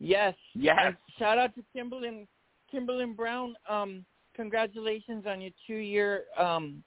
[0.00, 0.34] yes.
[0.54, 0.76] Yes.
[0.80, 2.26] And shout out to Kimberlin,
[2.70, 3.54] Kimberlin Brown.
[3.68, 6.82] Um, congratulations on your two-year um,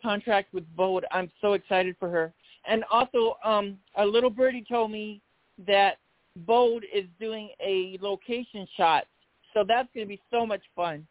[0.00, 1.04] contract with Bold.
[1.10, 2.32] I'm so excited for her.
[2.68, 5.20] And also, um, a little birdie told me
[5.66, 5.98] that
[6.36, 9.04] Bold is doing a location shot,
[9.52, 11.06] so that's going to be so much fun.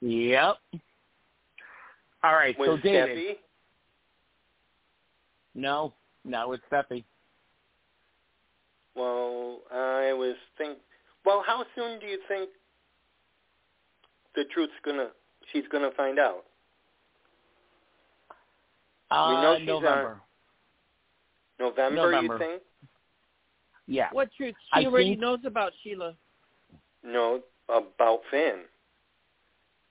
[0.00, 0.56] Yep.
[2.22, 3.16] All right, so David.
[3.16, 3.36] Steffy?
[5.54, 5.92] No,
[6.24, 7.04] not with Steffy.
[8.94, 10.78] Well, I was think.
[11.24, 12.50] Well, how soon do you think
[14.34, 15.08] the truth's gonna?
[15.52, 16.44] She's gonna find out.
[19.10, 20.20] Uh, know she's November.
[21.58, 22.34] November, November.
[22.34, 22.62] you think?
[23.86, 24.08] Yeah.
[24.12, 24.54] What truth?
[24.72, 26.14] I She already think- knows about Sheila.
[27.02, 28.60] No, about Finn.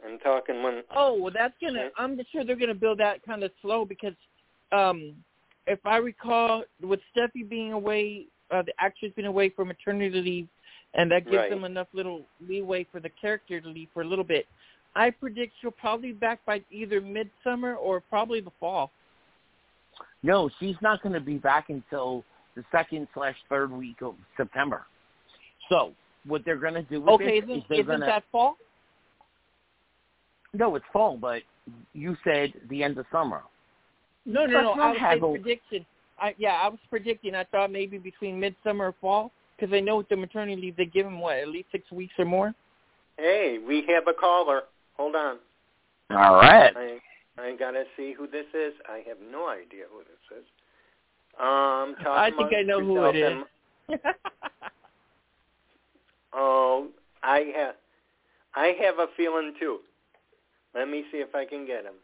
[0.06, 0.84] I'm talking when.
[0.96, 1.80] Oh, well, that's gonna.
[1.80, 1.90] Okay.
[1.98, 4.14] I'm sure they're gonna build that kind of slow because,
[4.72, 5.16] um,
[5.68, 10.48] if I recall, with Steffy being away, uh, the actress being away for maternity leave,
[10.94, 11.50] and that gives Right.
[11.50, 14.48] them enough little leeway for the character to leave for a little bit.
[14.96, 18.92] I predict she'll probably be back by either midsummer or probably the fall.
[20.24, 24.86] No, she's not going to be back until the second slash third week of September.
[25.70, 25.94] So
[26.26, 28.24] what they're going to do with Okay, this isn't, is they're isn't going to that
[28.32, 28.58] fall?
[30.54, 31.42] No, it's fall, but
[31.94, 33.42] you said the end of summer.
[34.26, 34.84] No, no, That's no.
[34.84, 35.32] I was haggle.
[35.32, 35.86] predicted.
[36.20, 37.36] I, yeah, I was predicting.
[37.36, 40.86] I thought maybe between midsummer or fall, because I know with the maternity leave they
[40.86, 42.54] give them what at least six weeks or more.
[43.18, 44.64] Hey, we have a caller.
[44.98, 45.38] Hold on.
[46.12, 46.74] All right.
[46.76, 47.00] I
[47.38, 48.74] I gotta see who this is.
[48.88, 50.46] I have no idea who this is.
[51.40, 53.48] Um, talk I think I know who it yourself
[53.90, 54.00] is.
[56.34, 56.90] Oh,
[57.24, 57.76] I have,
[58.56, 59.80] I have a feeling too.
[60.80, 61.96] Let me see if I can get him.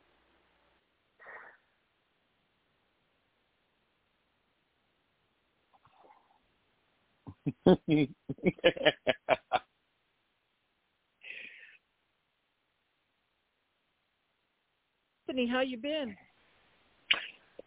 [15.30, 16.18] Anthony, how you been?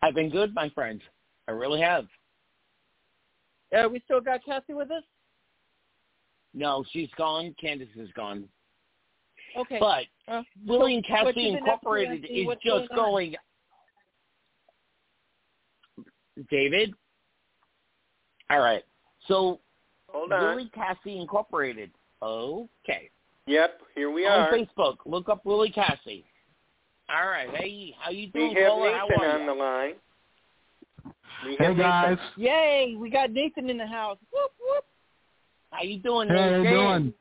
[0.02, 1.00] I've been good, my friend.
[1.48, 2.04] I really have.
[3.74, 5.04] Uh, we still got Cassie with us.
[6.52, 7.54] No, she's gone.
[7.64, 8.46] Candice is gone.
[9.56, 9.78] Okay.
[9.80, 13.36] But Uh, Willie and Cassie you been up to, Incorporated is What's just going going.
[16.50, 16.94] David.
[18.50, 18.84] All right.
[19.26, 19.60] So
[20.08, 20.42] Hold on.
[20.42, 21.90] Willie Cassie Incorporated.
[22.22, 23.10] Okay.
[23.46, 24.54] Yep, here we On are.
[24.54, 26.24] On Facebook, look up Willie Cassie.
[27.10, 27.48] All right.
[27.54, 28.48] Hey, how you doing?
[28.48, 28.92] We doing, have caller?
[28.92, 29.94] How Nathan are on the line.
[31.46, 32.42] We Hey have guys, Nathan.
[32.44, 32.96] Yay!
[32.98, 34.18] We got Nathan in the house.
[34.32, 34.84] Whoop whoop.
[35.70, 37.14] How you doing, hey, how you doing?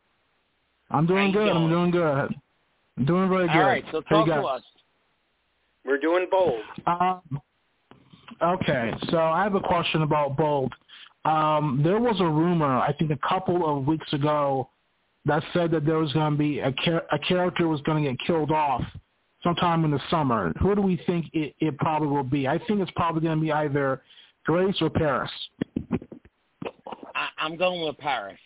[0.89, 1.49] I'm doing good.
[1.49, 1.91] I'm doing?
[1.91, 2.35] doing good.
[2.97, 3.57] I'm doing really good.
[3.57, 3.84] All right.
[3.91, 4.64] So talk to us.
[5.85, 6.61] We're doing bold.
[6.85, 7.41] Um,
[8.41, 10.73] okay, so I have a question about Bold.
[11.23, 14.69] Um, there was a rumor, I think a couple of weeks ago,
[15.26, 18.09] that said that there was going to be a, char- a character was going to
[18.09, 18.81] get killed off
[19.43, 20.53] sometime in the summer.
[20.61, 22.47] Who do we think it, it probably will be?
[22.47, 24.01] I think it's probably going to be either
[24.45, 25.31] Grace or Paris.
[27.15, 28.39] I, I'm going with Paris.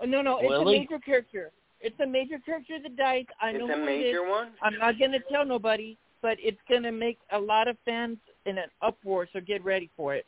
[0.00, 0.76] Oh, no, no, it's Willie?
[0.76, 1.50] a major character.
[1.80, 3.24] It's a major character that dies.
[3.40, 4.04] I It's know a who it is.
[4.04, 4.50] major one?
[4.62, 8.16] I'm not going to tell nobody, but it's going to make a lot of fans
[8.46, 9.28] in an uproar.
[9.32, 10.26] So get ready for it.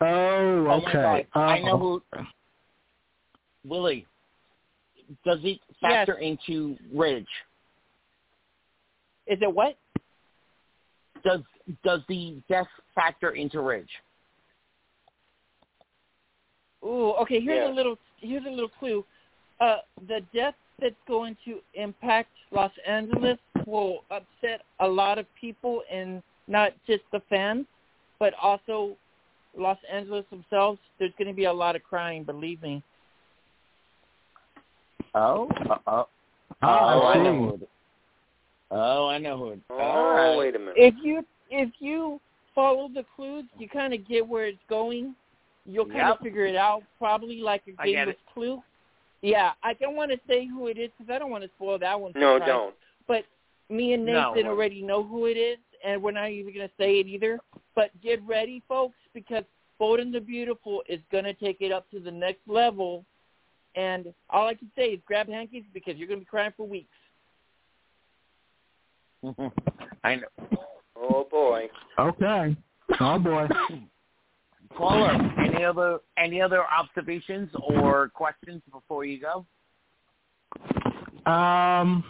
[0.00, 0.92] Oh, Oh okay.
[0.92, 1.26] God.
[1.34, 2.02] Uh, I know who.
[3.64, 4.06] Willie,
[5.24, 7.26] does it factor into Ridge?
[9.26, 9.76] Is it what?
[11.24, 11.40] Does
[11.84, 13.90] does the death factor into Ridge?
[16.84, 17.40] Ooh, okay.
[17.40, 17.68] Here's Yeah.
[17.68, 17.98] a little.
[18.18, 19.04] Here's a little clue.
[19.60, 25.82] Uh, the death that's going to impact Los Angeles will upset a lot of people,
[25.90, 27.66] and not just the fans,
[28.18, 28.96] but also
[29.56, 30.80] Los Angeles themselves.
[30.98, 32.22] There's going to be a lot of crying.
[32.24, 32.82] Believe me.
[35.14, 36.08] Oh, uh, oh,
[36.62, 37.70] oh, I I know who it-
[38.70, 39.50] Oh, I know who.
[39.52, 40.36] It, Oh, all right.
[40.38, 40.74] wait a minute.
[40.76, 42.20] If you if you
[42.54, 45.16] follow the clues, you kind of get where it's going.
[45.70, 46.16] You'll kind Yep.
[46.16, 48.62] of figure it out, probably like a game of clue.
[49.20, 51.78] Yeah, I don't want to say who it is because I don't want to spoil
[51.78, 52.12] that one.
[52.14, 52.48] No, surprise.
[52.48, 52.74] don't.
[53.06, 53.24] But
[53.68, 54.32] me and No.
[54.32, 57.38] Nathan already know who it is, and we're not even going to say it either.
[57.74, 59.44] But get ready, folks, because
[59.78, 63.04] Bold and the Beautiful is going to take it up to the next level.
[63.74, 66.66] And all I can say is grab hankies because you're going to be crying for
[66.66, 66.88] weeks.
[70.04, 70.28] I know.
[70.96, 71.68] Oh boy.
[71.98, 72.56] Okay.
[73.00, 73.48] Oh boy.
[74.76, 79.44] Caller, any other any other observations or questions before you go?
[81.30, 82.04] Um,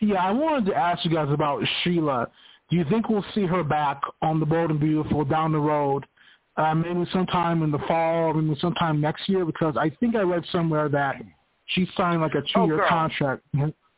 [0.00, 2.28] yeah, I wanted to ask you guys about Sheila.
[2.70, 6.04] Do you think we'll see her back on the Bold and Beautiful down the road,
[6.56, 9.44] uh, maybe sometime in the fall, or maybe sometime next year?
[9.44, 11.16] Because I think I read somewhere that
[11.66, 12.88] she signed like a two-year girl.
[12.88, 13.42] contract.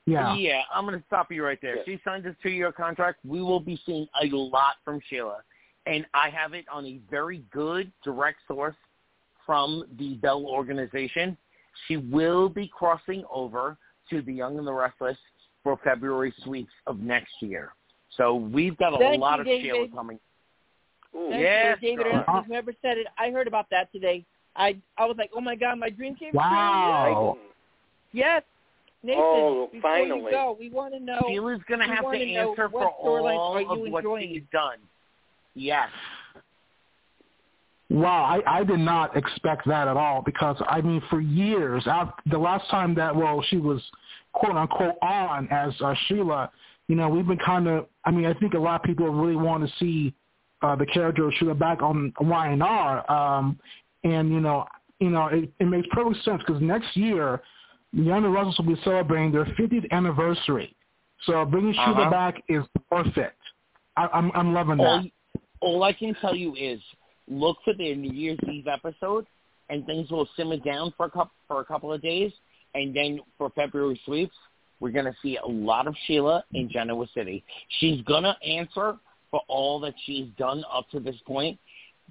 [0.06, 0.34] Yeah.
[0.36, 1.76] Yeah, I'm going to stop you right there.
[1.76, 1.82] Yeah.
[1.86, 3.20] She signed a two-year contract.
[3.24, 5.38] We will be seeing a lot from Sheila,
[5.86, 8.76] and I have it on a very good direct source
[9.44, 11.36] from the Bell organization.
[11.86, 13.76] She will be crossing over
[14.10, 15.18] to the Young and the Restless
[15.62, 17.72] for February sweeps of next year.
[18.16, 19.62] So we've got a Thank lot you, of David.
[19.62, 20.20] Sheila coming.
[21.16, 21.28] Ooh.
[21.30, 22.12] Thank Yes, you, David.
[22.12, 22.24] girl.
[22.28, 24.24] Ernst, whoever said it, I heard about that today.
[24.56, 26.38] I I was like, oh my god, my dream came true.
[26.38, 27.38] Wow.
[28.12, 28.42] Yes,
[29.02, 29.20] Nathan.
[29.22, 30.20] Oh, before finally.
[30.20, 31.20] you go, we want to know.
[31.26, 34.78] Sheila's going to have to answer for all are of you what she's done.
[35.54, 35.88] Yes.
[37.90, 41.84] Wow, I, I did not expect that at all because I mean for years,
[42.26, 43.80] the last time that well she was
[44.32, 46.50] quote unquote on as uh, Sheila,
[46.88, 49.36] you know we've been kind of I mean I think a lot of people really
[49.36, 50.14] want to see
[50.62, 53.58] uh, the character of Sheila back on Y&R, um,
[54.02, 54.66] and you know
[54.98, 57.42] you know it, it makes perfect sense because next year
[57.92, 60.74] the Young and Restless will be celebrating their 50th anniversary,
[61.26, 62.10] so bringing Sheila Uh-huh.
[62.10, 63.38] back is perfect.
[63.96, 65.04] I, I'm I'm loving that.
[65.64, 66.80] All I can tell you is
[67.28, 69.26] look for their New Year's Eve episode,
[69.70, 72.32] and things will simmer down for a couple for a couple of days,
[72.74, 74.36] and then for February sweeps,
[74.80, 77.42] We're going to see a lot of Sheila in Genoa City.
[77.78, 78.96] She's going to answer
[79.30, 81.58] for all that she's done up to this point.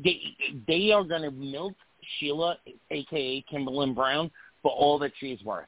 [0.03, 0.19] They
[0.67, 1.73] they are going to milk
[2.17, 2.57] Sheila,
[2.89, 4.31] aka Kimberlin Brown,
[4.61, 5.67] for all that she's worth,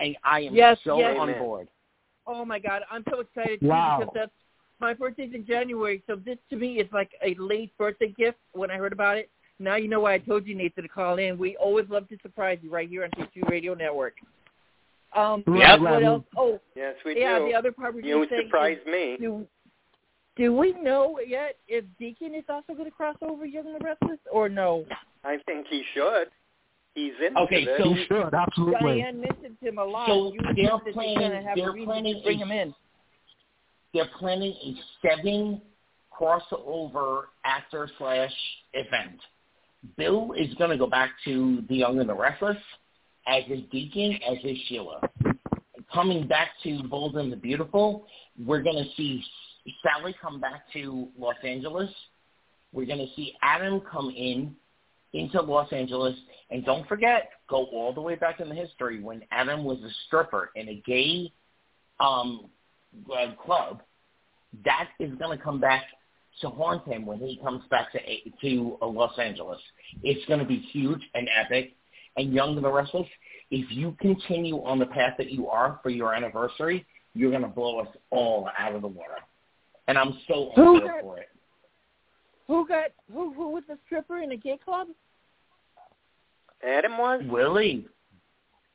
[0.00, 1.16] and I am Yes, so yes.
[1.18, 1.40] on Amen.
[1.42, 1.68] board.
[2.26, 3.98] Oh my God, I'm so excited Wow.
[3.98, 4.32] because that's
[4.80, 6.02] my birthday's in January.
[6.06, 9.30] So this to me is like a late birthday gift when I heard about it.
[9.58, 11.38] Now you know why I told you Nathan to call in.
[11.38, 14.14] We always love to surprise you right here on T2 Radio Network.
[15.14, 16.24] Um, Right, what else?
[16.36, 17.38] Oh, Yes, we yeah.
[17.38, 17.46] do.
[17.46, 19.16] The other part we you were saying surprised me.
[19.20, 19.46] do
[20.36, 23.84] do we know yet if Deacon is also going to cross over Young and the
[23.84, 24.84] Restless or no?
[25.22, 26.26] I think he should.
[26.96, 27.36] He's in.
[27.36, 27.78] Okay, this.
[27.78, 29.00] so- You should absolutely.
[29.00, 30.08] Diane mentioned him a lot.
[30.08, 32.74] So you they're planning- They're gonna have they're a planning to bring a- him in.
[33.94, 35.62] They're planning a seven
[36.12, 38.32] crossover actor slash
[38.74, 39.20] event.
[39.96, 42.56] Bill is going to go back to The Young and the Restless
[43.26, 45.00] as his Deacon, as his Sheila.
[45.92, 48.06] Coming back to Bold and the Beautiful,
[48.44, 49.22] we're going to see
[49.82, 51.90] Sally come back to Los Angeles.
[52.72, 54.56] We're going to see Adam come in
[55.12, 56.16] into Los Angeles.
[56.50, 59.90] And don't forget, go all the way back in the history when Adam was a
[60.06, 61.32] stripper in a gay
[62.00, 62.50] um,
[63.12, 63.82] uh, club.
[64.64, 65.82] That is going to come back
[66.40, 67.98] to haunt him when he comes back to
[68.42, 69.60] to uh, Los Angeles.
[70.02, 71.72] It's going to be huge and epic.
[72.16, 73.08] And Young and the Restless,
[73.50, 77.48] if you continue on the path that you are for your anniversary, you're going to
[77.48, 79.16] blow us all out of the water.
[79.88, 81.28] And I'm so Who on board got- for it.
[82.46, 83.32] Who got who?
[83.32, 84.88] Who was the stripper in a gay club?
[86.66, 87.22] Adam was?
[87.26, 87.86] Willie.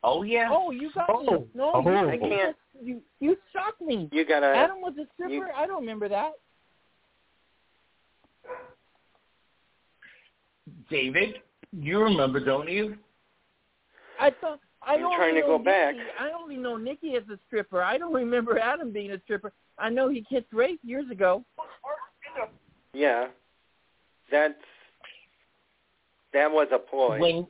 [0.03, 0.49] Oh yeah.
[0.51, 1.47] Oh, you got Oh, me.
[1.53, 1.81] No, oh.
[1.81, 4.07] you, I can't- You you shocked me.
[4.11, 5.33] You gotta Adam was a stripper.
[5.33, 6.31] you- I don't remember that.
[10.89, 11.35] David,
[11.71, 12.97] you remember, don't you?
[14.19, 15.63] I thought I I'm trying to go Nikki.
[15.65, 15.95] back.
[16.19, 17.81] I only know Nikki as a stripper.
[17.83, 19.51] I don't remember Adam being a stripper.
[19.77, 21.43] I know he kissed Rafe years ago.
[22.93, 23.27] Yeah.
[24.31, 24.53] That's
[26.33, 27.19] that was a ploy.
[27.19, 27.47] When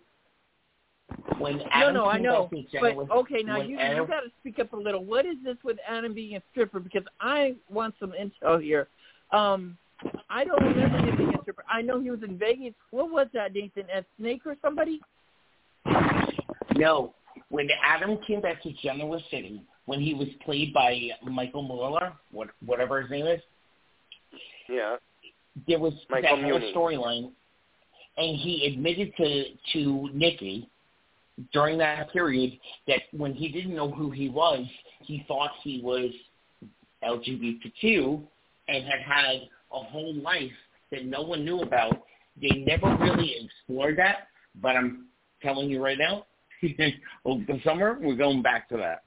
[1.37, 2.41] when No, Adam no, I came know.
[2.43, 5.03] back to But Genoa- okay, now you Adam- you got to speak up a little.
[5.03, 6.79] What is this with Adam being a stripper?
[6.79, 8.87] Because I want some intel here.
[9.31, 9.77] Um,
[10.29, 11.63] I don't remember him being a stripper.
[11.69, 12.73] I know he was in Vegas.
[12.91, 13.89] What was that, Nathan?
[13.93, 15.01] At Snake or somebody?
[16.75, 17.13] No,
[17.49, 22.49] when Adam came back to Genoa City, when he was played by Michael Mueller, what,
[22.65, 23.41] whatever his name is,
[24.69, 24.95] yeah.
[25.67, 27.31] there was Michael that whole storyline,
[28.17, 30.69] and he admitted to to Nikki
[31.53, 34.65] during that period that when he didn't know who he was,
[35.01, 36.11] he thought he was
[37.03, 38.21] LGBTQ
[38.67, 39.35] and had had
[39.71, 40.51] a whole life
[40.91, 42.03] that no one knew about.
[42.41, 44.27] They never really explored that,
[44.61, 45.05] but I'm
[45.41, 46.25] telling you right now,
[47.25, 49.03] over the summer we're going back to that.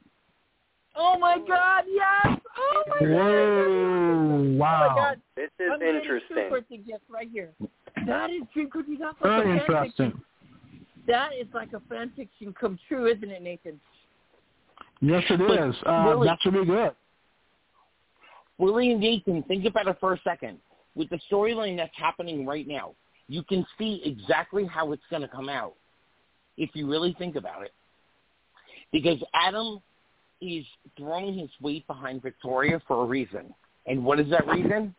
[0.95, 1.85] Oh my God!
[1.89, 2.39] Yes!
[2.57, 3.11] Oh my God!
[3.11, 4.03] Whoa!
[4.35, 4.95] Oh my Wow.
[4.95, 5.21] God!
[5.37, 6.37] This is I'm interesting.
[6.37, 7.53] Two birthday right here.
[8.07, 10.23] That is true because you got like Very a interesting.
[11.07, 11.21] Fiction.
[11.21, 13.81] That is like a fan fiction come true, isn't it, Nathan?
[15.01, 15.75] Yes, it But is.
[15.85, 16.95] Uh, really- that should be good.
[18.59, 20.59] Willie and Nathan, think about it for a second.
[20.95, 22.95] With the storyline that's happening right now,
[23.29, 25.75] you can see exactly how it's going to come out
[26.57, 27.73] if you really think about it.
[28.93, 29.81] Because Adam
[30.41, 30.65] is
[30.97, 33.55] throwing his weight behind Victoria for a reason.
[33.87, 34.95] And what is that reason?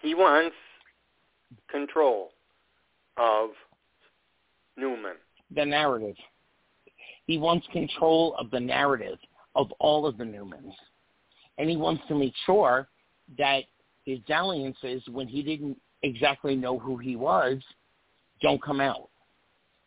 [0.00, 0.56] He wants
[1.68, 2.30] control
[3.16, 3.50] of
[4.76, 5.14] Newman.
[5.54, 6.16] The narrative.
[7.26, 9.18] He wants control of the narrative
[9.54, 10.72] of all of the Newmans.
[11.58, 12.88] And he wants to make sure
[13.38, 13.60] that
[14.04, 17.58] his dalliances, when he didn't exactly know who he was,
[18.42, 19.08] don't come out.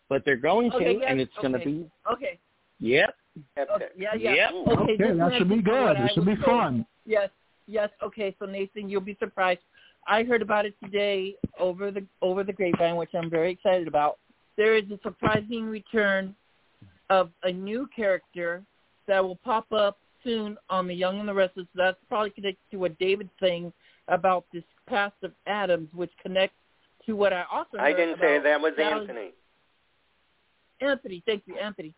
[0.10, 2.40] But they're going to, yes, and it's going to be, Okay.
[2.80, 3.14] yep,
[3.58, 3.70] Epic.
[3.76, 3.86] okay.
[3.98, 4.34] Yeah, yeah.
[4.34, 4.52] Yep.
[4.52, 5.98] Okay, Okay, this that is should be good.
[5.98, 6.58] I It should be was told.
[6.60, 6.86] fun.
[7.06, 7.30] Yes,
[7.68, 7.90] yes.
[8.02, 9.60] Okay, so Nathan, you'll be surprised.
[10.08, 14.18] I heard about it today over the over the grapevine, which I'm very excited about.
[14.58, 16.36] There is a surprising return
[17.10, 18.64] of a new character
[19.08, 21.68] that will pop up soon on The Young and the Restless.
[21.76, 23.72] That's probably connected to what David's saying
[24.08, 26.56] about this past of Adams, which connects
[27.06, 27.82] to what I also heard.
[27.82, 29.32] I didn't say that was Sally- Anthony.
[30.82, 31.94] Anthony, thank you, Anthony.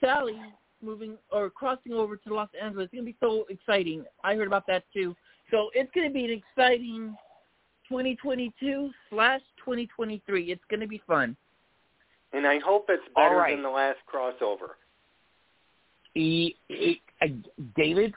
[0.00, 0.38] Sally
[0.82, 2.84] moving or crossing over to Los Angeles.
[2.86, 4.04] It's going to be so exciting.
[4.24, 5.16] I heard about that too.
[5.50, 7.16] So it's going to be an exciting
[7.88, 10.52] 2022 slash 2023.
[10.52, 11.36] It's going to be fun.
[12.32, 13.54] And I hope it's better right.
[13.54, 14.70] than the last crossover.
[16.14, 17.26] he, he, uh,
[17.76, 18.14] David,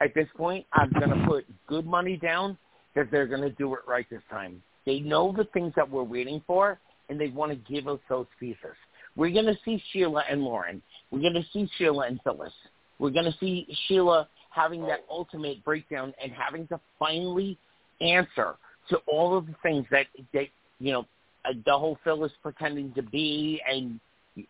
[0.00, 2.56] at this point, I'm going to put good money down
[2.94, 4.62] that they're going to do it right this time.
[4.84, 6.78] They know the things that we're waiting for,
[7.08, 8.76] and they want to give us those pieces.
[9.16, 10.82] We're going to see Sheila and Lauren.
[11.10, 12.52] We're going to see Sheila and Phyllis.
[12.98, 17.58] We're going to see Sheila having that ultimate breakdown and having to finally
[18.00, 18.56] answer
[18.90, 20.46] to all of the things that that
[20.78, 21.06] you know
[21.48, 24.00] Uh, the whole Phyllis pretending to be and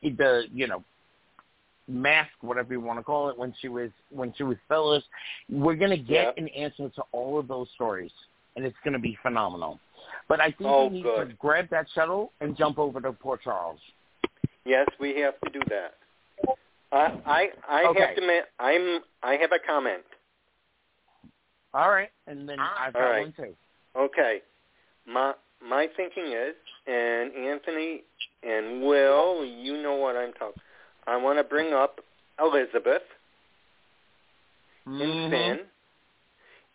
[0.03, 0.83] the you know
[1.89, 5.05] mask, whatever you want to call it, when she was when she was Phyllis.
[5.49, 6.39] We're going to get Yep.
[6.39, 8.11] an answer to all of those stories,
[8.57, 9.79] and it's going to be phenomenal.
[10.29, 11.29] But I think Oh, we need good.
[11.29, 13.81] to grab that shuttle and jump over to Port Charles.
[14.65, 15.95] Yes, we have to do that.
[16.93, 18.01] I I, I Okay.
[18.01, 20.03] have to admit, I'm I have a comment.
[21.75, 23.21] All right, and then I've got All right.
[23.23, 23.55] one too.
[23.97, 24.43] Okay.
[25.07, 26.55] My my thinking is,
[26.87, 28.03] and Anthony
[28.43, 30.63] and Will, you know what I'm talking.
[31.07, 32.01] I want to bring up
[32.41, 33.03] Elizabeth
[34.87, 35.31] and Mhm.
[35.31, 35.69] Finn,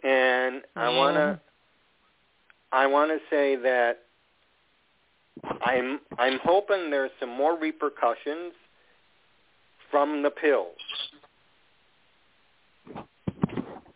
[0.04, 1.40] and I want to
[2.74, 4.00] I want to say that
[5.62, 8.54] I'm I'm hoping there's some more repercussions
[9.90, 10.78] from the pills.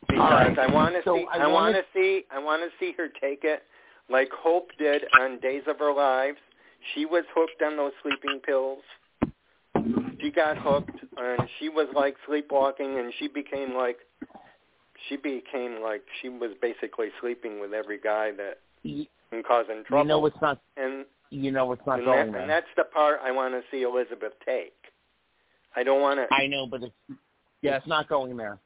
[0.07, 0.59] Because right.
[0.59, 3.07] I want to So see I I, want to see I want to see her
[3.07, 3.63] take it
[4.09, 6.37] like Hope did on Days of Her Lives.
[6.93, 8.83] She was hooked on those sleeping pills.
[10.21, 13.97] She got hooked and she was like sleepwalking and she became like
[15.09, 19.83] she became like she was basically sleeping with every guy that You, and causing you
[19.83, 20.05] trouble.
[20.05, 20.59] know it's not.
[20.77, 23.61] and You know it's not and, going that, and that's the part I want to
[23.71, 24.73] see Elizabeth take.
[25.75, 26.33] I don't want to.
[26.33, 26.93] I know, but it's
[27.61, 27.79] Yes.
[27.79, 28.57] it's not going there.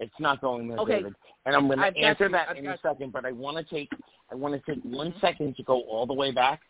[0.00, 0.96] It's not going there, Okay.
[0.96, 1.14] David.
[1.46, 2.30] And I'm going I've to answer you.
[2.32, 3.12] that I've in a got second.
[3.12, 3.90] But I want to take
[4.30, 6.60] I want to take one second to go all the way back.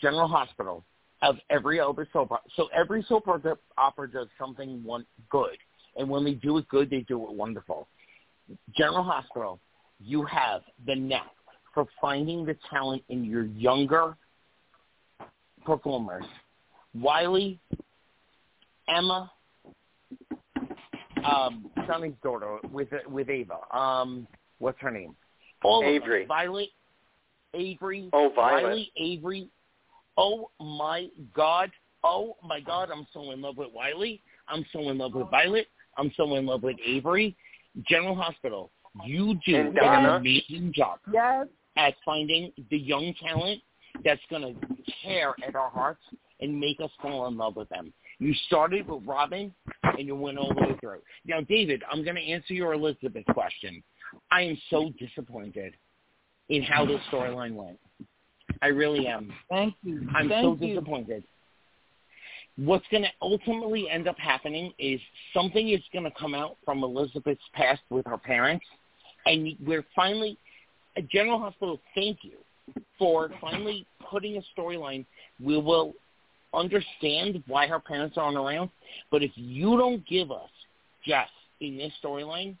[0.00, 0.84] General Hospital
[1.22, 2.50] of every other soap opera.
[2.56, 5.56] So every soap opera opera does something one good,
[5.96, 7.88] and when they do it good, they do it wonderful.
[8.76, 9.60] General Hospital,
[10.00, 11.30] you have the knack
[11.74, 14.16] for finding the talent in your younger
[15.64, 16.24] performers.
[16.94, 17.58] Wiley,
[18.88, 19.30] Emma,
[21.24, 23.58] um, Sonny's daughter with with Ava.
[23.76, 24.26] Um,
[24.58, 25.14] what's her name?
[25.64, 25.84] All.
[25.84, 26.26] Avery.
[26.26, 26.68] Violet,
[27.54, 28.08] Avery.
[28.12, 28.62] Oh, Violet.
[28.62, 29.48] Wiley, Avery.
[30.16, 31.70] Oh my God.
[32.04, 32.90] Oh my God.
[32.90, 34.22] I'm so in love with Wiley.
[34.48, 35.66] I'm so in love with Violet.
[35.96, 37.36] I'm so in love with Avery.
[37.86, 38.70] General Hospital.
[39.04, 41.46] You do an amazing job Yes.
[41.76, 43.62] at finding the young talent
[44.04, 46.02] that's going to tear at our hearts
[46.40, 47.92] and make us fall in love with them.
[48.18, 51.00] You started with Robin, and you went all the way through.
[51.24, 53.82] Now, David, I'm going to answer your Elizabeth question.
[54.30, 55.74] I am so disappointed
[56.52, 57.78] in how this storyline went.
[58.60, 59.32] I really am.
[59.48, 60.06] Thank you.
[60.14, 60.74] I'm Thank so you.
[60.74, 61.24] disappointed.
[62.56, 65.00] What's going to ultimately end up happening is
[65.32, 68.66] something is going to come out from Elizabeth's past with her parents,
[69.24, 70.36] and we're finally,
[71.10, 72.36] General Hospital, thank you
[72.98, 75.06] for finally putting a storyline.
[75.42, 75.94] We will
[76.52, 78.68] understand why her parents aren't around,
[79.10, 80.50] but if you don't give us
[81.06, 81.28] Jeff
[81.62, 82.56] in this storyline,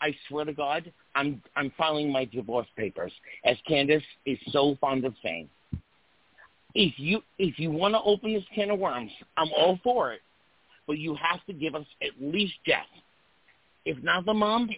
[0.00, 3.12] I swear to God, I'm I'm filing my divorce papers,
[3.44, 5.48] as Candice is so fond of saying.
[6.74, 10.20] If you if you want to open this can of worms, I'm all for it,
[10.86, 12.86] but you have to give us at least Jeff.
[13.86, 14.68] If not the mom,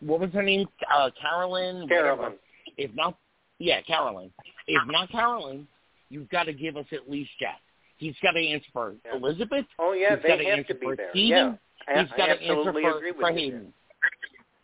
[0.00, 0.68] what was her name?
[0.92, 1.88] Uh, Carolyn.
[1.88, 2.18] Carolyn.
[2.18, 2.34] Whatever.
[2.76, 3.16] If not,
[3.58, 4.30] yeah, Carolyn.
[4.66, 5.66] If not Carolyn,
[6.10, 7.58] you've got to give us at least Jeff.
[7.96, 9.16] He's got to answer for Yeah.
[9.16, 9.64] Elizabeth.
[9.78, 11.10] Oh yeah, He's they have answer to be for there.
[11.14, 11.54] Yeah,
[11.88, 13.72] I, He's got I to answer for, for you.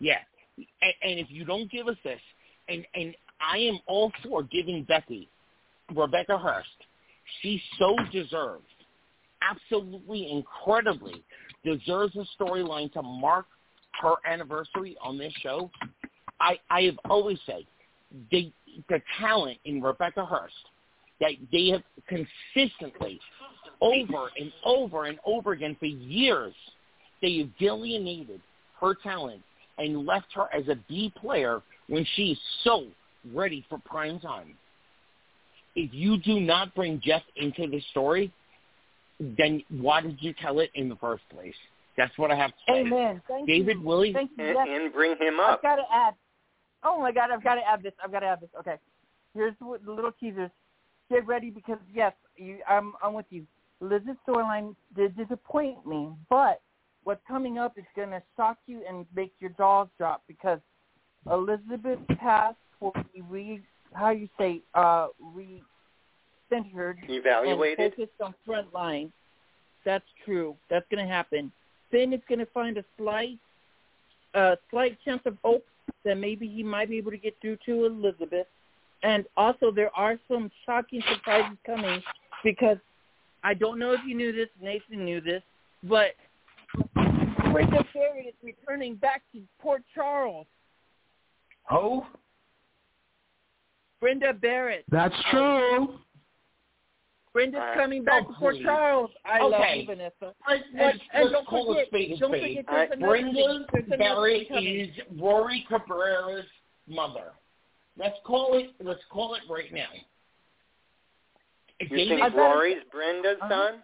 [0.00, 0.18] Yeah,
[0.56, 2.20] and, and if you don't give us this,
[2.68, 5.28] and and I am all for giving Becky,
[5.94, 6.64] Rebecca Herbst.
[7.40, 8.66] She so deserves,
[9.42, 11.24] absolutely incredibly
[11.64, 13.46] deserves a storyline to mark
[14.00, 15.70] her anniversary on this show.
[16.40, 17.64] I I have always said
[18.30, 18.52] the
[18.88, 20.50] the talent in Rebecca Herbst
[21.20, 23.20] that they have consistently
[23.80, 26.54] over and over and over again for years
[27.22, 28.40] they have delineated
[28.80, 29.40] her talent
[29.78, 32.86] and left her as a B player when she's so
[33.32, 34.56] ready for prime time.
[35.76, 38.32] If you do not bring Jeff into the story,
[39.18, 41.54] then why did you tell it in the first place?
[41.96, 42.80] That's what I have to say.
[42.80, 43.22] Amen.
[43.28, 43.82] Thank David, you.
[43.84, 44.44] Willie, Thank you.
[44.44, 44.66] And, Yes.
[44.68, 45.46] and bring him up.
[45.46, 45.62] I've up.
[45.62, 46.14] got to add.
[46.82, 47.30] Oh my God!
[47.30, 47.94] I've got to add this.
[48.02, 48.50] I've got to add this.
[48.60, 48.76] Okay,
[49.32, 50.50] here's the the little teasers.
[51.10, 53.46] Get ready because yes, you, I'm I'm with you.
[53.80, 56.60] Liz's storyline did disappoint me, but
[57.04, 60.58] what's coming up is going to shock you and make your jaws drop because
[61.30, 63.60] Elizabeth's past will be re
[63.92, 67.78] how you say uh re-centered Evaluated.
[67.78, 69.12] and focused on front line.
[69.84, 70.56] That's true.
[70.70, 71.52] That's going to happen.
[71.90, 73.38] Finn is going to find a slight,
[74.34, 75.64] uh, slight chance of hope
[76.04, 78.46] that maybe he might be able to get through to Elizabeth.
[79.02, 82.02] And also, there are some shocking surprises coming
[82.42, 82.78] because
[83.42, 84.48] I don't know if you knew this.
[84.60, 85.42] Nathan knew this,
[85.84, 86.14] but
[87.54, 90.46] Brenda Barrett is returning back to Port Charles.
[91.70, 92.02] Who?
[94.00, 94.84] Brenda Barrett.
[94.90, 95.98] That's true.
[97.32, 98.56] Brenda's Uh, coming back oh, to Port.
[98.62, 99.10] Charles.
[99.24, 100.34] I love you, Vanessa.
[100.48, 102.58] Let's, And, let's, and let's don't call forget, a spade a don't spade.
[102.58, 106.46] forget there's I- Brenda thing- Barrett is Rory Cabrera's
[106.86, 107.32] mother.
[107.96, 108.70] Let's call it.
[108.80, 109.88] Let's call it right now.
[111.80, 113.48] You David- think Rory's Brenda's Uh-huh.
[113.48, 113.82] son?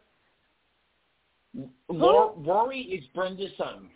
[1.88, 3.88] Ro- Rory is Brenda's son.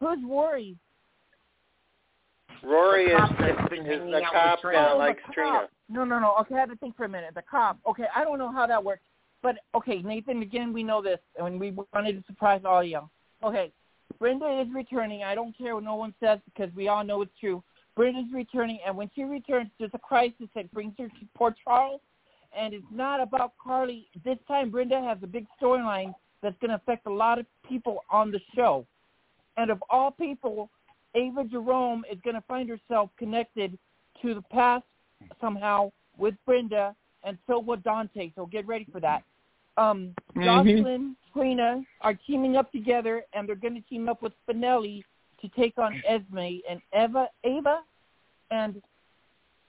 [0.00, 0.76] Who's Rory?
[2.62, 4.94] Rory The is, cop that's is hanging the out cop with that Trina.
[4.94, 5.68] likes Oh, Trina.
[5.88, 6.36] No, no, no.
[6.40, 7.34] Okay, I had to think for a minute.
[7.34, 7.78] The cop.
[7.88, 9.02] Okay, I don't know how that works.
[9.42, 13.00] But okay, Nathan, again, we know this, and we wanted to surprise all you.
[13.42, 13.72] Okay,
[14.20, 15.24] Brenda is returning.
[15.24, 17.62] I don't care what no one says because we all know it's true.
[17.96, 22.00] Brenda's returning, and when she returns, there's a crisis that brings her to Port Charles,
[22.56, 24.06] and it's not about Carly.
[24.24, 27.98] This time, Brenda has a big storyline that's going to affect a lot of people
[28.10, 28.86] on the show.
[29.56, 30.70] And of all people,
[31.14, 33.78] Ava Jerome is going to find herself connected
[34.22, 34.84] to the past
[35.40, 38.32] somehow with Brenda, and so will Dante.
[38.34, 39.22] So get ready for that.
[39.76, 45.02] Um, Josslyn, Trina are teaming up together, and they're going to team up with Spinelli
[45.40, 46.60] to take on Esme.
[46.68, 47.80] And Eva, Ava,
[48.50, 48.82] and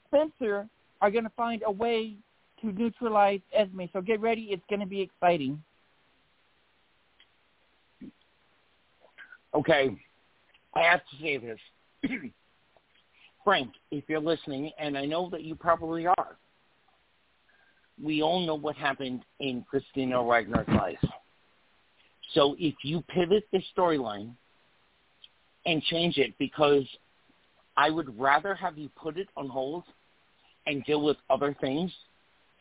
[0.07, 0.67] Spencer
[1.01, 2.15] are going to find a way
[2.63, 3.83] to neutralize Esme.
[3.91, 5.61] So get ready; it's going to be exciting.
[9.53, 9.95] Okay,
[10.73, 11.59] I have to say this.
[13.43, 16.37] Frank, if you're listening, and I know that you probably are,
[18.01, 20.97] we all know what happened in Kristina Wagner's life.
[22.33, 24.31] So if you pivot the storyline
[25.65, 26.83] and change it, because
[27.77, 29.83] I would rather have you put it on hold
[30.65, 31.91] and deal with other things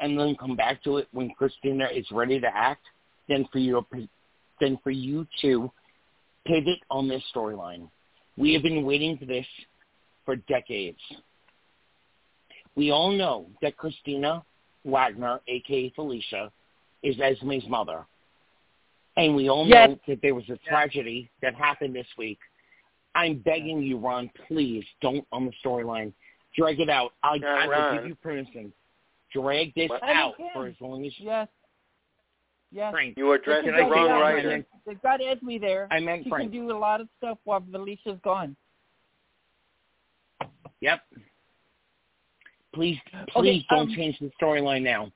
[0.03, 2.83] and then come back to it when Kristina is ready to act
[3.29, 3.87] than for you
[4.61, 5.71] than for you to
[6.45, 7.89] pivot on this storyline.
[8.37, 9.47] We have been waiting for this
[10.27, 10.99] for decades.
[12.75, 14.43] We all know that Kristina
[14.85, 16.51] Wagner, aka Felicia,
[17.03, 18.05] is Esme's mother.
[19.17, 19.91] And we all Yes.
[19.91, 22.39] know that there was a tragedy that happened this week.
[23.15, 26.13] I'm begging you, Ron, please don't on the storyline.
[26.57, 27.13] Drag it out.
[27.23, 28.73] I, Yeah, I will give you permission.
[29.33, 30.03] Drag this What?
[30.03, 31.49] out I for as long as Yes.
[32.71, 32.91] Yes.
[32.93, 33.17] Frank.
[33.17, 34.15] You addressed Did the wrong that?
[34.21, 34.49] writer.
[34.49, 35.89] I meant- They've got Esme there.
[35.91, 36.51] I meant She Frank.
[36.53, 38.57] can do a lot of stuff while Felicia's gone.
[40.81, 41.01] Yep.
[42.75, 42.99] Please,
[43.29, 45.13] please don't um, change the storyline now.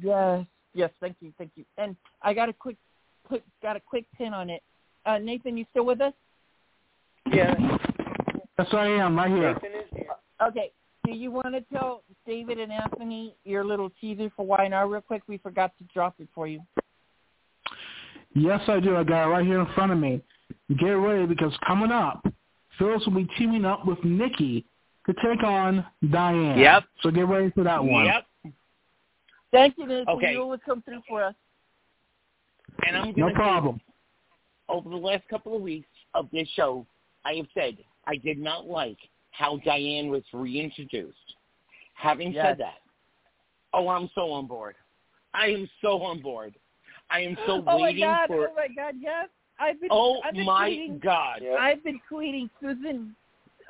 [0.00, 0.44] Yes.
[0.74, 0.90] Yes.
[1.00, 1.32] Thank you.
[1.38, 1.64] Thank you.
[1.78, 2.76] And I got a quick,
[3.24, 4.62] quick, got a quick pin on it.
[5.06, 6.12] Uh, Nathan, you still with us?
[7.32, 7.54] Yeah,
[8.58, 9.52] Yes, I am right here.
[9.54, 10.06] Nathan is here.
[10.42, 10.70] Okay.
[11.06, 15.22] Do you want to tell David and Anthony your little teaser for Y&R real quick?
[15.28, 16.60] We forgot to drop it for you.
[18.34, 18.96] Yes, I do.
[18.96, 20.20] I got it right here in front of me.
[20.78, 22.26] Get ready because coming up,
[22.76, 24.64] Phyllis will be teaming up with Nikki
[25.06, 26.58] to take on Diane.
[26.58, 26.84] Yep.
[27.02, 28.06] So get ready for that one.
[28.06, 28.52] Yep.
[29.52, 30.08] Thank you, Nathan.
[30.08, 30.32] Okay.
[30.32, 31.34] You always come through for us.
[32.84, 33.80] And I'm No gonna problem.
[34.68, 36.84] over the last couple of weeks of this show,
[37.24, 38.98] I have said I did not like
[39.36, 41.34] how Diane was reintroduced.
[41.94, 42.44] Having Yes.
[42.44, 42.80] said that,
[43.72, 44.76] oh, I'm so on board.
[45.34, 46.54] I am so on board.
[47.10, 48.26] I am so oh waiting my God!
[48.28, 48.48] for.
[48.48, 48.94] Oh my God!
[48.98, 49.90] Yes, I've been.
[49.92, 51.40] Oh I've been my tweeting, God!
[51.42, 51.54] Yeah.
[51.54, 53.14] I've been tweeting Susan,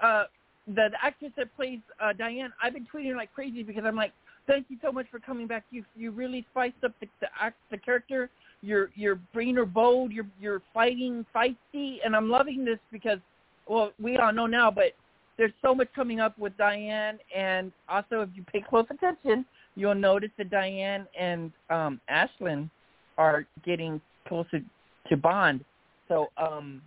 [0.03, 0.25] uh,
[0.67, 2.53] the, the actress that plays uh, Diane.
[2.63, 4.13] I've been tweeting like crazy because I'm like,
[4.47, 5.65] thank you so much for coming back.
[5.71, 8.31] You you really spiced up the the, act, the character.
[8.63, 10.13] You're you're bringing her bold.
[10.13, 13.19] You're you're fighting feisty, and I'm loving this because,
[13.69, 14.93] well, we all know now, but
[15.39, 19.45] there's so much coming up with Diane, and also if you pay close attention,
[19.75, 22.71] you'll notice that Diane and um Ashland
[23.19, 24.61] are getting closer
[25.09, 25.65] to bond.
[26.09, 26.83] So, um,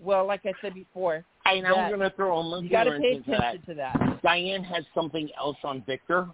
[0.00, 2.84] well, like I said before, And that- I'm going to throw a monkey you got
[2.84, 3.38] to wrench pay into that.
[3.38, 4.22] attention to that.
[4.22, 6.28] Diane has something else on Victor.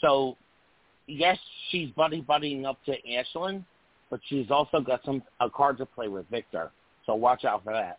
[0.00, 0.36] So,
[1.06, 1.38] yes,
[1.70, 3.64] she's buddy buddying up to Ashland,
[4.10, 6.72] but she's also got some a card to play with Victor.
[7.06, 7.98] So watch out for that.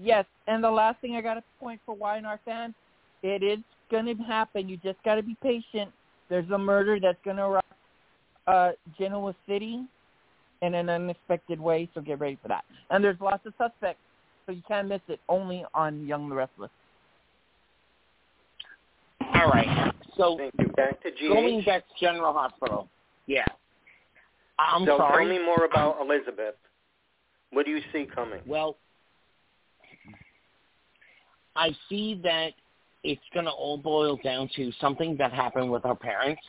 [0.00, 2.74] Yes, and the last thing I got to point for Y&R fans,
[3.22, 3.58] it is
[3.90, 4.68] going to happen.
[4.68, 5.90] You just got to be patient.
[6.28, 7.64] There's a murder that's going to rock
[8.46, 9.84] uh, Genoa City
[10.62, 12.64] in an unexpected way, so get ready for that.
[12.90, 14.00] And there's lots of suspects,
[14.46, 15.20] so you can't miss it.
[15.28, 16.70] Only on Young the Restless.
[19.34, 19.92] All right.
[20.16, 20.38] So
[20.76, 21.28] Back to GH.
[21.28, 22.88] going back to General Hospital.
[23.26, 23.44] Yeah.
[24.58, 25.26] I'm so sorry.
[25.26, 26.54] tell me more about Elizabeth.
[27.50, 28.40] What do you see coming?
[28.46, 28.76] Well,
[31.56, 32.52] I see that
[33.04, 36.42] it's going to all boil down to something that happened with her parents,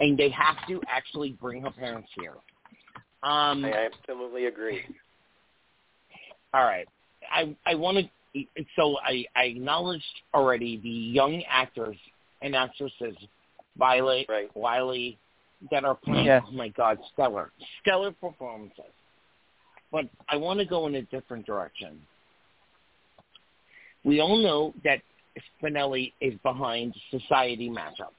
[0.00, 2.34] and they have to actually bring her parents here.
[3.22, 4.82] Um, I absolutely agree.
[6.54, 6.88] All right.
[7.30, 8.44] I I want to.
[8.76, 10.04] So I I acknowledged
[10.34, 11.96] already the young actors
[12.42, 13.16] and actresses,
[13.76, 14.54] Violet, Right.
[14.56, 15.18] Wiley,
[15.70, 16.26] that are playing.
[16.26, 16.42] Yes.
[16.46, 17.50] Oh my God, stellar,
[17.80, 18.84] stellar performances.
[19.90, 22.00] But I want to go in a different direction.
[24.04, 25.00] We all know that
[25.62, 28.10] Spinelli is behind society matchups.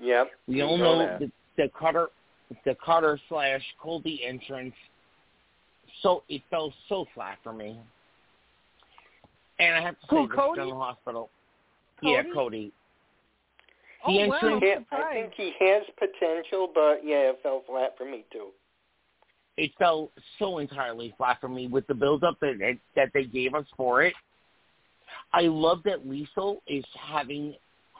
[0.00, 0.30] Yep.
[0.46, 2.08] We we all know know the, the Cutter,
[2.64, 4.74] the Cutter slash Colby entrance.
[6.02, 7.78] So it fell so flat for me.
[9.58, 10.60] And I have to say, Who, this Cody?
[10.60, 11.30] General Hospital.
[12.02, 12.34] Yeah, Cody?
[12.34, 12.72] Cody.
[14.06, 17.62] Oh, The wow, entrance- I'm Yeah, I think he has potential, but yeah, it fell
[17.66, 18.48] flat for me too.
[19.56, 23.54] It fell so entirely flat for me with the build-up that that, that they gave
[23.54, 24.12] us for it.
[25.32, 27.54] I love that Liesl is having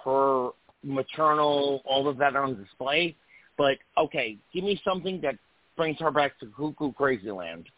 [0.05, 0.51] her
[0.83, 3.17] maternal, all of that on display.
[3.57, 5.37] But okay, give me something that
[5.77, 7.69] brings her back to cuckoo crazy land.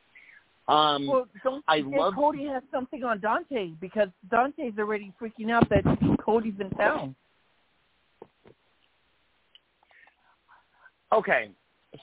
[0.68, 5.68] Um, Well, don't I love- Cody has something on Dante because Dante's already freaking out
[5.68, 5.84] that
[6.18, 7.14] Cody's in town.
[11.12, 11.50] Okay,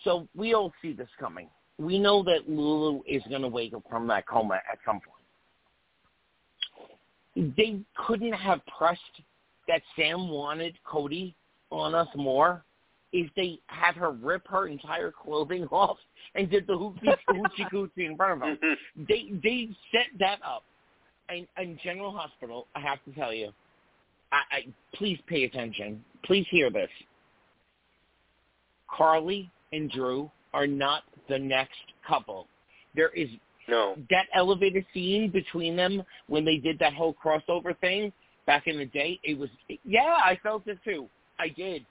[0.03, 1.49] so we all see this coming.
[1.77, 5.22] We know that Lulu is going to wake up from that coma at some point.
[7.35, 9.01] They couldn't have pressed
[9.67, 11.35] that Sam wanted Cody
[11.71, 12.63] on us more
[13.11, 15.97] if they had her rip her entire clothing off
[16.35, 18.57] and did the hoochie hoochie coochie in front of him.
[19.07, 20.63] They they set that up.
[21.29, 23.51] And, and General Hospital, I have to tell you,
[24.33, 26.03] I, I please pay attention.
[26.25, 26.89] Please hear this.
[28.89, 32.47] Carly and Drew are not the next couple.
[32.93, 33.29] There is
[33.67, 33.95] no.
[34.09, 38.11] that elevator scene between them when they did that whole crossover thing
[38.45, 39.19] back in the day.
[39.23, 39.49] It was
[39.83, 41.07] yeah, I felt it too.
[41.39, 41.85] I did.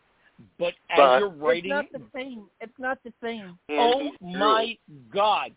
[0.59, 2.45] But as you're writing it's not the same.
[2.61, 3.59] It's not the same.
[3.71, 4.77] Oh my
[5.13, 5.53] god.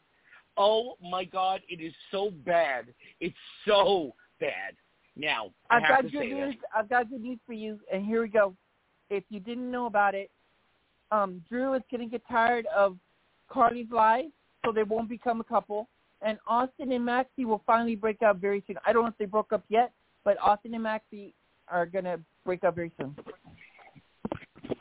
[0.58, 2.86] Oh my god, it is so bad.
[3.20, 3.36] It's
[3.68, 4.76] so bad.
[5.18, 6.56] Now, I I've have got to good say news.
[6.56, 6.64] this.
[6.76, 8.54] I've got good news for you, and here we go.
[9.10, 10.30] If you didn't know about it,
[11.12, 12.98] um, Drew is going to get tired of
[13.50, 14.26] Carly's lies,
[14.66, 15.88] so they won't become a couple.
[16.26, 18.78] And Austin and Maxie will finally break up very soon.
[18.86, 19.92] I don't know if they broke up yet,
[20.24, 21.36] but Austin and Maxie
[21.70, 23.16] are going to break up very soon.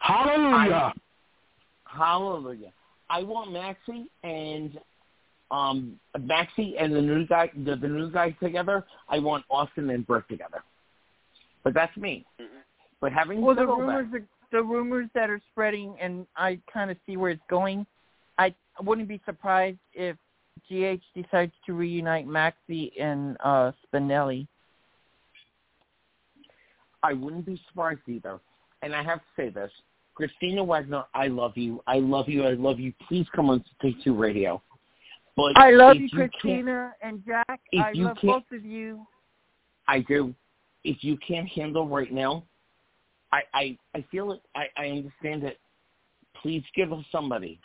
[0.00, 0.94] Hallelujah.
[1.84, 2.72] Hallelujah.
[3.10, 4.78] I want Maxie and
[5.50, 8.82] um Maxie and the new guy the, the new guys together.
[9.10, 10.62] I want Austin and Britt together.
[11.62, 12.24] But that's me.
[13.00, 16.90] But having Well, the rumors that, are the rumors that are spreading, and I kind
[16.90, 17.86] of see where it's going.
[18.38, 20.16] I wouldn't be surprised if
[20.68, 24.47] GH decides to reunite Maxie and uh Spinelli.
[27.02, 28.40] I wouldn't be surprised either.
[28.82, 29.70] And I have to say this.
[30.18, 31.82] Kristina Wagner, I love you.
[31.86, 32.44] I love you.
[32.44, 32.93] I love you.
[33.09, 34.62] Please come on to Take Two Radio.
[35.36, 37.60] But I love you, can't- Kristina and Jack.
[37.78, 39.06] I you love both of you.
[39.89, 40.35] I do.
[40.85, 42.44] If you can't handle right now,
[43.32, 44.40] I I, I feel it.
[44.55, 45.59] I, I understand it.
[46.40, 47.59] Please give us somebody.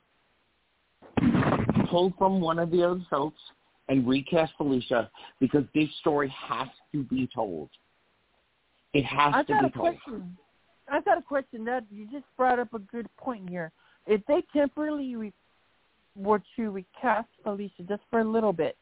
[1.89, 3.39] Pull from one of the other folks
[3.87, 5.09] and recast Felicia
[5.39, 7.69] because this story has to be told.
[8.93, 10.01] It has I've to got be a told.
[10.03, 10.37] question.
[10.91, 11.65] I've got a question.
[11.65, 13.71] That you just brought up a good point here.
[14.07, 15.33] If they temporarily re-
[16.15, 18.75] were to recast Felicia just for a little bit,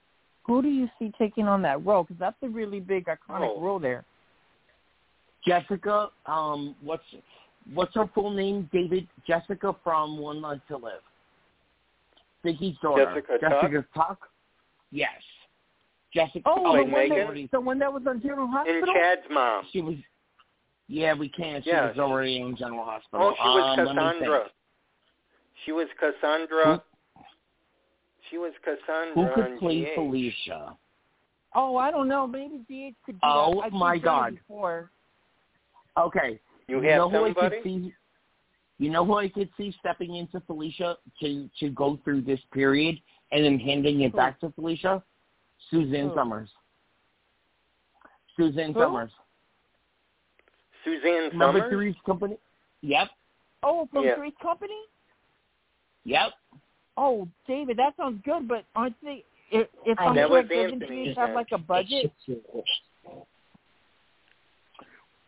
[0.44, 2.04] who do you see taking on that role?
[2.04, 3.62] Because that's a really big iconic Oh.
[3.62, 4.06] role there.
[5.46, 7.04] Jessica, um, what's
[7.74, 8.70] what's her full name?
[8.74, 11.02] David Jessica from One Life to Live.
[12.44, 13.06] Viki's daughter.
[13.06, 13.62] Jessica Tuck?
[13.62, 14.20] Jessica Tuck.
[14.92, 15.10] Yes.
[16.14, 16.42] Jessica.
[16.46, 18.94] Oh, Like the one, that, the one that was on General And Hospital.
[18.94, 19.64] Chad's mom.
[19.72, 19.96] She was.
[20.88, 21.64] Yeah, we can't.
[21.64, 23.28] She Yeah, was already in General Hospital.
[23.28, 24.44] Oh, she was um, let me Cassandra.
[25.66, 26.82] She was Cassandra.
[28.30, 29.96] She was Cassandra Who could play GH.
[29.96, 30.78] Felicia?
[31.56, 32.26] Oh, I don't know.
[32.28, 33.66] Maybe GH could do Oh, that.
[33.66, 34.36] I've my God.
[34.36, 34.92] Before.
[35.98, 36.40] Okay.
[36.68, 37.94] You you have know who I somebody?
[38.78, 38.86] Could see?
[38.86, 43.00] You know who I could see stepping into Felicia to to go through this period
[43.32, 44.18] and then handing it Who?
[44.18, 45.04] back to Felicia?
[45.70, 46.16] Suzanne Who?
[46.16, 46.50] Somers.
[48.38, 48.80] Suzanne Who?
[48.80, 49.12] Somers.
[50.84, 51.72] Suzanne Number Somers.
[51.72, 52.38] Three's company.
[52.82, 53.10] Yep.
[53.64, 54.16] Oh, from Yeah.
[54.16, 54.80] Three's Company.
[56.06, 56.34] Yep.
[56.96, 58.48] Oh, David, that sounds good.
[58.48, 59.24] But aren't they?
[59.52, 62.12] If, if I'm That was correct, doesn't Anthony, have like a budget?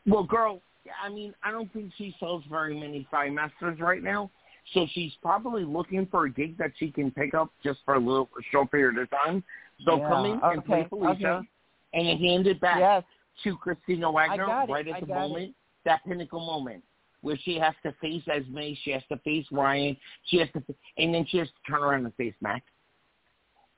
[0.05, 0.61] Well, girl,
[1.03, 4.31] I mean, I don't think she sells very many Thigh Masters right now.
[4.73, 7.99] So she's probably looking for a gig that she can pick up just for a
[7.99, 9.43] little a short period of time.
[9.85, 11.47] So Yeah, come in and play Felicia okay.
[11.93, 13.03] and hand it back Yes.
[13.43, 15.30] to Kristina Wagner right at I the got it.
[15.30, 16.84] moment, that pinnacle moment
[17.22, 20.64] where she has to face Esme, she has to face Ryan, she has to,
[20.97, 22.64] and then she has to turn around and face Mac.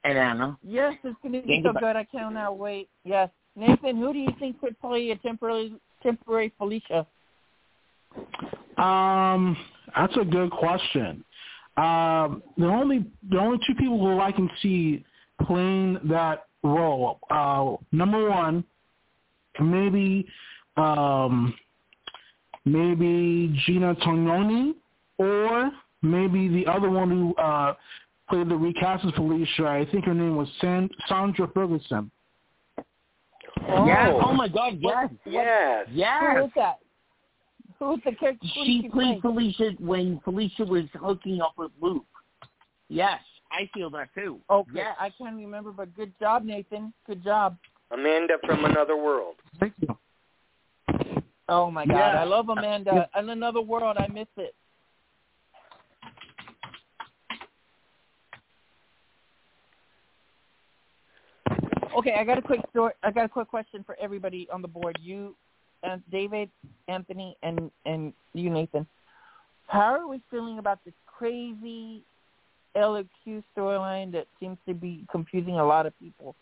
[0.03, 0.57] and Anna.
[0.63, 1.95] Yes, it's going to be Think so good.
[1.95, 2.89] I cannot wait.
[3.03, 7.05] Yes, Nathan, who do you think could play a temporary temporary Felicia?
[8.77, 9.57] Um,
[9.95, 11.23] that's a good question.
[11.77, 15.05] Um, the only the only two people who I can see
[15.45, 18.63] playing that role, uh, number one,
[19.59, 20.27] maybe
[20.77, 21.53] um,
[22.65, 24.73] maybe Gina Tognoni,
[25.17, 25.71] or
[26.01, 27.73] maybe the other one who uh,
[28.29, 29.67] played the recast of Felicia.
[29.67, 32.11] I think her name was San- Sandra Ferguson.
[33.73, 34.13] Oh, Yes.
[34.23, 34.77] Oh my God.
[34.79, 35.09] Yes.
[35.25, 35.87] yes.
[35.87, 36.45] Who Yes.
[36.45, 36.79] is that?
[37.79, 38.47] Who is the character?
[38.55, 39.19] who She played play?
[39.21, 42.05] Felicia when Felicia was hooking up with Luke.
[42.89, 43.19] Yes,
[43.51, 44.39] I feel that too.
[44.49, 44.95] Okay, Yes.
[44.99, 46.93] I can't remember, but good job, Nathan.
[47.07, 47.57] Good job.
[47.91, 49.35] Amanda from Another World.
[49.59, 49.97] Thank you.
[51.49, 52.15] Oh my God, Yes.
[52.17, 53.09] I love Amanda.
[53.17, 54.53] In another world, I miss it.
[61.97, 62.93] Okay, I got a quick story.
[63.03, 64.97] I got a quick question for everybody on the board.
[65.01, 65.35] You,
[65.83, 66.49] and David,
[66.87, 68.87] Anthony, and and you, Nathan.
[69.67, 72.01] How are we feeling about this crazy
[72.75, 76.35] LQ storyline that seems to be confusing a lot of people?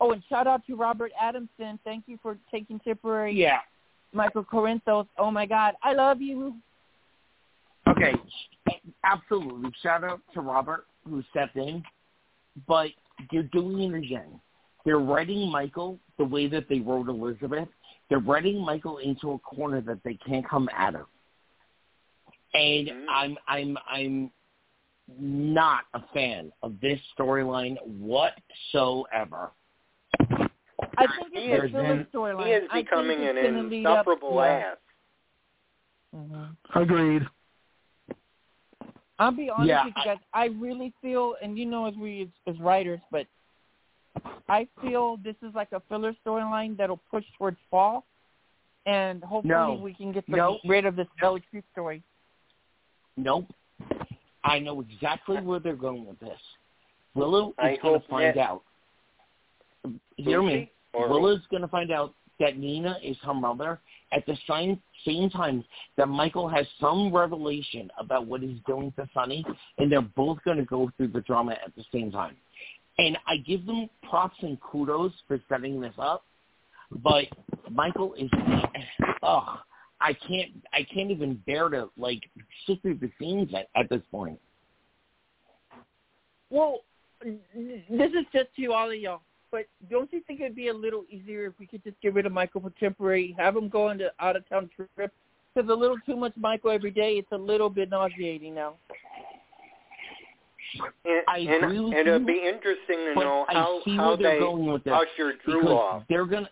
[0.00, 1.78] Oh, and shout out to Robert Adamson.
[1.84, 3.58] Thank you for taking temporary Yeah.
[4.12, 5.06] Michael Corinthos.
[5.18, 6.54] Oh my God, I love you.
[7.88, 8.14] Okay.
[9.04, 9.70] Absolutely.
[9.82, 11.82] Shout out to Robert who stepped in,
[12.66, 12.90] but
[13.30, 14.40] you're doing it again.
[14.84, 17.68] They're writing Michael the way that they wrote Elizabeth.
[18.10, 21.06] They're writing Michael into a corner that they can't come out of.
[22.52, 23.06] And Mhm.
[23.08, 24.30] I'm I'm I'm
[25.18, 29.50] not a fan of this storyline whatsoever.
[30.96, 32.46] I think He it's a is- storyline.
[32.46, 34.44] He is becoming an gonna up- insufferable yeah.
[34.72, 34.76] ass.
[36.14, 36.56] Mhm.
[36.74, 37.26] Agreed.
[39.18, 40.18] I'll be honest Yeah, with you I- guys.
[40.32, 43.26] I really feel, and you know, as we as, as writers, but
[44.48, 48.04] I feel this is like a filler storyline that'll push towards fall,
[48.86, 49.74] and hopefully No.
[49.74, 50.58] we can get No.
[50.64, 52.02] rid of this LQ story.
[53.16, 53.46] Nope.
[54.42, 56.38] I know exactly where they're going with this.
[57.14, 58.62] Willow is I going to find that- out.
[60.16, 60.52] Hear me.
[60.52, 63.80] Lucy or Willow's going to find out that Nina is her mother
[64.12, 65.64] at the same same time
[65.96, 69.44] that Michael has some revelation about what he's doing to Sonny,
[69.78, 72.36] and they're both going to go through the drama at the same time.
[72.98, 76.24] And I give them props and kudos for setting this up,
[77.02, 77.24] but
[77.70, 78.30] Michael is,
[79.22, 79.58] oh,
[80.00, 82.22] I can't, I can't even bear to like
[82.66, 84.38] sit through the scenes at, at this point.
[86.50, 86.80] Well,
[87.24, 89.22] this is just to all of y'all.
[89.50, 92.26] But don't you think it'd be a little easier if we could just get rid
[92.26, 95.12] of Michael for temporary, have him go on to out of town trip?
[95.54, 98.74] Because a little too much Michael every day, it's a little bit nauseating now.
[101.04, 104.66] And, I and, agree with and it'll be interesting to know how how they going
[104.66, 104.92] with this.
[104.92, 106.02] usher Drew off.
[106.08, 106.48] they're gonna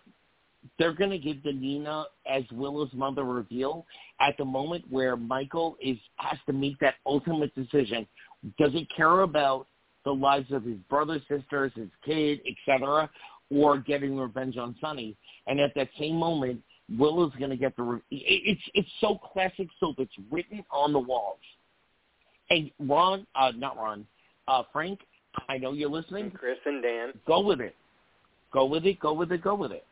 [0.79, 3.85] they're gonna give the Nina as Willow's mother reveal
[4.19, 8.07] at the moment where Michael is has to make that ultimate decision.
[8.57, 9.67] Does he care about
[10.05, 13.09] the lives of his brothers, sisters, his kid, etc.,
[13.49, 15.15] or getting revenge on Sonny?
[15.47, 16.61] And at that same moment,
[16.97, 17.83] Willow's gonna get the.
[17.83, 19.95] Re- it's it's so classic soap.
[19.99, 21.39] It's written on the walls.
[22.49, 24.05] And Ron, uh, not Ron,
[24.47, 24.99] uh, Frank,
[25.49, 27.13] I know you're listening And Chris and Dan.
[27.25, 27.75] go with it.
[28.51, 28.99] Go with it.
[28.99, 29.41] Go with it.
[29.41, 29.85] Go with it.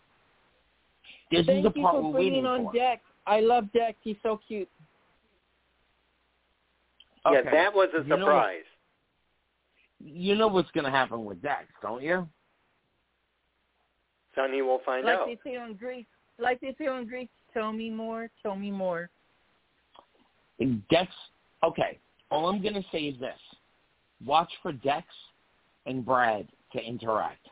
[1.31, 2.73] This Thank is the you part for we're bringing waiting on for.
[2.73, 3.01] Dex.
[3.25, 3.97] I love Dex.
[4.03, 4.69] He's so cute.
[7.25, 8.63] Yeah, that was a You know what- surprise.
[10.03, 12.27] You know what's going to happen with Dex, don't you?
[14.35, 15.27] Sonny will find like out.
[15.27, 16.05] Like they say on Grease.
[16.39, 19.09] Like they say on Grease, tell me more, tell me more.
[20.89, 21.11] Dex.
[21.63, 21.99] Okay.
[22.31, 23.37] All I'm going to say is this:
[24.25, 25.05] watch for Dex
[25.85, 27.47] and Brad to interact.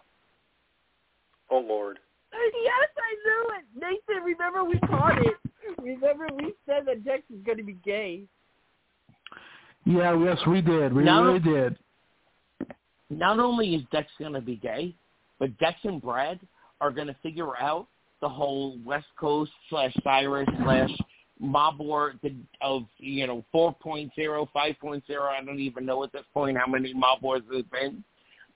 [1.52, 2.00] Oh Lord.
[2.32, 3.66] Yes, I knew it.
[4.08, 5.36] Nathan, remember we caught it.
[5.82, 8.24] Remember we said that Dex is going to be gay.
[9.86, 10.94] Yeah, yes, we did.
[10.94, 11.24] We No.
[11.24, 11.78] really did.
[13.10, 14.94] Not only is Dex going to be gay,
[15.40, 16.40] but Dex and Brad
[16.80, 17.88] are going to figure out
[18.22, 20.92] the whole West Coast slash Cyrus slash
[21.40, 22.14] mob war
[22.62, 24.52] of you know 4.0, 5.0.
[24.56, 28.04] I don't even know at this point how many mob wars there's been,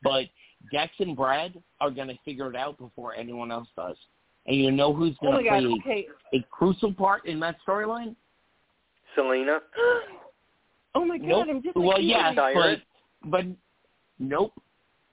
[0.04, 0.26] but
[0.72, 3.98] Dex and Brad are going to figure it out before anyone else does.
[4.46, 6.08] And you know who's Oh going my to god, play okay.
[6.34, 8.16] a crucial part in that storyline?
[9.16, 9.60] Selina.
[10.96, 11.48] Oh my god, Nope.
[11.50, 12.80] I'm just Well, like, yeah, but
[13.32, 13.46] but
[14.20, 14.54] nope.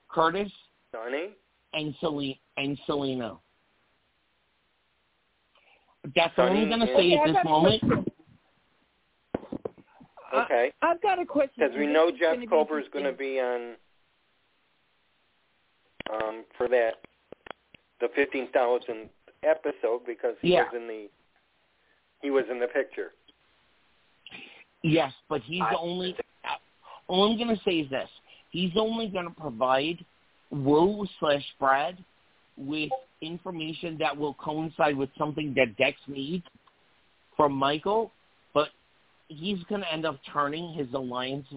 [0.09, 0.51] Curtis
[0.91, 1.29] Sonny.
[1.73, 3.37] and Selina and Selina.
[6.15, 7.83] That's all I'm going to say Okay, at this moment.
[10.33, 10.71] Uh, okay.
[10.81, 11.53] I've got a question.
[11.57, 13.75] Because we know Jeff gonna be Kober is going to be on
[16.13, 16.95] um, for that
[17.99, 19.09] the fifteen thousandth
[19.43, 20.63] episode because he Yeah.
[20.63, 21.09] was in the
[22.21, 23.13] he was in the picture.
[24.83, 26.15] Yes, but he's only.
[26.43, 26.55] Uh,
[27.07, 28.09] all I'm going to say is this:
[28.49, 30.03] he's only going to provide
[30.49, 31.97] Wu slash Brad
[32.57, 32.89] with
[33.21, 36.45] information that will coincide with something that Dex needs
[37.37, 38.11] from Michael,
[38.53, 38.69] but
[39.27, 41.47] he's going to end up turning his alliance.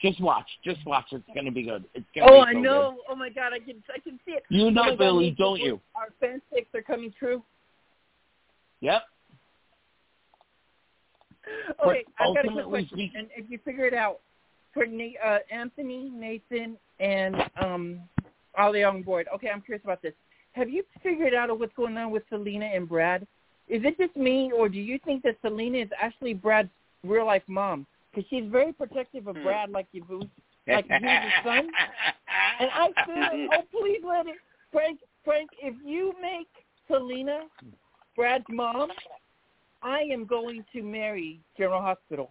[0.00, 1.06] Just watch, just watch.
[1.12, 1.84] It's going to be good.
[1.94, 2.96] It's going to Oh, be I so know.
[3.08, 4.42] Oh my God, I can I can see it.
[4.48, 5.80] You Oh know, God, Billy, Nathan, don't you?
[5.94, 7.42] Our fanfics are coming true.
[8.80, 9.02] Yep.
[11.84, 14.18] Okay, I've got a quick question, and if you figure it out,
[14.76, 18.00] for uh, Anthony, Nathan, and um,
[18.58, 19.26] Ollie on board.
[19.34, 20.12] Okay, I'm curious about this.
[20.56, 23.26] Have you figured out what's going on with Selina and Brad?
[23.68, 26.70] Is it just me, or do you think that Selina is actually Brad's
[27.04, 27.86] real life mom?
[28.10, 29.42] Because she's very protective of Hmm.
[29.42, 30.26] Brad, like you was,
[30.66, 31.70] like he was his son.
[32.58, 34.36] And I feel, oh please let it,
[34.72, 35.00] Frank.
[35.24, 36.48] Frank, if you make
[36.88, 37.40] Selina
[38.16, 38.88] Brad's mom,
[39.82, 42.30] I am going to marry General Hospital.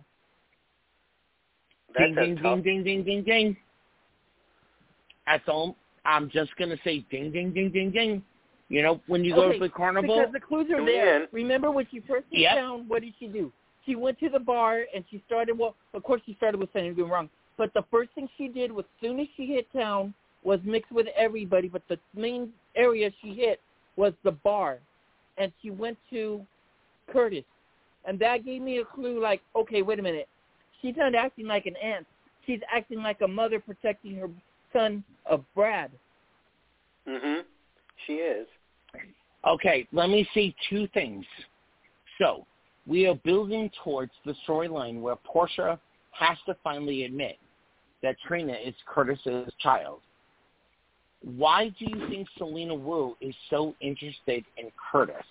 [1.94, 2.64] That's ding, a ding, tough.
[2.64, 3.58] ding, ding, ding, ding, ding.
[5.28, 5.76] That's all.
[6.06, 8.24] I'm just gonna say ding, ding, ding, ding, ding.
[8.70, 11.24] You know, when you go to the carnival, Because the clues are there.
[11.24, 11.28] in.
[11.32, 12.58] Remember when she first hit Yep.
[12.58, 13.52] town, what did she do?
[13.86, 16.88] She went to the bar and she started, well, of course she started with saying
[16.88, 17.30] anything wrong.
[17.58, 20.14] But the first thing she did was soon as she hit town
[20.44, 23.62] was mix with everybody, but the main area she hit
[23.96, 24.80] was the bar.
[25.38, 26.42] And she went to
[27.12, 27.44] Curtis.
[28.06, 30.28] And that gave me a clue like, okay, wait a minute.
[30.82, 32.06] She's not acting like an aunt.
[32.46, 34.30] She's acting like a mother protecting her
[34.76, 35.92] son of Brad.
[37.08, 37.46] Mhm.
[38.06, 38.48] She is.
[39.46, 41.26] Okay, let me see two things.
[42.18, 42.46] So,
[42.88, 45.80] we are building towards the storyline where Portia
[46.12, 47.38] has to finally admit
[48.02, 50.02] that Trina is Curtis's child.
[51.22, 55.26] Why do you think Selina Wu is so interested in Curtis?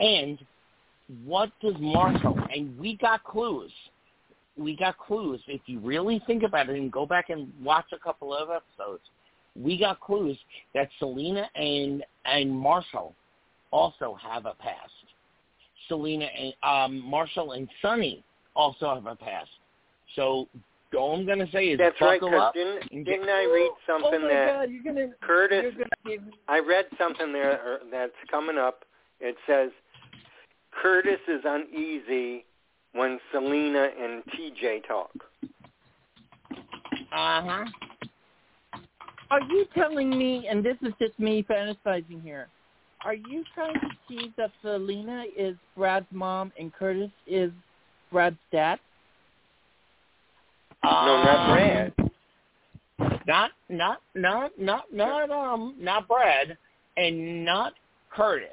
[0.00, 0.38] And
[1.24, 3.72] what does Marshall, and we got clues,
[4.56, 5.40] we got clues.
[5.46, 9.02] If you really think about it and go back and watch a couple of episodes,
[9.56, 10.36] we got clues
[10.74, 13.14] that Selina and and Marshall
[13.70, 14.92] also have a past.
[15.88, 18.24] Selina and um, Marshall and Sonny
[18.54, 19.50] also have a past.
[20.16, 20.48] So
[20.96, 22.20] all I'm gonna say is That's right.
[22.20, 22.54] buckle Because up.
[22.54, 25.62] didn't didn't I read oh something my that God, you're gonna Curtis?
[25.62, 28.84] you're gonna give I read something there or- that's coming up.
[29.20, 29.70] It says
[30.70, 32.44] Curtis is uneasy
[32.94, 35.10] when Selina and TJ talk.
[37.12, 37.64] Uh huh.
[39.30, 42.48] Are you telling me, and this is just me fantasizing here,
[43.04, 47.50] are you trying to tease that Selina is Brad's mom and Curtis is
[48.10, 48.78] Brad's dad?
[50.82, 51.92] no, not Brad.
[53.26, 56.56] Not not not not not um not Brad
[56.96, 57.72] and not
[58.10, 58.48] Curtis.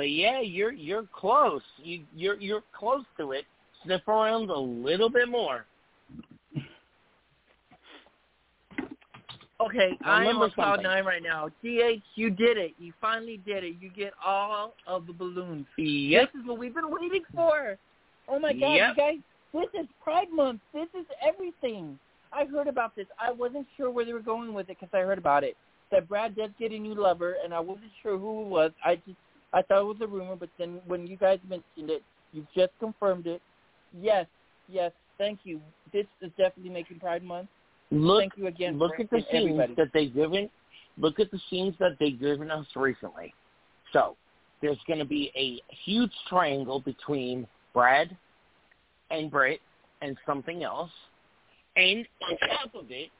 [0.00, 1.60] But yeah, you're you're close.
[1.76, 3.44] You you're you're close to it.
[3.84, 5.66] Sniff around a little bit more.
[9.60, 11.48] Okay, I am on cloud nine right now.
[11.62, 12.72] DH, you did it.
[12.78, 13.74] You finally did it.
[13.78, 15.66] You get all of the balloons.
[15.76, 16.32] Yep.
[16.32, 17.76] This is what we've been waiting for.
[18.26, 18.96] Oh my God, Yep.
[18.96, 19.18] you guys!
[19.52, 20.62] This is Pride Month.
[20.72, 21.98] This is everything.
[22.32, 23.06] I heard about this.
[23.20, 25.58] I wasn't sure where they were going with it because I heard about it.
[25.92, 28.70] That Brad does get a new lover, and I wasn't sure who it was.
[28.82, 29.18] I just
[29.52, 32.02] I thought it was a rumor, but then when you guys mentioned it,
[32.32, 33.42] you've just confirmed it.
[34.00, 34.26] Yes,
[34.68, 34.92] yes.
[35.18, 35.60] Thank you.
[35.92, 37.48] This is definitely making Pride Month.
[37.90, 38.78] Look Thank you again.
[38.78, 39.74] look for at the scenes everybody.
[39.76, 40.48] that they've given.
[40.96, 43.34] Look at the scenes that they've given us recently.
[43.92, 44.16] So
[44.62, 48.16] there's going to be a huge triangle between Brad
[49.10, 49.60] and Britt
[50.02, 50.90] and something else,
[51.76, 53.10] and on top of it,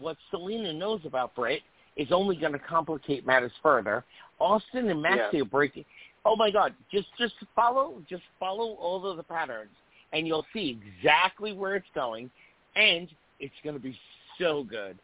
[0.00, 1.60] what Selina knows about Britt
[1.96, 4.04] is only going to complicate matters further.
[4.40, 5.42] Austin and Maxie Yeah.
[5.42, 5.84] are breaking.
[6.24, 6.74] Oh my God!
[6.90, 9.70] Just just follow just follow all of the patterns,
[10.12, 12.30] and you'll see exactly where it's going,
[12.76, 13.08] and
[13.40, 13.96] it's going to be
[14.38, 14.98] so good.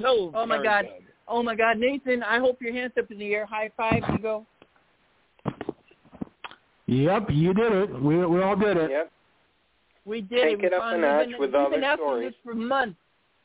[0.00, 0.86] So Oh my God.
[0.86, 1.04] good.
[1.28, 2.22] Oh my God, Nathan!
[2.22, 3.44] I hope your hands up in the air.
[3.46, 4.46] High five, you go.
[6.86, 8.02] Yep, you did it.
[8.02, 8.90] We we all did it.
[8.90, 9.12] Yep.
[10.06, 10.58] We did Take it.
[10.60, 12.28] We it up a finally- notch we've been, with we've all been the asking stories.
[12.30, 12.96] this for months.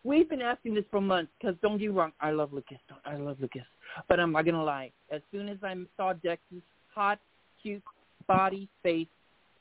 [0.03, 2.77] We've been asking this for months because don't get me wrong, I love Lucas.
[3.05, 3.63] I love Lucas,
[4.09, 4.91] but I'm not gonna lie.
[5.11, 6.61] As soon as I saw Dex's
[6.93, 7.19] hot,
[7.61, 7.83] cute
[8.27, 9.07] body, face,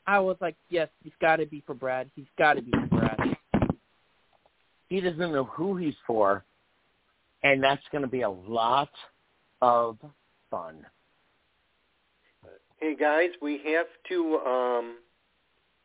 [0.05, 2.09] I was like, yes, he's got to be for Brad.
[2.15, 3.37] He's got to be for Brad.
[4.89, 6.43] He doesn't know who he's for,
[7.43, 8.91] and that's going to be a lot
[9.61, 9.97] of
[10.51, 10.85] fun.
[12.79, 14.97] Hey guys, we have to um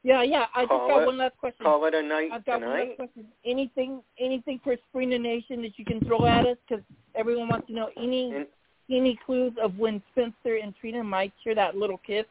[0.04, 0.46] Yeah, yeah.
[0.54, 1.64] I Call just got it- one last question.
[1.64, 3.32] Call it a night I've got one last question.
[3.44, 6.56] Anything, anything for Sprina Nation that you can throw at us?
[6.68, 6.84] Because
[7.14, 8.46] everyone wants to know any And-
[8.90, 12.24] any clues of when Spencer and Trina might share that little kiss.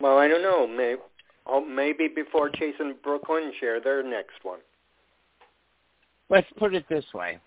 [0.00, 0.66] Well, I don't know.
[0.66, 1.00] Maybe,
[1.46, 4.60] oh, maybe before Chase and Brooklyn share their next one.
[6.28, 7.38] Let's put it this way.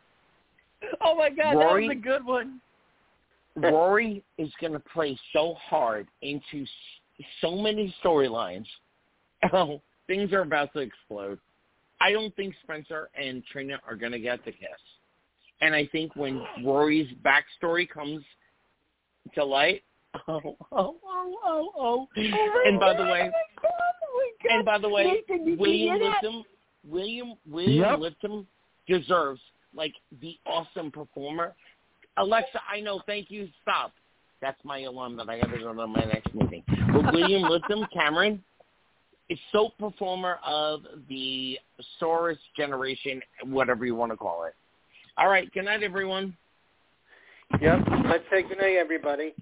[1.01, 2.59] Oh my God, Rory- that was a good one.
[3.55, 6.69] Rory is going to play so hard into s-
[7.41, 8.65] so many storylines.
[9.53, 11.39] Oh, things are about to explode.
[11.99, 14.69] I don't think Spencer and Trina are going to get the kiss.
[15.61, 18.23] And I think when Rory's backstory comes
[19.35, 19.83] to light,
[20.27, 22.07] oh, oh, oh, oh, oh.
[22.65, 23.31] And by the way,
[24.49, 25.99] and by the way, Nathan, William?
[25.99, 26.43] Lipton,
[26.87, 27.99] William William Yep.
[27.99, 28.47] Lipton
[28.87, 29.39] deserves
[29.73, 31.55] like the awesome performer.
[32.17, 33.01] Alexa, I know.
[33.05, 33.47] Thank you.
[33.61, 33.93] Stop.
[34.41, 36.63] That's my alarm that I have to go to my next meeting.
[36.67, 38.43] But William Lipton, Cameron,
[39.29, 41.57] is soap performer of the
[42.01, 44.55] Saurus generation, whatever you want to call it.
[45.17, 45.51] All right.
[45.53, 46.35] Good night, everyone.
[47.61, 47.79] Yep.
[48.05, 49.33] Let's say good night, everybody.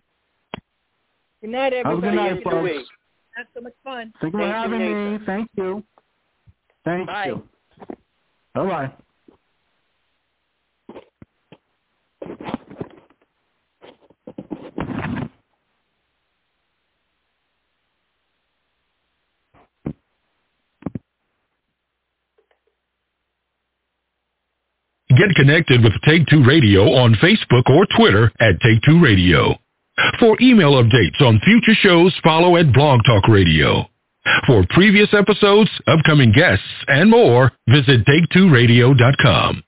[1.42, 2.18] Good night, everybody.
[2.18, 2.36] Have a everybody.
[2.36, 2.64] good night, folks.
[2.64, 2.90] weeks.
[3.36, 4.14] Had so much fun.
[4.20, 5.26] Thank you for Thank you, having me.
[5.26, 5.84] Thank you.
[6.84, 7.26] Thank Bye.
[7.28, 7.44] you.
[8.54, 8.92] Bye
[25.20, 29.54] Get connected with Take Two Radio on Facebook or Twitter at Take Two Radio.
[30.18, 33.90] For email updates on future shows, follow at Blog Talk Radio.
[34.48, 39.62] For previous episodes, upcoming guests, and more, visit TakeTwoRadio.com.